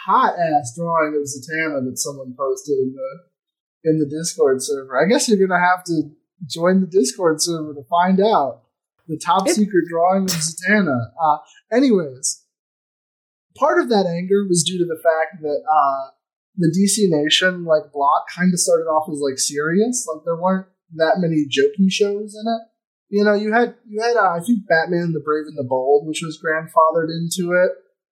[0.06, 5.00] hot ass drawing of Zatanna that someone posted in the in the Discord server.
[5.00, 6.10] I guess you're gonna have to
[6.48, 8.64] join the Discord server to find out
[9.08, 11.12] the top It- secret drawing of Zatanna.
[11.22, 11.38] Uh,
[11.72, 12.44] anyways,
[13.56, 16.12] part of that anger was due to the fact that uh,
[16.58, 20.68] the DC Nation like block kind of started off as like serious, like there weren't
[20.96, 22.62] that many jokey shows in it
[23.10, 26.08] you know, you had you had uh, I think Batman the Brave and the Bold,
[26.08, 27.72] which was grandfathered into it,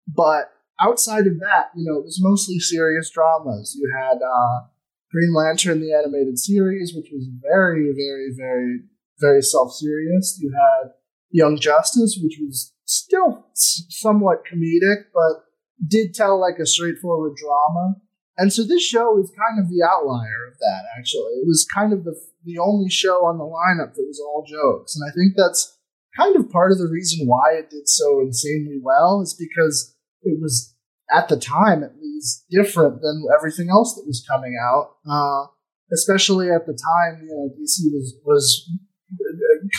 [0.08, 0.52] but
[0.82, 3.76] outside of that, you know, it was mostly serious dramas.
[3.80, 4.68] You had uh,
[5.12, 8.80] Green Lantern the animated series, which was very, very, very,
[9.20, 10.40] very self serious.
[10.42, 10.92] You had
[11.32, 15.44] Young Justice, which was still somewhat comedic, but
[15.88, 17.96] did tell like a straightforward drama.
[18.40, 20.84] And so this show is kind of the outlier of that.
[20.98, 24.46] Actually, it was kind of the the only show on the lineup that was all
[24.48, 25.78] jokes, and I think that's
[26.18, 29.94] kind of part of the reason why it did so insanely well is because
[30.24, 30.74] it was
[31.12, 34.96] at the time at least different than everything else that was coming out.
[35.10, 35.48] Uh,
[35.92, 38.70] especially at the time, you know, DC was was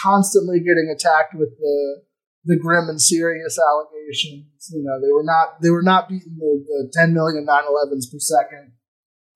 [0.03, 2.03] constantly getting attacked with the
[2.45, 4.71] the grim and serious allegations.
[4.73, 8.19] You know, they were not they were not beating the, the 10 million 911s per
[8.19, 8.73] second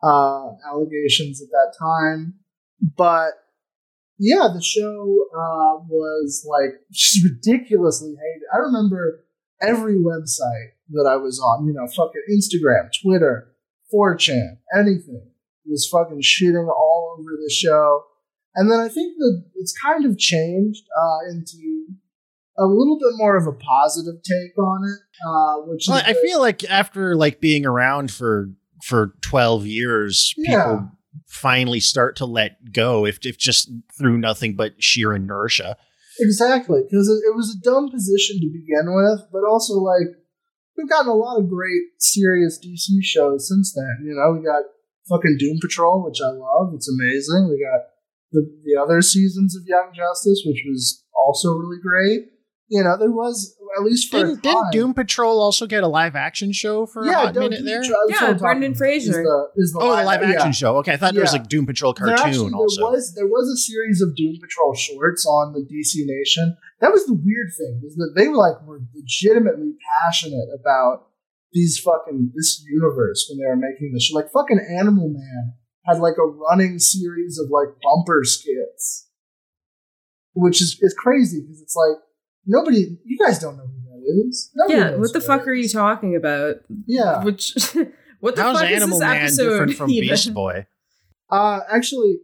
[0.02, 2.34] uh, allegations at that time.
[2.96, 3.32] But
[4.18, 8.46] yeah, the show uh, was like just ridiculously hated.
[8.52, 9.24] I remember
[9.60, 13.54] every website that I was on, you know, fucking Instagram, Twitter,
[13.92, 15.30] 4chan, anything
[15.66, 18.04] was fucking shitting all over the show.
[18.54, 21.56] And then I think that it's kind of changed uh, into
[22.58, 26.40] a little bit more of a positive take on it, uh, which Well, I feel
[26.40, 28.50] like after like being around for
[28.84, 30.62] for twelve years, Yeah.
[30.64, 30.90] people
[31.26, 35.76] finally start to let go, if if just through nothing but sheer inertia.
[36.20, 40.06] Exactly, because it, it was a dumb position to begin with, but also like
[40.76, 44.06] we've gotten a lot of great serious DC shows since then.
[44.06, 44.62] You know, we got
[45.08, 47.48] fucking Doom Patrol, which I love; it's amazing.
[47.48, 47.82] We got
[48.30, 52.30] the the other seasons of Young Justice, which was also really great.
[52.68, 56.16] You know, there was at least for Didn't, didn't Doom Patrol also get a live
[56.16, 57.82] action show for a yeah, hot no, minute there?
[57.82, 59.10] Patrol- Yeah, what talking Brendan Fraser.
[59.10, 60.50] is the, is the oh, the live action yeah.
[60.50, 60.76] show.
[60.78, 61.40] Okay, I thought there was Yeah.
[61.40, 62.80] like Doom Patrol There cartoon actually, also.
[62.80, 66.56] There was there was a series of Doom Patrol shorts on the DC Nation.
[66.80, 71.08] That was the weird thing is that they were like were legitimately passionate about
[71.52, 74.16] these fucking this universe when they were making this show.
[74.16, 75.52] Like fucking Animal Man
[75.84, 79.08] had like a running series of like bumper skits,
[80.32, 82.00] which is is crazy because it's like
[82.46, 84.50] nobody you guys don't know who that is.
[84.54, 86.56] Nobody yeah, what the fuck that are you talking about?
[86.86, 87.22] Yeah.
[87.24, 87.54] Which
[88.20, 89.48] what the How's fuck Animal is this Man episode?
[89.50, 90.08] different from even?
[90.08, 90.66] Beast Boy?
[91.30, 92.18] Uh, actually,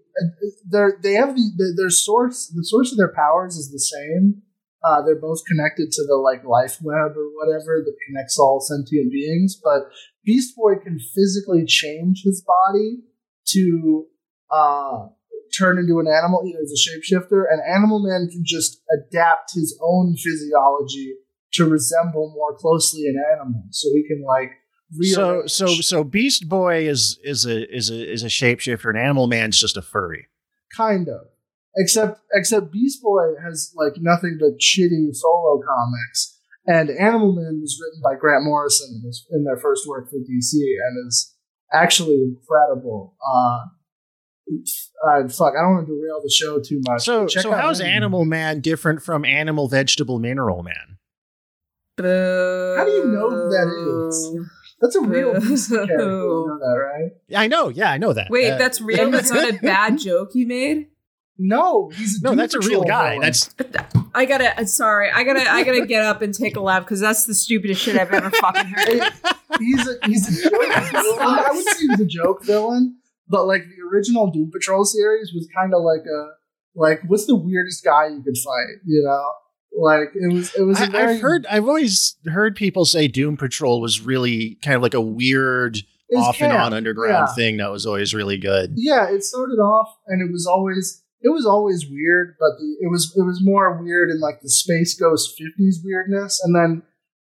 [0.70, 2.52] they're, they have the, the their source.
[2.54, 4.42] The source of their powers is the same.
[4.82, 9.10] Uh, they're both connected to the like life web or whatever that connects all sentient
[9.10, 9.58] beings.
[9.62, 9.90] But
[10.24, 13.00] Beast Boy can physically change his body
[13.48, 14.06] to
[14.50, 15.08] uh,
[15.60, 16.42] turn into an animal.
[16.44, 21.14] You know, he's a shapeshifter, and Animal Man can just adapt his own physiology
[21.54, 24.52] to resemble more closely an animal, so he can like.
[25.02, 29.28] So so so Beast Boy is is a is a is a shapeshifter and Animal
[29.28, 30.26] Man's just a furry.
[30.76, 31.26] kind of
[31.76, 37.78] except except beast boy has like nothing but shitty solo comics and animal man was
[37.80, 41.34] written by grant morrison in, his, in their first work for dc and is
[41.72, 43.58] actually incredible uh,
[45.06, 47.60] uh fuck i don't want to derail the show too much So Check so out
[47.60, 50.98] how's Animal Man different from Animal Vegetable Mineral Man?
[51.98, 54.46] How do you know who that is?
[54.80, 57.68] that's a real DC character you know that right Yeah, I know.
[57.68, 58.28] Yeah, I know that.
[58.30, 59.10] Wait, Uh, that's real.
[59.10, 60.86] That's not a bad joke you made.
[61.38, 63.10] no he's a no, that's a real guy.
[63.14, 63.20] villain.
[63.22, 63.54] That's
[64.14, 64.58] I gotta.
[64.60, 65.48] uh, Sorry, I gotta.
[65.50, 68.30] I gotta get up and take a lap because that's the stupidest shit I've ever
[68.30, 68.88] fucking heard.
[68.88, 69.10] Hey,
[69.60, 70.54] he's a he's a joke.
[71.20, 72.96] I would say he's a joke villain,
[73.30, 76.28] but like the original Doom Patrol series was kind of like a
[76.74, 78.82] like what's the weirdest guy you could fight?
[78.84, 79.24] You know,
[79.82, 80.80] like it was it was.
[80.80, 81.46] a I, very, I've heard.
[81.46, 85.78] I've always heard people say Doom Patrol was really kind of like a weird
[86.16, 87.34] off and on underground yeah.
[87.34, 88.72] thing that was always really good.
[88.76, 92.90] Yeah, it started off and it was always it was always weird, but the, it
[92.90, 96.82] was it was more weird in like the Space Ghost fifties weirdness, and then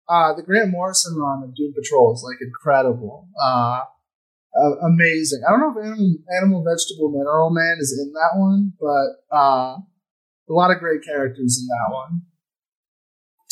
[0.08, 3.80] uh, the Grant Morrison run of Doom Patrol is like incredible, uh,
[4.58, 5.42] uh, amazing.
[5.46, 9.76] I don't know if Animal, Animal Vegetable Mineral Man is in that one, but uh,
[10.48, 12.22] a lot of great characters in that one.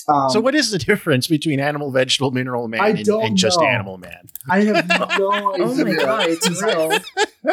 [0.06, 3.36] Um, so what is the difference between Animal, Vegetable, Mineral Man I and, don't and
[3.36, 3.60] just.
[3.60, 4.28] Animal Man?
[4.51, 5.66] I have no idea.
[5.66, 6.93] Oh my god, it's real.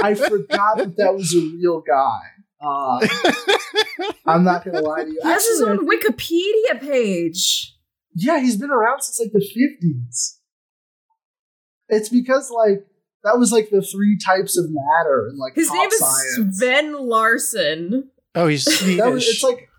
[0.03, 2.19] I forgot that that was a real guy.
[2.63, 3.07] Uh,
[4.25, 5.19] I'm not gonna lie to you.
[5.21, 7.75] He has his own Wikipedia page.
[8.15, 10.37] yeah, he's been around since like the 50s.
[11.89, 12.85] It's because like
[13.23, 16.57] that was like the three types of matter and like His pop name is science.
[16.57, 18.09] Sven Larsen.
[18.35, 18.97] Oh, he's Swedish.
[18.97, 19.69] That was, it's like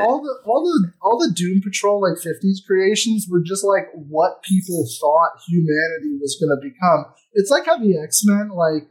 [0.00, 4.42] all the all the all the Doom Patrol like 50s creations were just like what
[4.42, 7.06] people thought humanity was going to become.
[7.34, 8.88] It's like how the X Men like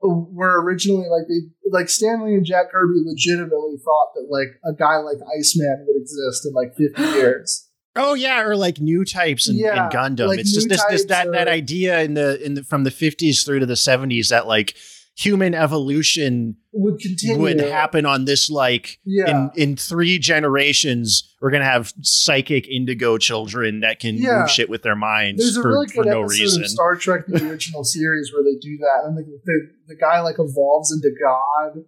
[0.00, 4.74] were originally like they like Stan Lee and Jack Kirby legitimately thought that like a
[4.76, 7.68] guy like Iceman would exist in like 50 years.
[7.96, 10.28] Oh yeah, or like new types in, Yeah, in Gundam.
[10.28, 13.44] like it's just this, this that that idea in the in the from the fifties
[13.44, 14.74] through to the seventies that like
[15.14, 17.38] human evolution Would continue.
[17.38, 19.50] would happen on this like Yeah.
[19.56, 24.40] in in three generations we're gonna have psychic indigo children that can Yeah.
[24.40, 26.62] move shit with their minds There's a for, really for good no episode reason.
[26.62, 30.20] of Star Trek: The Original Series where they do that, and the, the, the guy
[30.22, 31.84] like evolves into God.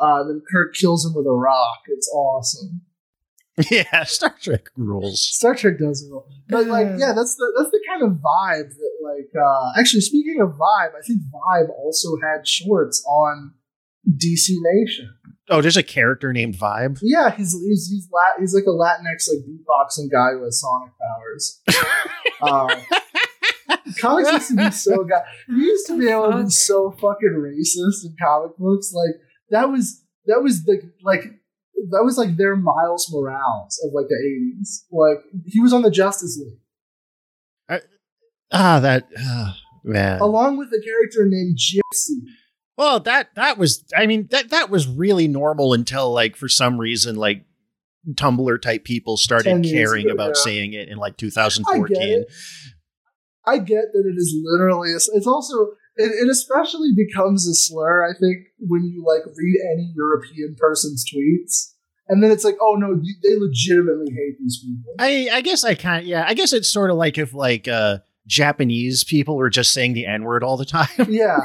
[0.00, 1.78] Uh, then Kirk kills him with a rock.
[1.86, 2.80] It's awesome.
[3.70, 5.22] yeah, Star Trek rules.
[5.22, 8.92] Star Trek does rule, but like, yeah, that's the that's the kind of vibe that
[9.02, 9.30] like.
[9.34, 13.52] Uh, actually, speaking of vibe, I think Vibe also had shorts on
[14.08, 15.14] DC Nation.
[15.50, 16.98] Oh, there's a character named Vibe.
[17.02, 21.62] Yeah, he's he's he's, Lat- he's like a Latinx like beatboxing guy with sonic powers.
[22.42, 22.74] uh,
[24.00, 25.22] comics used to be so guy.
[25.48, 28.92] You used to be able to be so fucking racist in comic books.
[28.92, 29.20] Like
[29.50, 31.24] that was that was the like
[31.90, 34.84] that was like their Miles Morales of like the eighties.
[34.90, 36.58] Like he was on the Justice League
[38.54, 40.20] Ah, that ah, man.
[40.20, 42.20] along with a character named Gypsy.
[42.76, 46.78] Well, that that was I mean that that was really normal until like for some
[46.78, 47.44] reason like
[48.12, 50.42] Tumblr type people started caring ago, about yeah.
[50.42, 52.24] saying it in like I get 2014.
[53.46, 54.92] I get that it is literally.
[54.92, 55.72] A, it's also.
[55.96, 58.04] It, it especially becomes a slur.
[58.04, 61.72] I think when you like read any European person's tweets,
[62.08, 64.94] and then it's like, oh no, they legitimately hate these people.
[64.98, 67.98] I I guess I kind yeah, I guess it's sort of like if like uh
[68.26, 70.88] Japanese people were just saying the N-word all the time.
[71.08, 71.40] yeah,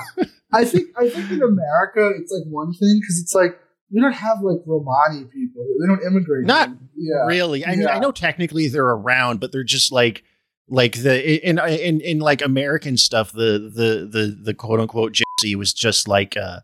[0.51, 3.59] I think I think in America it's like one thing because it's like
[3.91, 5.65] we don't have like Romani people.
[5.79, 6.45] They don't immigrate.
[6.45, 7.25] Not yeah.
[7.25, 7.65] really.
[7.65, 10.23] I mean, I know technically they're around, but they're just like
[10.69, 13.31] like the in in in like American stuff.
[13.31, 16.59] The the the the quote unquote gypsy was just like uh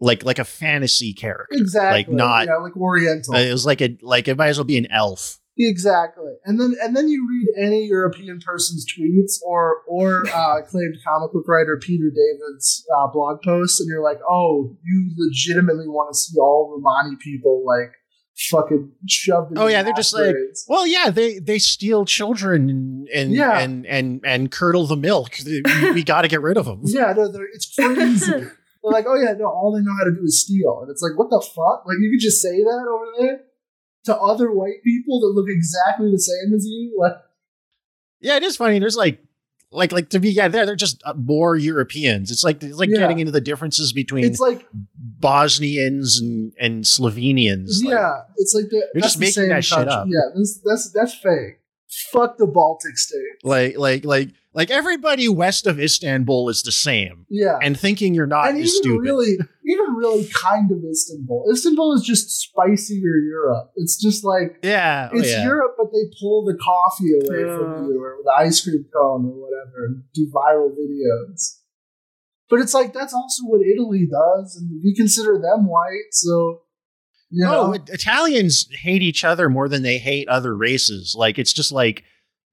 [0.00, 1.56] like like a fantasy character.
[1.56, 1.98] Exactly.
[1.98, 3.34] Like not- yeah, like Oriental.
[3.34, 5.38] Uh, it was like a like it might as well be an elf.
[5.60, 10.94] Exactly, and then and then you read any European person's tweets or or uh, acclaimed
[11.04, 16.12] comic book writer Peter David's uh, blog posts, and you're like, oh, you legitimately want
[16.12, 17.92] to see all Romani people like
[18.38, 19.52] fucking shoved.
[19.56, 20.34] Oh, yeah, they're just like-
[20.68, 23.58] Well, yeah, they they steal children and and Yeah.
[23.58, 25.34] and, and and curdle the milk.
[25.44, 25.62] we,
[25.92, 26.80] we got to get rid of them.
[26.84, 28.30] yeah, no, they're, it's crazy.
[28.30, 28.52] they're
[28.84, 31.18] like, oh yeah, no, all they know how to do is steal, and it's like,
[31.18, 31.84] what the fuck?
[31.86, 33.40] Like you could just say that over there
[34.04, 37.12] to other white people that look exactly the same as you, like.
[38.20, 38.78] Yeah, it is funny.
[38.78, 39.20] There's like
[39.70, 42.30] like like to be yeah, they're they're just uh, more Europeans.
[42.30, 42.98] It's like it's like Yeah.
[42.98, 44.66] getting into the differences between It's like
[45.20, 47.84] Bosnians and and Slovenians.
[47.84, 50.06] Like, yeah, it's like the, You're that's just making that shit up.
[50.08, 50.20] Yeah,
[50.64, 51.60] that's that's fake.
[52.12, 53.44] Fuck the Baltic states.
[53.44, 58.26] like like like like everybody west of Istanbul is the same, yeah, and thinking you're
[58.26, 59.00] not and is even stupid.
[59.08, 59.32] really,
[59.66, 61.46] even really, kind of Istanbul.
[61.52, 63.70] Istanbul is just spicier Europe.
[63.76, 65.44] It's just like yeah, oh, it's yeah.
[65.44, 67.56] Europe, but they pull the coffee away Yeah.
[67.56, 71.54] from you, or the ice cream cone, or whatever, and do viral videos.
[72.50, 76.62] But it's like that's also what Italy does, and we consider them white, so
[77.30, 77.68] you know.
[77.68, 81.14] No, it- Italians hate each other more than they hate other races.
[81.16, 82.02] Like it's just like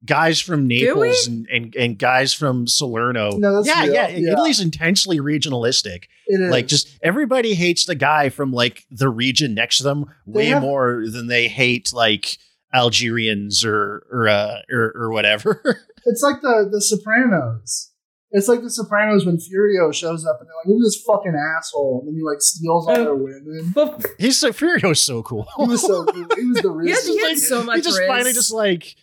[0.05, 0.67] guys from?
[0.67, 3.31] Naples and, and, and guys from Salerno.
[3.31, 4.31] No, that's yeah, yeah, Yeah.
[4.33, 6.03] Italy's intensely regionalistic.
[6.27, 6.51] it is.
[6.51, 10.61] Like just everybody hates the guy from like the region next to them way have-
[10.61, 12.37] more than they hate like
[12.73, 15.81] Algerians or or uh, or, or whatever.
[16.07, 17.91] It's like the the Sopranos.
[18.29, 21.33] It's like the Sopranos when Furio shows up and they're like, "Look at this fucking
[21.57, 23.03] asshole," and then he like steals all Oh.
[23.03, 23.71] their women.
[23.73, 25.47] But He's so Furio's so cool.
[25.57, 26.27] He was so cool.
[26.35, 27.07] He was the he had, richest.
[27.07, 28.07] he had like- so much he just riz.
[28.07, 28.95] finally just like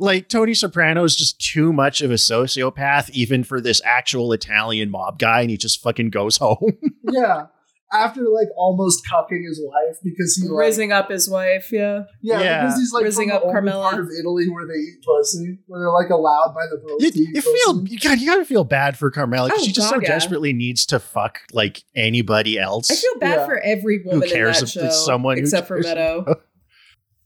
[0.00, 4.90] like Tony Soprano is just too much of a sociopath, even for this actual Italian
[4.90, 6.72] mob guy, and he just fucking goes home.
[7.10, 7.46] yeah.
[7.92, 12.02] After like almost cucking his wife because he like Raising up his wife, yeah.
[12.22, 12.62] yeah, Yeah.
[12.62, 13.82] because he's like Raising from up the Carmela.
[13.90, 17.00] part of Italy where they eat pussy, where they're like allowed by the Pope.
[17.00, 17.52] you, to eat you pussy.
[17.64, 19.50] feel you got you gotta feel bad for Carmela.
[19.50, 20.08] 'cause Oh, she just God, so yeah.
[20.08, 22.92] desperately needs to fuck like anybody else.
[22.92, 23.46] I feel bad Yeah.
[23.46, 26.24] for every woman who cares in if that it's show, someone who except for cares?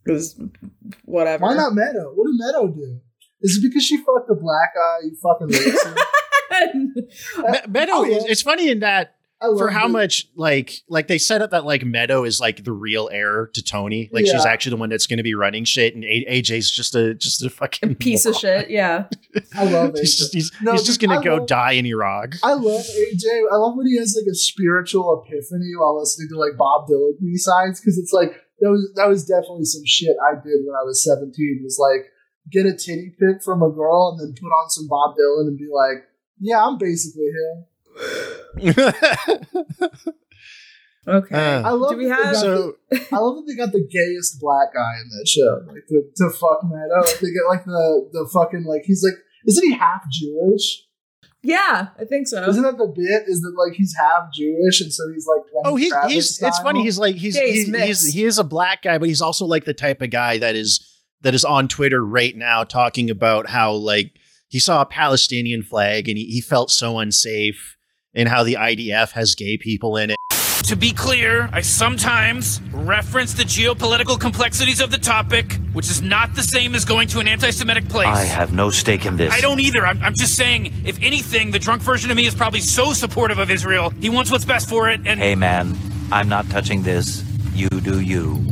[0.06, 0.14] Meadow.
[0.18, 0.40] Because
[1.04, 1.42] whatever.
[1.44, 2.12] Why not Meadow?
[2.14, 3.00] What did Meadow do?
[3.42, 4.98] Is it because she fucked a black guy?
[5.04, 5.98] You fucking racist.
[6.54, 8.30] Uh, Me- Meadow, Oh, is, yeah.
[8.30, 9.90] it's funny in that for how it.
[9.90, 13.62] much like like they set up that like Meadow is like the real heir to
[13.62, 14.08] Tony.
[14.12, 16.94] Like she's actually the one that's going to be running shit, and A- AJ's just
[16.94, 19.06] a just a fucking Piece of shit, yeah.
[19.54, 20.00] I love it.
[20.00, 22.36] He's just he's, No, he's just gonna I go love- die in Iraq.
[22.44, 23.24] I love AJ.
[23.52, 27.18] I love when he has like a spiritual epiphany while listening to like Bob Dylan
[27.20, 30.74] B sides because it's like that was that was definitely some shit I did when
[30.78, 31.60] I was seventeen.
[31.62, 32.10] Was like
[32.50, 35.58] get a titty pic from a girl and then put on some Bob Dylan and
[35.58, 36.04] be like,
[36.38, 38.74] yeah, I'm basically him.
[41.06, 41.36] Okay.
[41.36, 43.86] Uh, I love Do we have- got so the, I love that they got the
[43.86, 47.00] gayest black guy in that show, like to, to fuck Meadow.
[47.04, 50.86] Like, they get like the the fucking like he's like isn't he half Jewish?
[51.44, 52.42] Yeah, I think so.
[52.48, 53.28] Isn't that the bit?
[53.28, 56.42] Is that like he's half Jewish and so he's like oh Lenny he, Kravitz he's
[56.42, 59.08] it's funny he's like he's, Yeah, he's he's, he's he is a black guy, but
[59.08, 60.90] he's also like the type of guy that is
[61.20, 64.18] that is on Twitter right now talking about how like
[64.48, 67.76] he saw a Palestinian flag and he, he felt so unsafe
[68.14, 70.16] and how the IDF has gay people in it.
[70.64, 76.34] To be clear, I sometimes reference the geopolitical complexities of the topic, which is not
[76.34, 78.06] the same as going to an anti Semitic place.
[78.06, 79.30] I have no stake in this.
[79.30, 79.84] I don't either.
[79.84, 83.38] I'm, I'm just saying, if anything, the drunk version of me is probably so supportive
[83.38, 83.90] of Israel.
[83.90, 85.76] He wants what's best for it, and Hey man,
[86.10, 87.22] I'm not touching this.
[87.52, 88.42] You do you.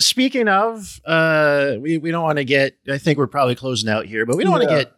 [0.00, 4.06] Speaking of, uh, we, we don't want to get, I think we're probably closing out
[4.06, 4.92] here, but we don't want to get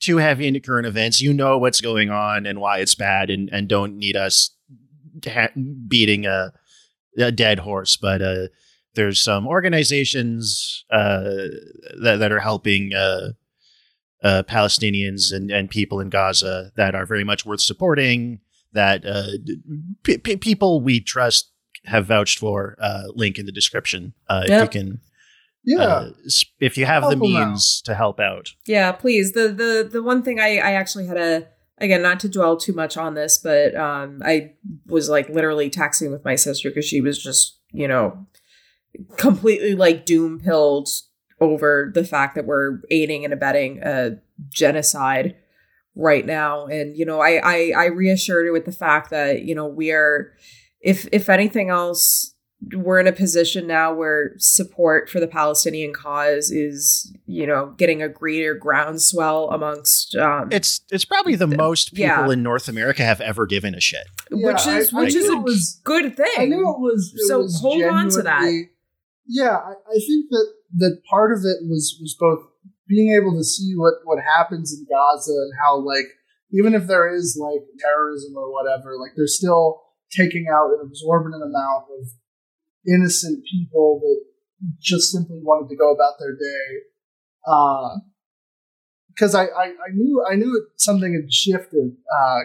[0.00, 1.22] too heavy into current events.
[1.22, 4.55] You know what's going on and why it's bad and, and don't need us ha-
[5.88, 6.52] beating a,
[7.18, 7.96] a dead horse.
[7.96, 8.46] But uh,
[8.94, 11.22] there's some organizations uh,
[12.02, 13.30] that, that are helping uh,
[14.22, 18.40] uh, Palestinians and, and people in Gaza that are very much worth supporting,
[18.72, 19.26] that uh,
[20.02, 21.50] p- p- people we trust
[21.84, 22.76] have vouched for.
[22.80, 24.50] Uh, link in the description uh, Yep.
[24.68, 25.00] if you can.
[25.64, 25.78] yeah.
[25.84, 26.10] Uh,
[26.60, 27.48] if you have the Help 'em out.
[27.50, 28.50] means to help out.
[28.66, 29.32] Yeah, please.
[29.32, 31.46] The the the one thing I I actually had a
[31.78, 34.52] again not to dwell too much on this, but um I
[34.86, 38.26] was like literally texting with my sister because she was just you know
[39.16, 40.88] completely like doom pilled
[41.40, 45.36] over the fact that we're aiding and abetting a genocide
[45.94, 46.66] right now.
[46.66, 49.90] And you know I, I i reassured her with the fact that you know we
[49.90, 50.32] are
[50.80, 52.35] if if anything else
[52.74, 58.02] we're in a position now where support for the palestinian cause is you know getting
[58.02, 62.30] a greater groundswell amongst um It's it's probably the Th- most people yeah.
[62.32, 64.06] in North America have ever given a shit.
[64.30, 67.12] Yeah, which is I- I which is a was- good thing I knew it was.
[67.14, 68.42] It So was hold on to that.
[69.28, 70.46] Yeah, I, I think that
[70.78, 72.40] that part of it was was both
[72.88, 76.06] being able to see what what happens in Gaza and how like
[76.52, 79.82] even if there is like terrorism or whatever, like they're still
[80.16, 82.06] taking out an absorbent amount of
[82.86, 84.24] innocent people that
[84.80, 86.82] just simply wanted to go about their day.
[89.08, 92.40] Because I, I, I knew I knew something had shifted uh,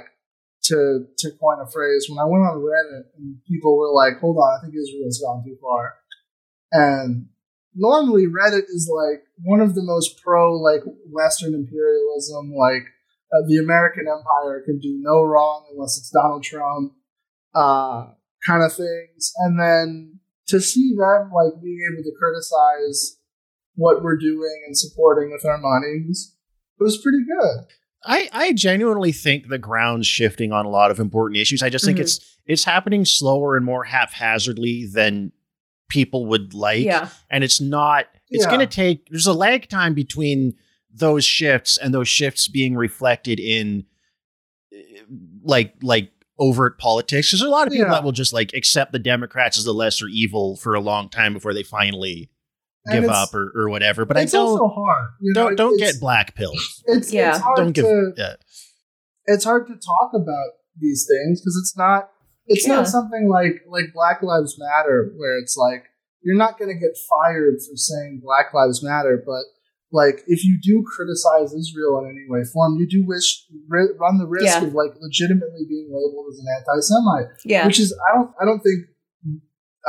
[0.64, 4.38] to to coin a phrase when I went on Reddit and people were like, "Hold
[4.38, 5.96] on, I think Israel's gone too far."
[6.72, 7.28] And
[7.76, 12.84] normally Reddit is like one of the most pro like Western imperialism, like
[13.34, 16.94] uh, the American empire can do no wrong unless it's Donald Trump,
[17.56, 18.08] uh,
[18.46, 19.34] kind of things.
[19.38, 20.20] And then
[20.52, 23.18] to see them like being able to criticize
[23.76, 26.36] what we're doing and supporting with our money was,
[26.80, 27.66] was pretty good.
[28.04, 31.62] I, I genuinely think the ground's shifting on a lot of important issues.
[31.64, 32.02] I just think Mhm.
[32.02, 35.32] it's it's happening slower and more haphazardly than
[35.90, 36.84] people would like.
[36.84, 38.52] yeah And it's not it's Yeah.
[38.52, 40.56] gonna take there's a lag time between
[40.94, 43.86] those shifts and those shifts being reflected in
[44.74, 44.78] uh,
[45.44, 46.12] like like
[46.42, 47.32] overt politics.
[47.32, 47.94] There's a lot of people Yeah.
[47.94, 51.34] that will just like accept the Democrats as the lesser evil for a long time
[51.34, 52.32] before they finally
[52.86, 54.06] And give up or, or whatever.
[54.06, 55.10] But I it's don't also hard.
[55.22, 56.58] You know, don't don't get black pilled.
[56.88, 57.30] It's, Yeah.
[57.36, 58.36] it's hard Don't give to yeah.
[59.28, 60.50] it's hard to talk about
[60.80, 62.10] these things because it's not
[62.48, 62.78] it's Yeah.
[62.78, 65.84] not something like like Black Lives Matter where it's like
[66.24, 69.44] you're not going to get fired for saying Black Lives Matter, but
[69.92, 74.26] like if you do criticize Israel in any way, form, you do wish run the
[74.28, 74.64] risk Yeah.
[74.64, 78.60] of like legitimately being labeled as an anti-Semite, yeah which is I don't I don't
[78.62, 78.86] think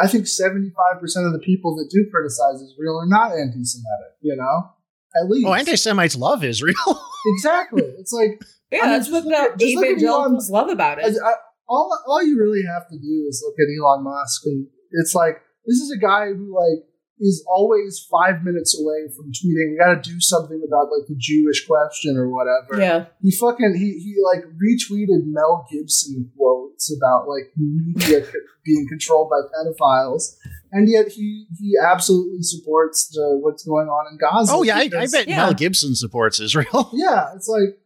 [0.02, 4.12] I think seventy five percent of the people that do criticize Israel are not anti-Semitic,
[4.22, 4.70] you know.
[5.14, 5.46] at least.
[5.46, 6.74] Oh, anti Semites love Israel.
[7.26, 7.82] exactly.
[7.98, 10.98] It's like Yeah, I mean, that's what look at- the just look evangelicals love about
[10.98, 11.16] I, it.
[11.24, 11.32] I,
[11.68, 15.36] all all you really have to do is look at Elon Musk, and it's like
[15.66, 16.84] this is a guy who like
[17.18, 19.72] is always five minutes away from tweeting.
[19.72, 22.80] We got to do something about like the Jewish question or whatever.
[22.80, 23.06] Yeah.
[23.20, 28.24] He fucking he he like retweeted Mel Gibson quotes about like media
[28.64, 30.36] being controlled by pedophiles,
[30.72, 34.52] and yet he he absolutely supports the, what's going on in Gaza.
[34.52, 35.36] oh yeah, I, I bet Yeah.
[35.44, 36.90] Mel Gibson supports Israel.
[36.92, 37.78] yeah, it's like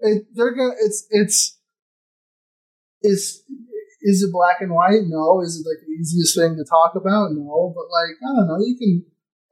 [0.00, 0.74] it, they're gonna.
[0.80, 1.58] It's it's
[3.02, 3.42] is
[4.02, 5.04] is it black and white?
[5.06, 5.40] No.
[5.42, 7.32] Is it like the easiest thing to talk about?
[7.32, 7.72] No.
[7.74, 8.58] But like I don't know.
[8.58, 9.04] You can.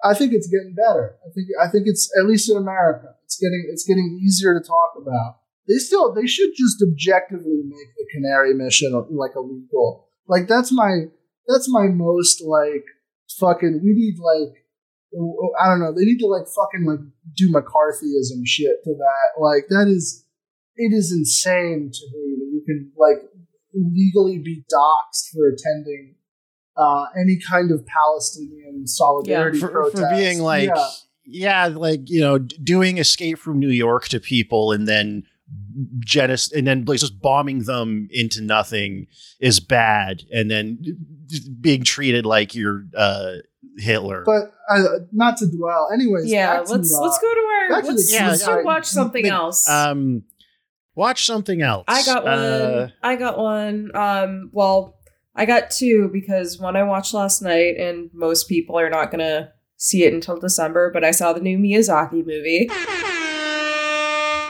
[0.05, 1.17] I think it's getting better.
[1.27, 4.65] I think I think it's at least in America, it's getting it's getting easier to
[4.65, 5.41] talk about.
[5.67, 10.09] They still they should just objectively make the Canary mission like illegal.
[10.27, 11.07] Like that's my
[11.47, 12.85] that's my most like
[13.39, 13.81] fucking.
[13.83, 14.65] We need like
[15.61, 15.93] I don't know.
[15.93, 17.01] They need to like fucking like
[17.35, 19.41] do McCarthyism shit to that.
[19.41, 20.25] Like that is
[20.77, 23.29] it is insane to me that you can like
[23.95, 26.15] legally be doxxed for attending
[26.77, 30.89] uh, any kind of Palestinian solidarity for, protest for being like Yeah.
[31.25, 31.67] yeah.
[31.67, 35.25] like you know doing escape from new york to people and then
[36.01, 39.07] genocide and then like, just bombing them into nothing
[39.41, 40.79] is bad and then
[41.61, 43.33] being treated like you're uh
[43.79, 44.83] hitler But uh,
[45.13, 45.89] not to dwell.
[45.95, 48.87] Anyways, Yeah, let's let's go to our back to let's, Yeah, let's suicide- go watch
[48.87, 49.69] something But, else.
[49.69, 50.23] um
[50.99, 52.39] watch something else I got one.
[52.39, 53.91] Uh, I got one.
[53.95, 54.99] Um, well,
[55.35, 59.53] I got two because one I watched last night, and most people are not gonna
[59.77, 60.91] see it until December.
[60.93, 62.69] But I saw the new Miyazaki movie,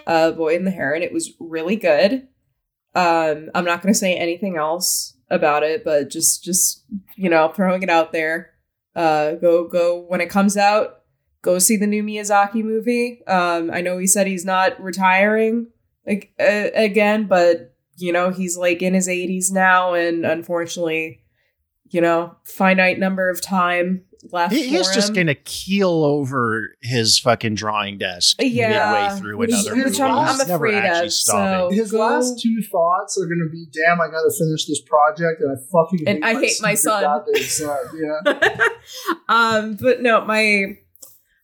[0.07, 1.03] uh, Boy and the Heron.
[1.03, 2.27] It was really good.
[2.95, 6.85] Um, I'm not gonna say anything else about it, but just just
[7.15, 8.55] you know, throwing it out there.
[8.97, 10.95] Uh, go go when it comes out.
[11.43, 13.23] Go see the new Miyazaki movie.
[13.27, 15.69] Um, I know he said he's not retiring
[16.09, 21.21] like uh, again but you know he's like in his 80s now and unfortunately
[21.91, 27.19] you know finite number of time left he, he's for just gonna keel over his
[27.21, 28.69] fucking drawing desk Yeah,
[29.13, 30.03] midway through which- another which movie.
[30.03, 33.51] I'm- I'm never afraid actually of, so- His Go- last two thoughts are going to
[33.53, 36.75] be, "Damn, I got to finish this project," and I fucking And I hate my
[36.75, 37.23] son.
[37.43, 37.79] son.
[37.97, 38.59] Yeah,
[39.29, 40.79] um but no my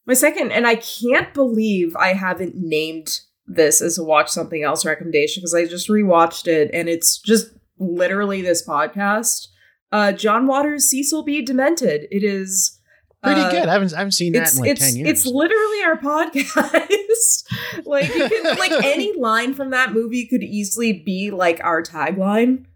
[0.07, 4.85] my second and i can't believe i haven't named this as a watch something else
[4.85, 7.49] recommendation because i just rewatched it and it's just
[7.79, 9.49] literally this podcast
[9.93, 12.81] uh john waters cecil b demented it is
[13.25, 13.69] Pretty uh, good.
[13.69, 15.09] I haven't I haven't seen that in like ten years.
[15.09, 17.45] it's literally our podcast.
[17.87, 22.66] like you can like any line from that movie could easily be like our tagline.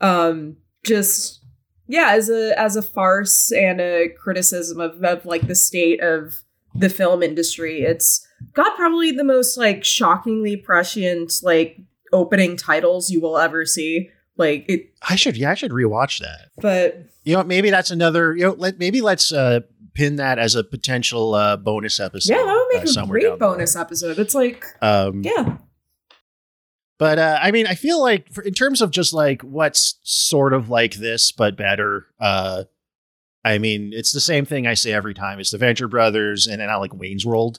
[0.00, 1.44] Um just
[1.86, 6.40] yeah, as a as a farce and a criticism of, of like the state of
[6.74, 7.82] the film industry.
[7.82, 11.78] It's got probably the most like shockingly prescient like
[12.12, 14.10] opening titles you will ever see.
[14.36, 16.50] Like it I should yeah I should rewatch that.
[16.58, 18.34] but You know maybe that's another.
[18.36, 19.60] You know, let maybe let's uh,
[19.94, 22.34] pin that as a potential uh, bonus episode.
[22.34, 24.18] yeah, that would make uh, a great bonus episode.
[24.18, 25.56] It's like Um, yeah.
[26.98, 30.52] But uh, I mean, I feel like for, in terms of just like what's sort
[30.52, 32.06] of like this but better.
[32.20, 32.64] Uh,
[33.44, 35.38] I mean, it's the same thing I say every time.
[35.38, 37.58] It's the Venture Brothers and, and I like Wayne's World.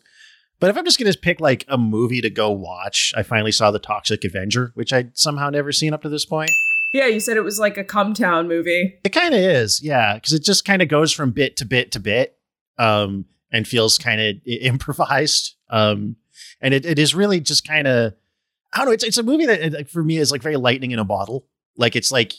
[0.59, 3.71] But if I'm just gonna pick like a movie to go watch, I finally saw
[3.71, 6.51] the Toxic Avenger, which I'd somehow never seen up to this point.
[6.93, 8.97] Yeah, you said it was like a come town movie.
[9.03, 11.91] It kind of is, yeah, because it just kind of goes from bit to bit
[11.91, 12.37] to bit,
[12.77, 15.55] um, and feels kind of improvised.
[15.69, 16.15] Um,
[16.61, 18.13] and it, it is really just kind of,
[18.73, 18.91] I don't know.
[18.93, 21.47] It's it's a movie that like, for me is like very lightning in a bottle.
[21.75, 22.33] Like it's like,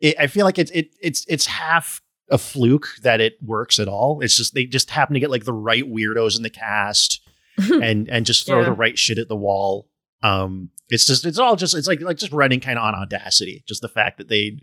[0.00, 3.88] it, I feel like it's it it's it's half a fluke that it works at
[3.88, 4.20] all.
[4.20, 7.22] It's just they just happen to get like the right weirdos in the cast
[7.82, 8.66] and and just throw Yeah.
[8.66, 9.88] the right shit at the wall.
[10.22, 13.64] Um, it's just it's all just it's like like just running kind of on audacity.
[13.66, 14.58] Just the fact that they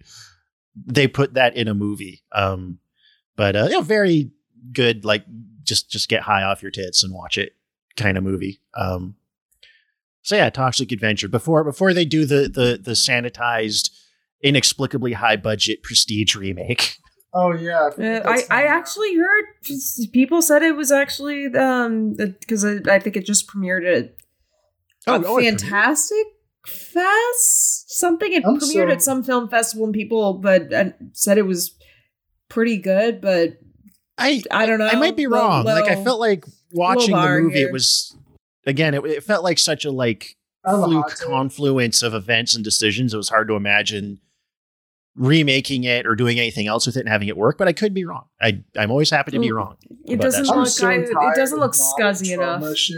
[0.75, 2.23] they put that in a movie.
[2.31, 2.79] Um,
[3.35, 4.31] but uh, you know, very
[4.71, 5.05] good.
[5.05, 5.23] Like
[5.63, 7.53] just just get high off your tits and watch it
[7.95, 8.61] kind of movie.
[8.75, 9.15] Um,
[10.21, 11.27] so yeah, Toxic Avenger.
[11.27, 13.89] Before before they do the the the sanitized,
[14.41, 16.97] inexplicably high budget prestige remake.
[17.35, 19.45] Oh yeah, Uh, I, I actually heard
[20.11, 24.15] people said it was actually um because I, I think it just premiered at
[25.07, 26.25] Oh, a oh, Fantastic
[26.65, 28.31] Fest something.
[28.31, 31.75] It I'm premiered so- at some film festival and people but uh, said it was
[32.49, 33.19] pretty good.
[33.21, 33.57] But
[34.17, 34.87] I I don't know.
[34.87, 35.65] I might be Low- wrong.
[35.65, 37.57] like I felt like watching the movie.
[37.59, 37.67] here.
[37.67, 38.15] It was
[38.65, 38.93] again.
[38.93, 40.35] It, it felt like such a like
[40.65, 43.13] I a fluke confluence of events and decisions.
[43.13, 44.19] It was hard to imagine
[45.15, 47.93] remaking it or doing anything else with it and having it work, but I could
[47.93, 48.25] be wrong.
[48.41, 49.77] I I'm always happy to be wrong.
[50.05, 50.67] It doesn't look.
[50.67, 52.75] so I, it doesn't look scuzzy enough.
[52.77, 52.97] Shit.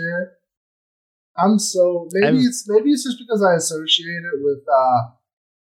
[1.38, 5.12] I'm so maybe I'm- it's maybe it's just because I associate it with uh,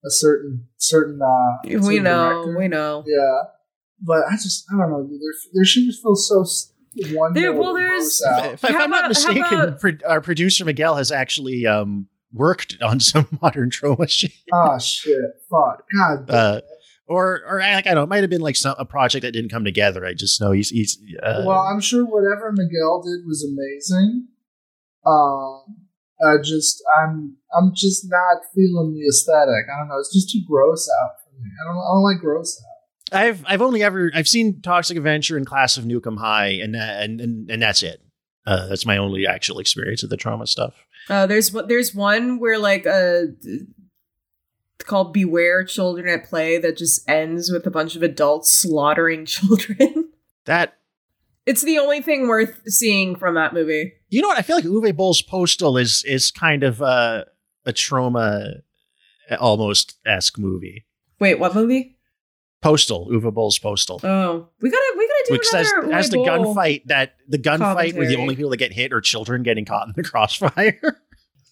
[0.06, 2.30] a certain certain uh We know.
[2.44, 2.58] director.
[2.58, 3.04] We know.
[3.08, 3.44] Yeah,
[4.02, 5.04] but I just I don't know.
[5.08, 5.20] Their
[5.54, 6.74] their shit just feels so s-
[7.14, 7.32] one.
[7.34, 10.96] There- well, there's- If, if I'm not about- how mistaken, about- pro- our producer Miguel
[10.98, 14.32] has actually um, worked on some modern Troma shit.
[14.54, 16.30] Ah shit, fuck, god.
[16.30, 16.62] Uh,
[17.08, 19.32] or or like I don't know, it might have been like some a project that
[19.32, 20.06] didn't come together.
[20.06, 24.28] I just know he's he's uh, well, I'm sure whatever Miguel did was amazing.
[25.06, 25.88] Um,
[26.24, 29.66] I just I'm I'm just not feeling the aesthetic.
[29.74, 30.00] I don't know.
[30.00, 31.50] It's just too gross out for me.
[31.62, 32.72] I don't I don't like gross out.
[33.14, 37.20] I've I've only ever I've seen Toxic Avenger and Class of Nukem High, and and,
[37.20, 38.02] and and that's it.
[38.46, 40.74] Uh, that's my only actual experience of the Troma stuff.
[41.10, 43.66] Uh, there's one- there's one where like uh, it's
[44.86, 50.10] called Beware Children at Play that just ends with a bunch of adults slaughtering children.
[50.46, 50.78] That
[51.46, 53.94] it's the only thing worth seeing from that movie.
[54.10, 57.26] you know what I feel like Uwe Boll's Postal is is kind of uh,
[57.66, 58.62] a Troma
[59.40, 60.86] almost esque movie.
[61.20, 61.98] Wait, what movie?
[62.62, 64.00] Postal, Uwe Boll's Postal.
[64.04, 68.08] Oh, we gotta we gotta do which says has the gunfight that the gunfight where
[68.08, 70.80] the only people that get hit are children getting caught in the crossfire.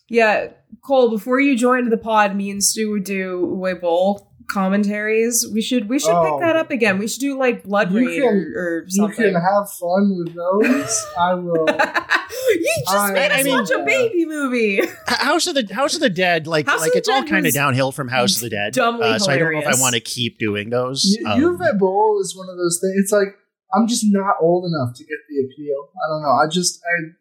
[0.07, 0.49] Yeah,
[0.81, 1.09] Cole.
[1.09, 5.45] Before you joined the pod, me and Stu would do Uwe Boll commentaries.
[5.53, 6.23] We should we should Oh.
[6.37, 6.97] pick that up again.
[6.97, 10.35] We should do like Blood You Rain can- or, or You can have fun with
[10.35, 11.05] those.
[11.19, 11.65] I will.
[12.49, 14.81] you just I- made us I mean- watch a baby movie.
[15.07, 17.91] House of the House of the Dead, like House like it's all kind of downhill
[17.91, 18.73] from House of the Dead.
[18.73, 21.03] dumbly Uh, so I don't know if I want to keep doing those.
[21.19, 22.93] U- Um, Uwe Boll is one of those things.
[22.97, 23.35] It's like
[23.73, 25.89] I'm just not old enough to get the appeal.
[26.03, 26.31] I don't know.
[26.43, 27.13] I just I.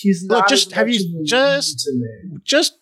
[0.00, 1.88] He's Look, just- have you of a lead just-
[2.44, 2.74] just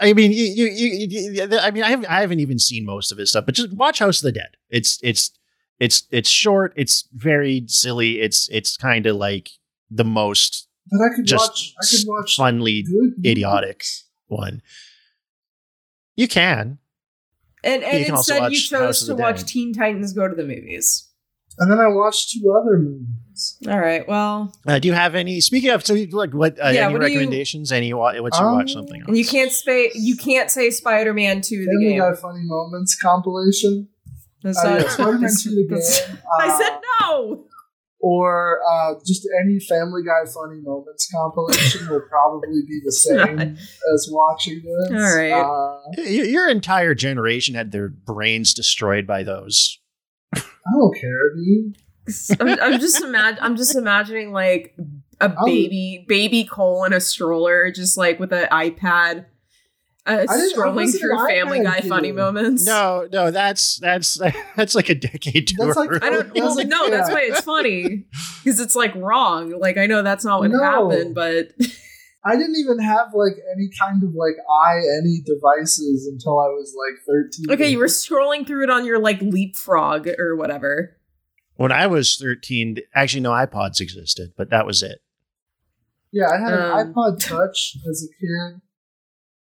[0.00, 3.10] I mean you, you, you, you I mean I haven't I haven't even seen most
[3.12, 4.56] of his stuff, but just watch House of the Dead.
[4.68, 5.30] It's it's
[5.78, 6.72] it's it's short.
[6.76, 8.20] It's very silly.
[8.20, 9.50] It's it's kind of like
[9.90, 11.74] the most But I could just watch.
[11.80, 13.84] I could watch funly good idiotic
[14.26, 14.60] one.
[16.16, 16.78] You can.
[17.64, 19.48] And and You can instead you chose to watch Dead.
[19.48, 21.07] Teen Titans Go to the movies.
[21.60, 23.58] And then I watched two other movies.
[23.68, 24.06] All right.
[24.06, 25.40] Well, Uh, do you have any?
[25.40, 26.58] Speaking of, so you- like what?
[26.60, 27.70] Uh, Yeah, any what do you- recommendations?
[27.72, 27.92] Any?
[27.92, 29.02] wa- What's you Um, watch something?
[29.06, 32.00] and you can't say you can't say Spider Man Two the game.
[32.00, 33.88] Family Funny Moments compilation.
[34.42, 36.18] That's Uh, yeah, Spider-Man 2 the that's- game.
[36.40, 37.44] I Uh, said no.
[38.00, 43.38] or uh, just any Family Guy Funny Moments compilation will probably be the same
[43.94, 44.92] as watching this.
[45.02, 45.32] All right.
[45.32, 49.78] Uh, Your entire generation had their brains destroyed by those.
[50.34, 50.40] I
[50.72, 51.76] don't care, dude.
[52.40, 54.74] I'm, I'm just imag- I'm just imagining like
[55.20, 59.26] a I'll- baby baby Cole in a stroller, just like with an iPad,
[60.06, 61.88] uh, didn't- strolling through Family Guy kid.
[61.88, 62.64] funny moments.
[62.66, 64.18] No, no, that's that's
[64.56, 66.00] that's like a decade too That's like- early.
[66.02, 66.26] I don't.
[66.28, 68.06] That's Well, like- no, that's why it's funny
[68.44, 69.50] because it's like wrong.
[69.58, 70.60] Like I know that's not what No.
[70.62, 71.48] happened, but
[72.28, 74.36] I didn't even have like any kind of like
[74.66, 77.50] i any devices until I was like thirteen.
[77.50, 80.96] okay, you were scrolling through it on your like leapfrog or whatever.
[81.56, 85.00] When I was thirteen, actually, no iPods existed, but that was it.
[86.12, 88.60] Yeah, I had Um, an iPod Touch as a kid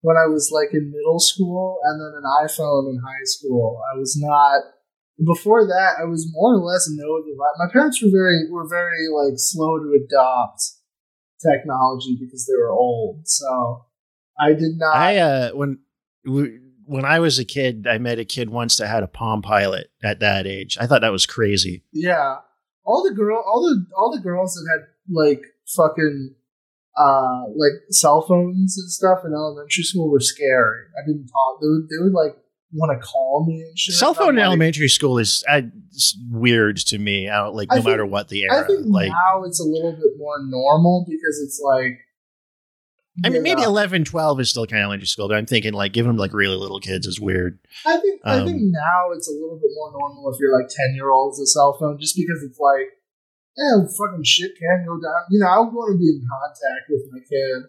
[0.01, 3.81] when I was like in middle school, and then an iPhone in high school.
[3.95, 4.61] I was not.
[5.25, 7.57] Before that, I was more or less no device.
[7.59, 10.63] My parents were very were very like slow to adopt
[11.43, 13.27] technology because they were old.
[13.27, 13.85] So
[14.39, 14.95] I did not.
[14.95, 15.79] I uh when
[16.25, 19.91] when I was a kid, I met a kid once that had a Palm Pilot
[20.03, 20.77] at that age.
[20.81, 21.85] I thought that was crazy.
[21.93, 22.37] Yeah,
[22.85, 25.43] all the girl, all the all the girls that had like
[25.77, 26.35] fucking
[26.99, 30.85] uh like cell phones and stuff in elementary school were scary.
[30.99, 31.61] I didn't talk.
[31.61, 32.37] They would they would like
[32.73, 33.95] want to call me and shit.
[33.95, 35.63] Cell phone I'm in like- elementary school is uh,
[36.31, 37.29] weird to me.
[37.29, 38.63] I don't, like no think- matter what the era.
[38.63, 41.99] I think Like now it's a little bit more normal because it's like.
[43.23, 45.45] I mean, you maybe know, 11, 12 is still kind of elementary school, but I'm
[45.45, 47.59] thinking like giving them like really little kids is weird.
[47.85, 50.69] I think I think um, now it's a little bit more normal if you're like
[50.73, 52.89] ten year olds a cell phone, just because it's like,
[53.55, 55.29] yeah, fucking shit can go down.
[55.31, 57.69] You know, I want to be in contact with my kid.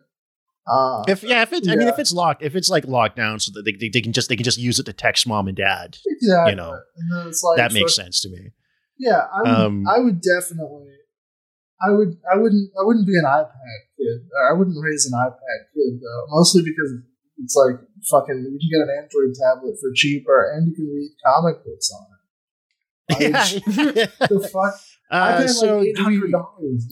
[0.65, 3.39] Uh, If yeah, if it's I mean if it's locked, if it's like locked down
[3.39, 5.47] so that they, they, they can just they can just use it to text mom
[5.47, 5.97] and dad.
[6.05, 6.51] exactly.
[6.51, 6.79] you know,
[7.11, 8.51] like that makes fuck- sense to me.
[8.97, 10.93] Yeah, I would, Um, I would definitely.
[11.85, 12.15] I would.
[12.31, 12.71] I wouldn't.
[12.79, 14.29] I wouldn't be an iPad kid.
[14.49, 16.25] I wouldn't raise an iPad kid though.
[16.29, 16.93] Mostly because
[17.39, 18.39] it's like fucking.
[18.39, 22.05] You can get an Android tablet for cheaper, and you can read comic books on
[23.09, 23.19] it.
[23.19, 24.05] yeah.
[24.27, 24.79] The fuck!
[25.11, 26.87] I uh, paid so like eight hundred dollars.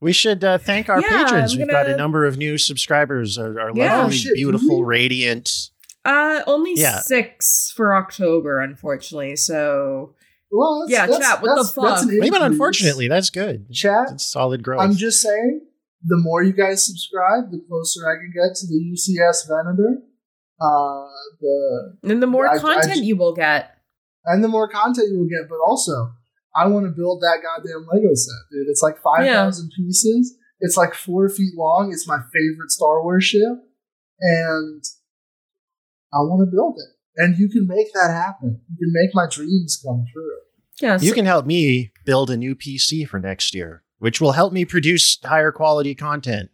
[0.00, 1.52] We should uh, thank our Yeah, patrons.
[1.54, 3.38] I'm We've got a number of new subscribers.
[3.38, 3.96] Our, our Yeah.
[4.02, 5.70] lovely, Oh, shit, do beautiful, radiant
[6.04, 7.00] Uh, only Yeah.
[7.00, 9.36] six for October, unfortunately.
[9.36, 10.14] So
[10.52, 12.14] Well, that's, Yeah, that's, chat, what the that's, that's an fuck?
[12.14, 12.42] Even increase.
[12.42, 13.70] unfortunately, that's good.
[13.72, 14.08] chat.
[14.12, 14.80] It's solid growth.
[14.80, 15.60] I'm just saying,
[16.04, 20.02] the more you guys subscribe, the closer I can get to the UCS Venator.
[20.60, 21.06] Uh,
[21.40, 23.76] the and the more I- I content you will get.
[24.24, 26.12] and the more content you will get, but also
[26.54, 28.66] I want to build that goddamn Lego set, dude.
[28.68, 30.36] It's like five thousand pieces.
[30.60, 31.90] It's like four feet long.
[31.92, 33.58] It's my favorite Star Wars ship,
[34.20, 34.84] and
[36.12, 36.96] I want to build it.
[37.16, 38.60] And you can make that happen.
[38.68, 40.36] You can make my dreams come true.
[40.80, 44.52] Yeah, you can help me build a new PC for next year, which will help
[44.52, 46.50] me produce higher quality content.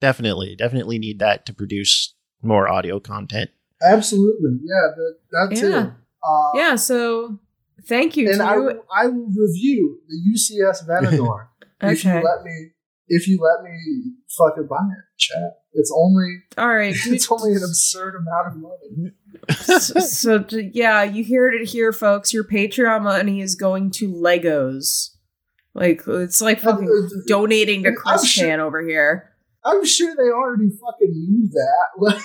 [0.00, 3.50] Definitely, definitely need that to produce more audio content.
[3.82, 5.92] Absolutely, yeah, that, that too.
[6.24, 6.76] Uh, yeah.
[6.76, 7.38] So
[7.86, 8.30] thank you.
[8.30, 8.62] and I, you.
[8.62, 11.48] will- I will review the UCS Venator
[11.82, 12.70] if you let me.
[13.08, 15.58] If you let me fucking buy it, chat.
[15.74, 16.94] It's only All right.
[17.06, 19.12] it's only an absurd amount of money.
[19.78, 22.32] so, so yeah, you heard it here, folks.
[22.32, 25.10] Your Patreon money is going to Legos.
[25.74, 29.30] Like it's like fucking Uh, uh, donating to Chris sure- Chan over here.
[29.64, 31.88] I'm sure they already fucking knew that.
[31.98, 32.22] Like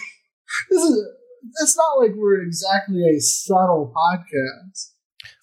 [0.69, 1.05] this is.
[1.61, 4.91] It's not like we're exactly a subtle podcast.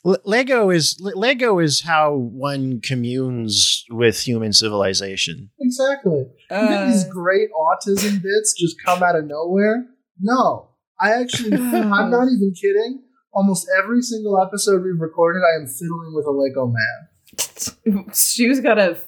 [0.06, 5.50] L- Lego is Lego is how one communes with human civilization.
[5.60, 6.18] Exactly.
[6.18, 9.86] You get Uh, these great autism bits just come out of nowhere.
[10.20, 10.70] No,
[11.00, 13.02] I actually, I'm not even kidding.
[13.32, 18.04] Almost every single episode we've recorded, I am fiddling with a Lego man.
[18.12, 19.04] Stu's got a f-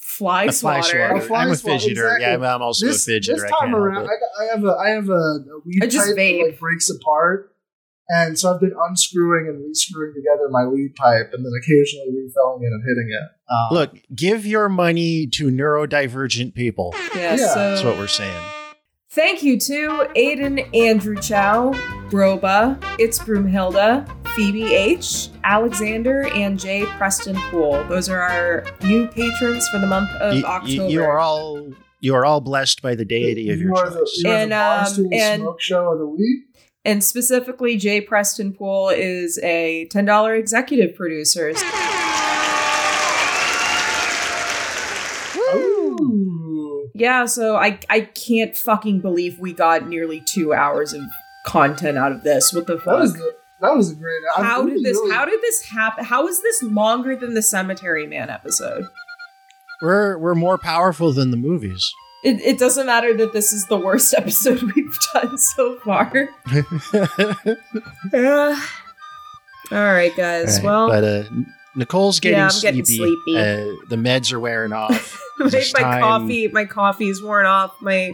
[0.00, 1.08] fly A fly swatter.
[1.08, 1.14] swatter.
[1.16, 1.90] A fly I'm a fidgeter.
[1.90, 2.20] exactly.
[2.22, 3.26] Yeah, I'm- I'm also This, a fidgeter.
[3.34, 5.86] this I time can't around, I, I have a I have a, a weed I
[5.86, 7.52] just pipe that like breaks apart,
[8.08, 12.62] and so I've been unscrewing and rescrewing together my lead pipe, and then occasionally refilling
[12.62, 13.28] it and hitting it.
[13.52, 16.94] Um, Look, give your money to neurodivergent people.
[17.14, 17.46] Yeah, Yeah.
[17.48, 18.42] so That's what we're saying.
[19.10, 21.72] Thank you to Aiden Andrew Chow,
[22.10, 24.06] Broba, It's Broomhilda,
[24.36, 27.82] Phoebe H, Alexander, and Jay Preston Poole.
[27.84, 30.88] Those are our new patrons for the month of You, you- October.
[30.90, 33.98] you are all you are all blessed by the deity of you your are the,
[34.00, 34.20] choice.
[34.22, 34.56] you are And, the
[35.04, 36.44] um, and- smoke show of the week.
[36.88, 41.52] And specifically, Jay Preston Poole is a $10 executive producer.
[45.36, 46.90] Ooh.
[46.94, 51.02] Yeah, so I I can't fucking believe we got nearly two hours of
[51.46, 52.52] content out of this.
[52.52, 53.00] What the That fuck?
[53.00, 54.20] was the, that was a great.
[54.36, 56.04] I how really, did this really- how did this happen?
[56.04, 58.84] How is this longer than the Cemetery Man episode?
[59.80, 61.88] We're we're more powerful than the movies.
[62.24, 66.28] It, it doesn't matter that this is the worst episode we've done so far.
[68.12, 68.60] Yeah.
[69.70, 70.56] All right, guys.
[70.56, 71.22] Right, Well, but uh,
[71.76, 72.76] Nicole's getting Yeah, I'm sleepy.
[72.78, 73.36] getting sleepy.
[73.38, 75.20] Uh, the meds are wearing off.
[75.38, 77.74] my, my time- coffee my coffee's worn off.
[77.80, 78.12] My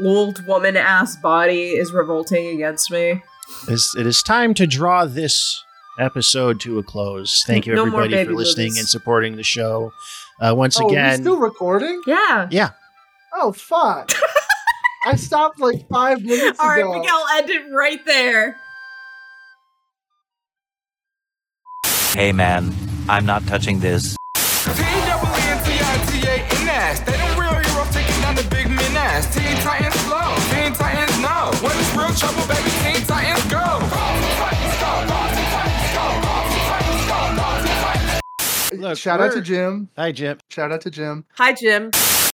[0.00, 3.22] old woman ass body is revolting against me.
[3.68, 5.62] It's, it is time to draw this
[5.98, 7.42] episode to a close.
[7.46, 8.78] Thank you, No everybody, for listening movies.
[8.80, 9.92] and supporting the show.
[10.40, 12.02] Uh, once Oh, are we again, still recording?
[12.06, 12.46] Yeah.
[12.50, 12.70] yeah,
[13.38, 14.10] Oh fuck!
[15.04, 16.88] I stopped like five minutes All right, ago.
[16.88, 18.56] All right, Miguel, end it right there.
[22.14, 22.74] Hey man,
[23.10, 24.16] I'm not touching this.
[24.36, 27.00] T-double-N-T-I-T-A and ass.
[27.00, 29.34] They them real heroes taking down the big men ass.
[29.34, 30.34] Teen Titans flow.
[30.50, 31.52] Teen Titans know.
[31.60, 33.82] When it's real trouble, baby, Teen Titans go.
[38.80, 39.90] Look, Shout out to Jim.
[39.96, 40.38] Hi, Jim.
[40.48, 41.24] Shout out to Jim.
[41.34, 41.90] Hi, Jim.